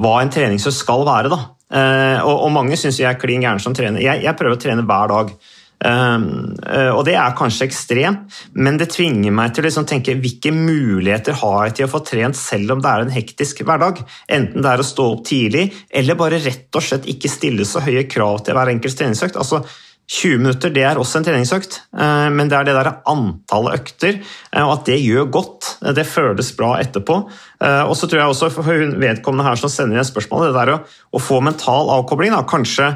hva 0.00 0.14
en 0.20 0.32
treningsøkt 0.32 0.76
skal 0.76 1.04
være. 1.06 1.32
Da. 1.32 1.42
Eh, 1.74 2.22
og, 2.22 2.46
og, 2.46 2.54
mange 2.54 2.78
syns 2.80 3.00
jeg 3.00 3.10
er 3.10 3.20
klin 3.20 3.44
gæren 3.44 3.62
som 3.62 3.76
trener. 3.76 4.02
Jeg, 4.02 4.24
jeg, 4.24 4.38
prøver 4.38 4.58
å 4.58 4.64
trene 4.64 4.86
hver 4.86 5.12
dag. 5.12 5.36
Um, 5.84 6.54
og 6.94 7.02
det 7.04 7.16
er 7.18 7.34
kanskje 7.36 7.66
ekstremt, 7.66 8.36
men 8.56 8.78
det 8.80 8.86
tvinger 8.94 9.34
meg 9.34 9.50
til 9.52 9.60
å 9.60 9.66
liksom 9.66 9.84
tenke 9.90 10.14
hvilke 10.16 10.48
muligheter 10.54 11.36
har 11.42 11.66
jeg 11.66 11.74
til 11.76 11.88
å 11.88 11.90
få 11.92 12.00
trent 12.06 12.38
selv 12.38 12.72
om 12.72 12.80
det 12.80 12.88
er 12.88 13.04
en 13.04 13.12
hektisk 13.12 13.60
hverdag. 13.66 14.00
Enten 14.32 14.64
det 14.64 14.70
er 14.70 14.80
å 14.80 14.86
stå 14.86 15.08
opp 15.16 15.26
tidlig, 15.28 15.66
eller 15.92 16.16
bare 16.16 16.40
rett 16.40 16.78
og 16.78 16.86
slett 16.86 17.10
ikke 17.10 17.28
stille 17.28 17.66
så 17.68 17.82
høye 17.84 18.06
krav 18.08 18.46
til 18.46 18.56
hver 18.56 18.72
enkelt 18.72 18.96
treningsøkt. 19.02 19.36
Altså, 19.42 19.60
20 20.04 20.42
minutter 20.42 20.72
det 20.72 20.82
er 20.84 20.98
også 21.00 21.20
en 21.20 21.24
treningsøkt, 21.24 21.78
eh, 21.96 22.26
men 22.34 22.50
det 22.50 22.58
er 22.58 22.66
det 22.68 22.74
der 22.76 22.90
antallet 23.08 23.78
økter, 23.78 24.18
eh, 24.52 24.60
og 24.60 24.74
at 24.74 24.90
det 24.90 24.98
gjør 25.00 25.30
godt. 25.32 25.70
Det 25.96 26.04
føles 26.04 26.52
bra 26.58 26.74
etterpå. 26.82 27.16
Eh, 27.64 27.82
og 27.88 27.96
så 27.96 28.08
tror 28.08 28.20
jeg 28.20 28.34
også 28.34 28.50
for 28.52 28.68
vedkommende 29.00 29.46
her 29.48 29.56
som 29.60 29.72
sender 29.72 29.96
inn 29.96 30.08
spørsmål, 30.08 30.50
det 30.50 30.58
der 30.58 30.74
å, 30.74 30.78
å 30.84 31.22
få 31.22 31.40
mental 31.44 31.92
avkobling. 31.96 32.36
Da. 32.36 32.44
Kanskje 32.48 32.92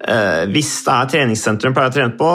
hvis 0.00 0.68
det 0.86 0.92
er 0.94 1.08
treningssenteret 1.12 1.68
hun 1.68 1.74
pleier 1.76 1.90
å 1.90 1.92
trene 1.92 2.14
på 2.16 2.28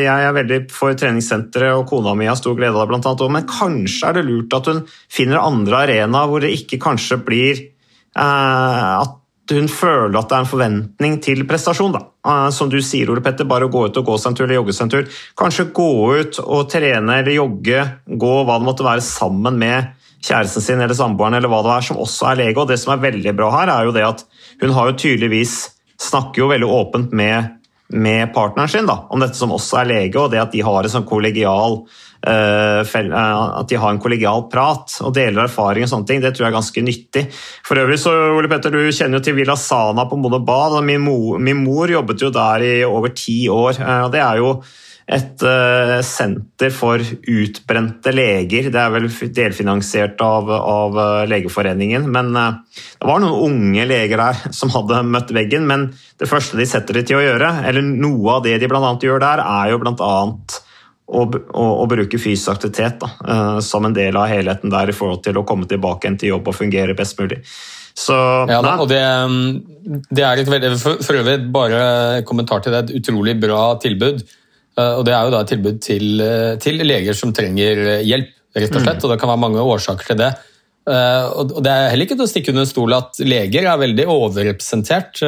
Jeg 0.00 0.08
er 0.08 0.32
veldig 0.32 0.58
for 0.72 0.96
treningssenteret, 0.96 1.74
og 1.76 1.84
kona 1.90 2.14
mi 2.16 2.24
har 2.24 2.38
stor 2.40 2.56
glede 2.56 2.72
av 2.72 2.86
det, 2.86 2.88
blant 2.88 3.08
annet, 3.10 3.24
men 3.34 3.50
kanskje 3.50 4.08
er 4.08 4.16
det 4.16 4.22
lurt 4.30 4.56
at 4.56 4.70
hun 4.72 4.80
finner 5.12 5.42
andre 5.42 5.82
arenaer 5.84 6.30
hvor 6.30 6.40
det 6.40 6.54
ikke 6.56 6.80
kanskje 6.80 7.18
blir 7.26 7.60
at 8.16 9.12
hun 9.50 9.66
føler 9.68 10.14
at 10.16 10.28
det 10.30 10.36
er 10.36 10.44
en 10.44 10.48
forventning 10.48 11.16
til 11.24 11.42
prestasjon. 11.48 11.94
Da. 11.96 12.04
Eh, 12.28 12.48
som 12.54 12.70
du 12.70 12.78
sier, 12.84 13.10
Ole 13.10 13.24
Petter, 13.24 13.48
bare 13.48 13.66
å 13.66 13.72
gå 13.72 13.86
ut 13.88 13.98
og 13.98 14.06
gå 14.06 14.18
seg 14.20 14.32
en 14.32 14.38
tur 14.38 14.44
eller 14.46 14.60
jogge 14.60 14.76
seg 14.76 14.86
en 14.86 14.94
tur. 14.94 15.18
Kanskje 15.38 15.70
gå 15.74 15.90
ut 16.20 16.38
og 16.44 16.70
trene 16.72 17.18
eller 17.20 17.36
jogge, 17.36 17.82
gå 18.06 18.32
hva 18.46 18.60
det 18.60 18.68
måtte 18.68 18.86
være, 18.86 19.04
sammen 19.04 19.58
med 19.58 19.90
kjæresten 20.22 20.62
sin 20.62 20.80
eller 20.80 20.94
samboeren 20.94 21.34
eller 21.34 21.50
hva 21.50 21.62
det 21.66 21.74
er, 21.74 21.86
som 21.88 22.00
også 22.02 22.30
er 22.30 22.42
lege. 22.44 22.58
Og 22.62 22.70
det 22.70 22.78
som 22.78 22.94
er 22.94 23.02
veldig 23.02 23.34
bra 23.38 23.50
her, 23.56 23.72
er 23.74 23.88
jo 23.88 23.96
det 23.96 24.06
at 24.06 24.22
hun 24.62 24.74
har 24.76 24.92
jo 24.92 25.00
tydeligvis 25.02 25.56
snakker 26.02 26.42
jo 26.44 26.50
veldig 26.50 26.68
åpent 26.70 27.12
med, 27.14 27.58
med 27.94 28.32
partneren 28.34 28.70
sin 28.70 28.88
da, 28.88 29.04
om 29.10 29.22
dette 29.22 29.38
som 29.38 29.52
også 29.54 29.82
er 29.82 29.90
lege, 29.90 30.18
og 30.18 30.32
det 30.32 30.40
at 30.42 30.54
de 30.54 30.62
har 30.64 30.82
en 30.82 30.94
sånn 30.96 31.08
kollegial 31.08 31.82
at 32.22 33.68
de 33.68 33.78
har 33.80 33.90
en 33.90 34.00
kollegial 34.02 34.44
prat 34.52 34.94
og 35.02 35.14
deler 35.16 35.46
erfaring 35.46 35.86
og 35.86 35.90
sånne 35.90 36.06
ting, 36.08 36.22
det 36.22 36.34
tror 36.36 36.46
jeg 36.46 36.52
er 36.52 36.58
ganske 36.58 36.84
nyttig. 36.86 37.24
For 37.66 37.82
øvrig 37.82 37.98
så, 37.98 38.12
Ole 38.36 38.50
Petter, 38.50 38.70
du 38.70 38.94
kjenner 38.94 39.18
jo 39.18 39.26
til 39.26 39.36
Villa 39.38 39.56
Sana 39.58 40.06
på 40.06 40.18
Mono 40.20 40.38
Bad. 40.46 40.78
Min 40.86 41.02
min 41.42 41.64
mor 41.64 41.90
jobbet 41.90 42.22
jo 42.22 42.30
der 42.30 42.62
i 42.62 42.72
over 42.86 43.10
ti 43.16 43.48
år. 43.50 43.80
Eh, 43.80 44.00
og 44.06 44.12
Det 44.12 44.22
er 44.22 44.38
jo 44.38 44.54
et 45.12 45.42
senter 46.06 46.70
for 46.70 47.02
utbrente 47.02 48.12
leger. 48.14 48.70
Det 48.70 48.78
er 48.80 48.92
vel 48.94 49.08
delfinansiert 49.34 50.22
av, 50.22 50.48
av 50.48 51.26
Legeforeningen. 51.28 52.06
Men 52.08 52.30
det 52.32 53.08
var 53.10 53.20
noen 53.20 53.50
unge 53.50 53.84
leger 53.90 54.22
der 54.22 54.44
som 54.58 54.70
hadde 54.72 55.02
møtt 55.02 55.34
veggen. 55.34 55.66
Men 55.66 55.90
det 56.22 56.30
første 56.30 56.56
de 56.56 56.68
setter 56.70 57.00
det 57.00 57.08
til 57.10 57.18
å 57.18 57.24
gjøre, 57.26 57.50
eller 57.66 57.82
noe 57.82 58.38
av 58.38 58.46
det 58.46 58.60
de 58.62 58.70
bl.a. 58.70 58.94
gjør 59.02 59.26
der, 59.26 59.42
er 59.42 59.74
jo 59.74 59.82
bl.a 59.82 60.12
å, 61.10 61.22
og, 61.26 61.70
og 61.82 61.86
bruke 61.90 62.20
fysisk 62.20 62.52
aktivitet 62.54 63.00
da, 63.02 63.10
uh, 63.26 63.60
som 63.64 63.86
en 63.86 63.96
del 63.96 64.16
av 64.18 64.30
helheten 64.30 64.72
der 64.72 64.90
i 64.90 64.96
forhold 64.96 65.22
til 65.26 65.40
å 65.40 65.46
komme 65.48 65.68
tilbake 65.70 66.06
igjen 66.06 66.20
til 66.20 66.34
jobb 66.34 66.52
og 66.52 66.58
fungere 66.58 66.96
best 66.98 67.18
mulig. 67.20 67.42
Så, 67.92 68.14
ja, 68.48 68.62
da, 68.64 68.76
og 68.80 68.88
det, 68.88 69.02
det, 70.08 70.22
er 70.24 70.40
et 70.40 70.48
veldig, 70.48 70.70
for, 70.80 71.02
for, 71.04 71.18
øvrig 71.20 71.42
bare 71.52 72.22
kommentar 72.28 72.62
til 72.64 72.72
det, 72.72 72.86
et 72.86 73.02
utrolig 73.02 73.36
bra 73.40 73.74
tilbud. 73.82 74.22
Uh, 74.78 74.94
og 75.00 75.04
Det 75.08 75.16
er 75.16 75.26
jo 75.26 75.34
da 75.34 75.42
et 75.42 75.52
tilbud 75.52 75.82
til, 75.84 76.06
uh, 76.22 76.54
til, 76.62 76.80
leger 76.86 77.18
som 77.18 77.34
trenger 77.36 78.00
hjelp, 78.00 78.32
rett 78.56 78.72
og 78.72 78.80
slett. 78.80 79.02
Mm. 79.02 79.04
og 79.04 79.12
Det 79.12 79.20
kan 79.20 79.34
være 79.34 79.44
mange 79.44 79.68
årsaker 79.74 80.12
til 80.12 80.20
det. 80.22 80.32
og 80.84 81.52
Det 81.64 81.72
er 81.72 81.86
heller 81.92 82.04
ikke 82.04 82.16
til 82.18 82.26
å 82.26 82.28
stikke 82.28 82.52
under 82.52 82.66
stol 82.68 82.92
at 82.96 83.20
leger 83.22 83.68
er 83.70 83.78
veldig 83.80 84.04
overrepresentert 84.12 85.22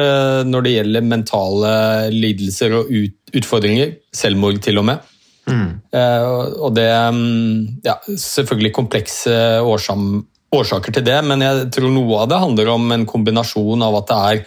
når 0.45 0.65
det 0.65 0.73
gjelder 0.75 1.07
mentale 1.09 1.71
lidelser 2.13 2.75
og 2.77 2.91
ut, 2.91 3.15
utfordringer, 3.33 3.95
selvmord 4.13 4.61
til 4.61 4.77
og 4.77 4.85
med. 4.91 5.14
Mm. 5.45 5.73
og 5.93 6.71
det 6.73 6.89
mm, 6.89 7.81
ja, 7.85 7.93
Selvfølgelig 8.17 8.71
komplekse 8.73 9.35
årsaker 9.61 10.95
til 10.95 11.05
det, 11.05 11.19
men 11.21 11.43
jeg 11.45 11.67
tror 11.75 11.91
noe 11.93 12.23
av 12.23 12.31
det 12.31 12.39
handler 12.41 12.71
om 12.73 12.95
en 12.95 13.05
kombinasjon 13.05 13.85
av 13.85 13.99
at 13.99 14.09
det 14.09 14.17
er 14.29 14.41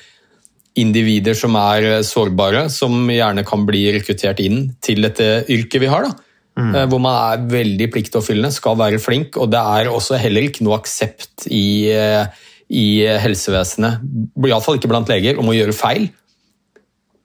individer 0.79 1.37
som 1.39 1.57
er 1.59 2.01
sårbare, 2.07 2.67
som 2.73 2.97
gjerne 3.11 3.45
kan 3.47 3.63
bli 3.69 3.85
rekruttert 3.95 4.43
inn 4.43 4.73
til 4.85 5.07
dette 5.07 5.45
yrket 5.51 5.83
vi 5.83 5.91
har. 5.91 6.09
da. 6.09 6.29
Mm. 6.59 6.75
Eh, 6.75 6.87
hvor 6.91 7.03
man 7.03 7.15
er 7.15 7.47
veldig 7.51 7.89
pliktoppfyllende, 7.95 8.51
skal 8.55 8.79
være 8.79 9.01
flink. 9.03 9.37
Og 9.39 9.51
det 9.53 9.61
er 9.61 9.91
også 9.91 10.19
heller 10.19 10.49
ikke 10.49 10.67
noe 10.67 10.79
aksept 10.81 11.47
i, 11.47 11.91
eh, 11.95 12.27
i 12.69 12.87
helsevesenet, 13.23 14.03
iallfall 14.45 14.79
ikke 14.79 14.91
blant 14.91 15.09
leger, 15.09 15.39
om 15.39 15.51
å 15.51 15.57
gjøre 15.57 15.77
feil. 15.77 16.09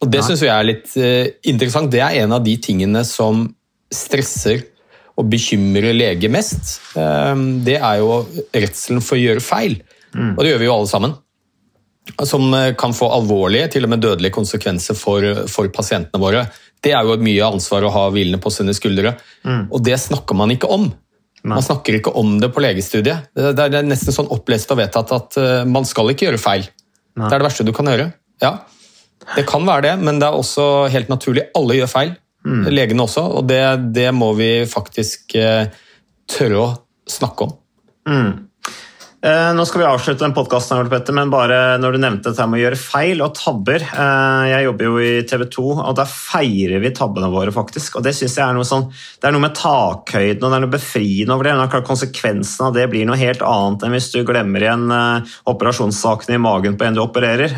Og 0.03 0.11
Det 0.11 0.19
syns 0.23 0.41
jeg 0.43 0.51
er 0.51 0.63
litt 0.67 0.91
interessant. 1.47 1.89
Det 1.89 2.01
er 2.03 2.23
en 2.23 2.33
av 2.33 2.43
de 2.43 2.57
tingene 2.57 3.05
som 3.07 3.55
stresser 3.95 4.63
og 5.19 5.27
bekymrer 5.29 5.93
lege 5.93 6.29
mest, 6.31 6.79
ehm, 6.97 7.63
det 7.65 7.77
er 7.77 7.99
jo 8.01 8.23
redselen 8.53 9.03
for 9.05 9.17
å 9.17 9.21
gjøre 9.21 9.43
feil. 9.45 9.77
Mm. 10.13 10.33
Og 10.33 10.41
det 10.41 10.53
gjør 10.53 10.63
vi 10.63 10.69
jo 10.69 10.77
alle 10.77 10.89
sammen. 10.89 11.13
Som 12.25 12.49
eh, 12.57 12.73
kan 12.77 12.95
få 12.97 13.11
alvorlige, 13.13 13.69
til 13.75 13.85
og 13.85 13.93
med 13.93 14.03
dødelige 14.03 14.33
konsekvenser 14.33 14.97
for, 14.97 15.45
for 15.51 15.69
pasientene 15.73 16.21
våre. 16.21 16.47
Det 16.83 16.91
er 16.91 17.05
jo 17.05 17.15
et 17.15 17.23
mye 17.23 17.53
ansvar 17.53 17.85
å 17.85 17.93
ha 17.93 18.07
hvilende 18.11 18.41
på 18.43 18.51
sine 18.51 18.73
skuldre. 18.75 19.15
Mm. 19.45 19.69
Og 19.69 19.85
det 19.85 20.01
snakker 20.01 20.37
man 20.37 20.51
ikke 20.53 20.71
om. 20.73 20.89
Man 21.43 21.63
snakker 21.63 21.97
ikke 21.97 22.13
om 22.15 22.37
det 22.39 22.53
på 22.55 22.61
legestudiet. 22.63 23.29
Det 23.35 23.65
er 23.67 23.83
nesten 23.83 24.15
sånn 24.15 24.31
opplest 24.31 24.69
og 24.71 24.79
vedtatt 24.79 25.11
at 25.15 25.39
eh, 25.39 25.63
man 25.69 25.87
skal 25.87 26.11
ikke 26.11 26.29
gjøre 26.29 26.41
feil. 26.41 26.67
Nei. 27.13 27.27
Det 27.27 27.35
er 27.35 27.43
det 27.43 27.47
verste 27.51 27.67
du 27.67 27.73
kan 27.75 27.89
gjøre. 27.91 28.09
Ja, 28.41 28.57
det 29.35 29.45
kan 29.47 29.63
være 29.67 29.85
det, 29.85 29.93
men 30.03 30.19
det 30.19 30.27
er 30.27 30.35
også 30.35 30.87
helt 30.91 31.11
naturlig. 31.11 31.45
Alle 31.55 31.77
gjør 31.77 31.91
feil. 31.91 32.13
Mm. 32.43 32.63
Legene 32.73 33.05
også, 33.05 33.23
og 33.39 33.47
det, 33.47 33.61
det, 33.95 34.09
må 34.15 34.33
vi 34.35 34.51
faktisk 34.69 35.37
eh, 35.39 35.69
tørre 36.29 36.63
å 36.63 36.71
snakke 37.09 37.47
om. 37.47 37.53
Mm. 38.09 38.33
Eh, 39.23 39.49
nå 39.55 39.63
skal 39.63 39.79
vi 39.79 39.85
avslutte 39.87 40.25
den 40.25 40.33
podkasten, 40.35 40.81
men 41.15 41.29
bare 41.31 41.77
når 41.79 41.95
du 41.95 41.99
nevnte 42.03 42.33
dette 42.33 42.43
med 42.51 42.59
å 42.59 42.63
gjøre 42.65 42.79
feil 42.81 43.21
og 43.23 43.37
tabber 43.37 43.79
eh, 43.79 44.47
Jeg 44.49 44.65
jobber 44.65 44.89
jo 44.89 44.97
i 44.99 45.11
TV 45.29 45.45
2, 45.53 45.63
og 45.77 45.93
der 45.95 46.09
feirer 46.11 46.83
vi 46.83 46.91
tabbene 46.91 47.29
våre, 47.31 47.53
faktisk. 47.55 48.01
Og 48.01 48.03
det 48.03 48.11
synes 48.17 48.35
jeg 48.35 48.43
er 48.43 48.57
noe 48.57 48.67
sånn 48.67 48.89
Det 48.91 49.29
er 49.29 49.35
noe 49.35 49.45
med 49.45 49.55
takhøyden 49.55 50.43
og 50.43 50.51
det 50.51 50.57
er 50.57 50.65
noe 50.65 50.73
befriende 50.73 51.37
over 51.37 51.47
det. 51.47 51.55
Men 51.55 51.87
konsekvensen 51.87 52.67
av 52.67 52.75
det 52.75 52.89
blir 52.91 53.07
noe 53.07 53.21
helt 53.21 53.45
annet 53.47 53.87
enn 53.87 53.95
hvis 53.95 54.11
du 54.11 54.19
glemmer 54.27 54.65
igjen 54.67 54.91
operasjonssakene 55.53 56.35
i 56.35 56.43
magen 56.43 56.75
på 56.75 56.89
en 56.89 56.99
du 56.99 57.05
opererer. 57.05 57.55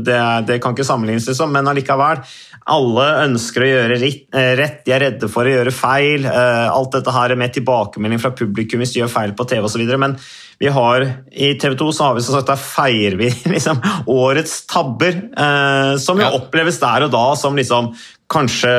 det, 0.00 0.18
det, 0.48 0.62
kan 0.64 0.72
ikke 0.72 0.88
sammenlignes, 0.88 1.28
liksom, 1.28 1.52
men 1.52 1.68
allikevel. 1.68 2.24
Alle 2.70 3.06
ønsker 3.24 3.64
å 3.64 3.70
gjøre 3.70 3.96
rett, 3.98 4.82
de 4.86 4.94
er 4.94 5.02
redde 5.02 5.28
for 5.32 5.48
å 5.48 5.54
gjøre 5.54 5.74
feil. 5.74 6.26
alt 6.26 6.92
dette 6.94 7.14
her 7.14 7.34
med 7.34 7.54
tilbakemelding 7.56 8.20
fra 8.22 8.30
publikum 8.38 8.82
hvis 8.82 8.94
de 8.94 9.00
gjør 9.02 9.10
feil 9.10 9.34
på 9.34 9.46
TV 9.50 9.66
osv. 9.66 9.82
Men 9.98 10.14
vi 10.62 10.70
har, 10.70 11.02
I 11.32 11.54
TV 11.58 11.74
2 11.74 11.88
så 11.92 12.04
har 12.06 12.14
vi 12.14 12.22
så 12.22 12.36
sagt, 12.36 12.50
der 12.52 12.60
feirer 12.60 13.16
vi 13.18 13.30
liksom, 13.54 13.80
årets 14.06 14.60
tabber, 14.70 15.16
eh, 15.34 15.94
som 15.98 16.20
jo 16.20 16.28
ja. 16.28 16.36
oppleves 16.38 16.78
der 16.82 17.08
og 17.08 17.14
da 17.14 17.24
som 17.38 17.58
liksom, 17.58 17.90
kanskje 18.32 18.70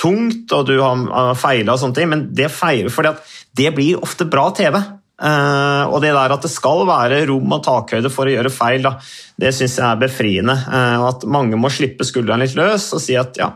tungt, 0.00 0.54
og 0.54 0.68
du 0.68 0.76
har 0.78 1.34
feila 1.36 1.74
og 1.74 1.82
sånne 1.82 1.98
ting, 1.98 2.12
men 2.12 2.28
det 2.36 2.52
feirer 2.54 2.94
fordi 2.94 3.10
at 3.10 3.34
det 3.58 3.74
blir 3.74 3.98
ofte 4.00 4.28
bra 4.30 4.48
TV. 4.54 4.78
Eh, 5.18 5.84
og 5.90 5.98
det 6.04 6.12
der 6.14 6.34
at 6.34 6.44
det 6.46 6.50
skal 6.52 6.84
være 6.86 7.24
rom 7.26 7.56
og 7.56 7.64
takhøyde 7.66 8.10
for 8.12 8.28
å 8.28 8.34
gjøre 8.36 8.54
feil, 8.54 8.84
da, 8.86 8.94
det 9.40 9.50
syns 9.56 9.78
jeg 9.80 9.86
er 9.88 9.98
befriende. 9.98 10.54
Uh, 10.70 11.08
at 11.08 11.26
mange 11.30 11.58
må 11.58 11.70
slippe 11.74 12.06
skuldrene 12.06 12.46
litt 12.46 12.58
løs 12.58 12.92
og 12.94 13.02
si 13.02 13.18
at 13.18 13.38
ja, 13.40 13.50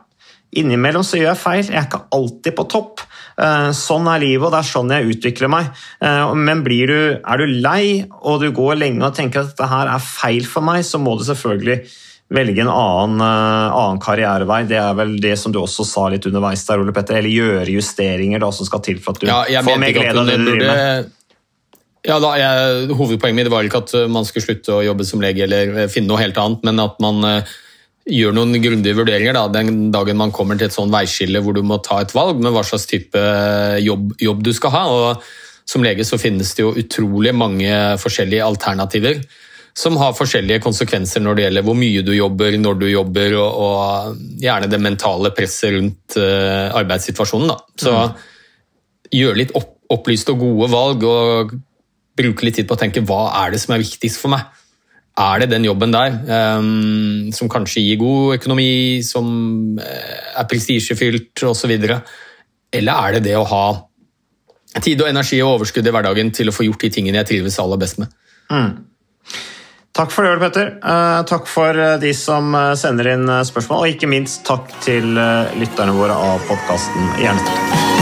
innimellom 0.59 1.07
så 1.07 1.21
gjør 1.21 1.31
jeg 1.31 1.43
feil, 1.43 1.65
jeg 1.69 1.79
er 1.79 1.89
ikke 1.89 2.05
alltid 2.19 2.59
på 2.59 2.67
topp. 2.75 3.05
Uh, 3.39 3.71
sånn 3.77 4.11
er 4.11 4.25
livet, 4.25 4.49
og 4.49 4.55
det 4.55 4.61
er 4.63 4.71
sånn 4.73 4.95
jeg 4.95 5.15
utvikler 5.15 5.53
meg. 5.55 5.71
Men 6.03 6.65
du, 6.67 6.97
er 7.23 7.43
du 7.43 7.59
lei 7.63 7.85
og 8.11 8.43
du 8.43 8.51
går 8.55 8.81
lenge 8.83 9.07
og 9.07 9.17
tenker 9.17 9.45
at 9.45 9.55
dette 9.55 9.71
her 9.71 9.95
er 9.95 10.03
feil 10.03 10.49
for 10.49 10.67
meg, 10.67 10.83
så 10.87 10.99
må 11.03 11.15
du 11.19 11.25
selvfølgelig 11.31 11.85
velge 12.33 12.63
en 12.65 12.71
annen, 12.73 13.23
annen 13.23 13.99
karrierevei. 14.03 14.63
Det 14.69 14.79
er 14.81 14.95
vel 14.97 15.19
det 15.21 15.35
som 15.41 15.53
du 15.53 15.61
også 15.61 15.85
sa 15.87 16.07
litt 16.13 16.27
underveis 16.29 16.65
der, 16.69 16.81
Ole 16.83 16.95
Petter. 16.97 17.19
Eller 17.21 17.33
gjøre 17.33 17.75
justeringer 17.75 18.43
da, 18.43 18.49
som 18.57 18.69
skal 18.69 18.83
til 18.85 19.03
for 19.05 19.15
at 19.17 19.23
du 19.23 19.29
ja, 19.29 19.65
får 19.65 19.81
mer 19.81 19.93
glede 19.95 20.23
av 20.23 20.31
det 20.31 20.39
du 20.41 20.47
driver 20.49 20.71
med. 20.71 21.13
Ja, 22.03 22.17
da, 22.19 22.33
jeg, 22.35 22.95
Hovedpoenget 22.99 23.45
mitt 23.45 23.51
var 23.53 23.67
ikke 23.67 23.85
at 23.85 23.93
eh, 23.95 24.09
man 24.11 24.27
skulle 24.27 24.47
slutte 24.49 24.75
å 24.75 24.83
jobbe 24.83 25.07
som 25.07 25.23
lege 25.23 25.45
eller 25.47 25.85
eh, 25.85 25.91
finne 25.91 26.11
noe 26.11 26.23
helt 26.23 26.39
annet, 26.41 26.65
men 26.67 26.83
at 26.83 26.97
man 27.03 27.23
uh, 27.23 27.53
gjør 28.11 28.35
noen 28.35 28.59
grundige 28.59 28.99
vurderinger 28.99 29.37
da, 29.39 29.45
den 29.55 29.93
dagen 29.95 30.19
man 30.19 30.35
kommer 30.35 30.59
til 30.59 30.67
et 30.67 30.75
sånn 30.75 30.91
veiskille 30.91 31.43
hvor 31.45 31.55
du 31.55 31.63
må 31.67 31.79
ta 31.85 32.01
et 32.03 32.15
valg 32.17 32.43
med 32.43 32.51
hva 32.55 32.65
slags 32.67 32.89
type 32.91 33.23
jobb, 33.85 34.17
jobb 34.19 34.43
du 34.43 34.51
skal 34.57 34.75
ha. 34.75 34.83
og 34.91 35.23
Som 35.69 35.87
lege 35.87 36.03
så 36.07 36.19
finnes 36.19 36.51
det 36.59 36.67
jo 36.67 36.75
utrolig 36.75 37.37
mange 37.39 37.71
forskjellige 38.03 38.51
alternativer 38.51 39.23
som 39.79 39.95
har 39.97 40.13
forskjellige 40.13 40.61
konsekvenser 40.61 41.23
når 41.25 41.37
det 41.37 41.45
gjelder 41.47 41.65
hvor 41.65 41.77
mye 41.79 42.03
du 42.05 42.11
jobber, 42.13 42.59
når 42.61 42.75
du 42.83 42.87
jobber, 42.91 43.37
og, 43.41 43.63
og 43.63 44.43
gjerne 44.43 44.69
det 44.69 44.81
mentale 44.83 45.31
presset 45.33 45.73
rundt 45.79 46.19
uh, 46.21 46.69
arbeidssituasjonen. 46.77 47.55
Da. 47.55 47.57
Så 47.81 47.95
mm. 47.95 48.27
gjør 49.23 49.39
litt 49.39 49.55
opp, 49.57 49.71
opplyste 49.95 50.35
og 50.35 50.43
gode 50.43 50.69
valg, 50.75 51.07
og 51.09 51.55
bruke 52.19 52.47
litt 52.47 52.59
tid 52.61 52.69
på 52.69 52.77
å 52.77 52.81
tenke 52.81 53.03
hva 53.07 53.25
er 53.43 53.55
det 53.55 53.63
som 53.63 53.75
er 53.75 53.83
viktigst 53.83 54.21
for 54.21 54.33
meg. 54.33 54.45
Er 55.21 55.43
det 55.43 55.51
den 55.53 55.67
jobben 55.67 55.93
der, 55.93 56.15
um, 56.57 57.33
som 57.37 57.51
kanskje 57.53 57.83
gir 57.85 57.99
god 58.01 58.39
økonomi, 58.39 59.03
som 59.05 59.27
eh, 59.77 60.21
er 60.41 60.47
prestisjefylt 60.49 61.43
osv., 61.51 61.73
eller 62.73 62.93
er 62.93 63.19
det 63.19 63.27
det 63.27 63.35
å 63.37 63.45
ha 63.45 63.67
tid 64.81 65.03
og 65.05 65.11
energi 65.11 65.43
og 65.45 65.59
overskudd 65.59 65.85
i 65.85 65.93
hverdagen 65.93 66.33
til 66.33 66.49
å 66.49 66.55
få 66.57 66.65
gjort 66.65 66.87
de 66.87 66.91
tingene 66.95 67.21
jeg 67.21 67.29
trives 67.29 67.61
aller 67.61 67.81
best 67.83 68.01
med? 68.01 68.15
Mm. 68.49 68.71
Takk 69.93 70.15
for 70.15 70.25
det, 70.25 70.39
Petter. 70.41 70.71
Uh, 70.81 71.21
takk 71.29 71.45
for 71.45 71.77
uh, 71.77 71.99
de 72.01 72.15
som 72.17 72.57
sender 72.81 73.13
inn 73.13 73.29
spørsmål, 73.29 73.85
og 73.85 73.93
ikke 73.93 74.09
minst 74.09 74.47
takk 74.49 74.73
til 74.81 75.13
lytterne 75.61 75.93
våre 75.99 76.17
av 76.17 76.41
podkasten 76.49 77.13
Hjernesterk. 77.21 78.02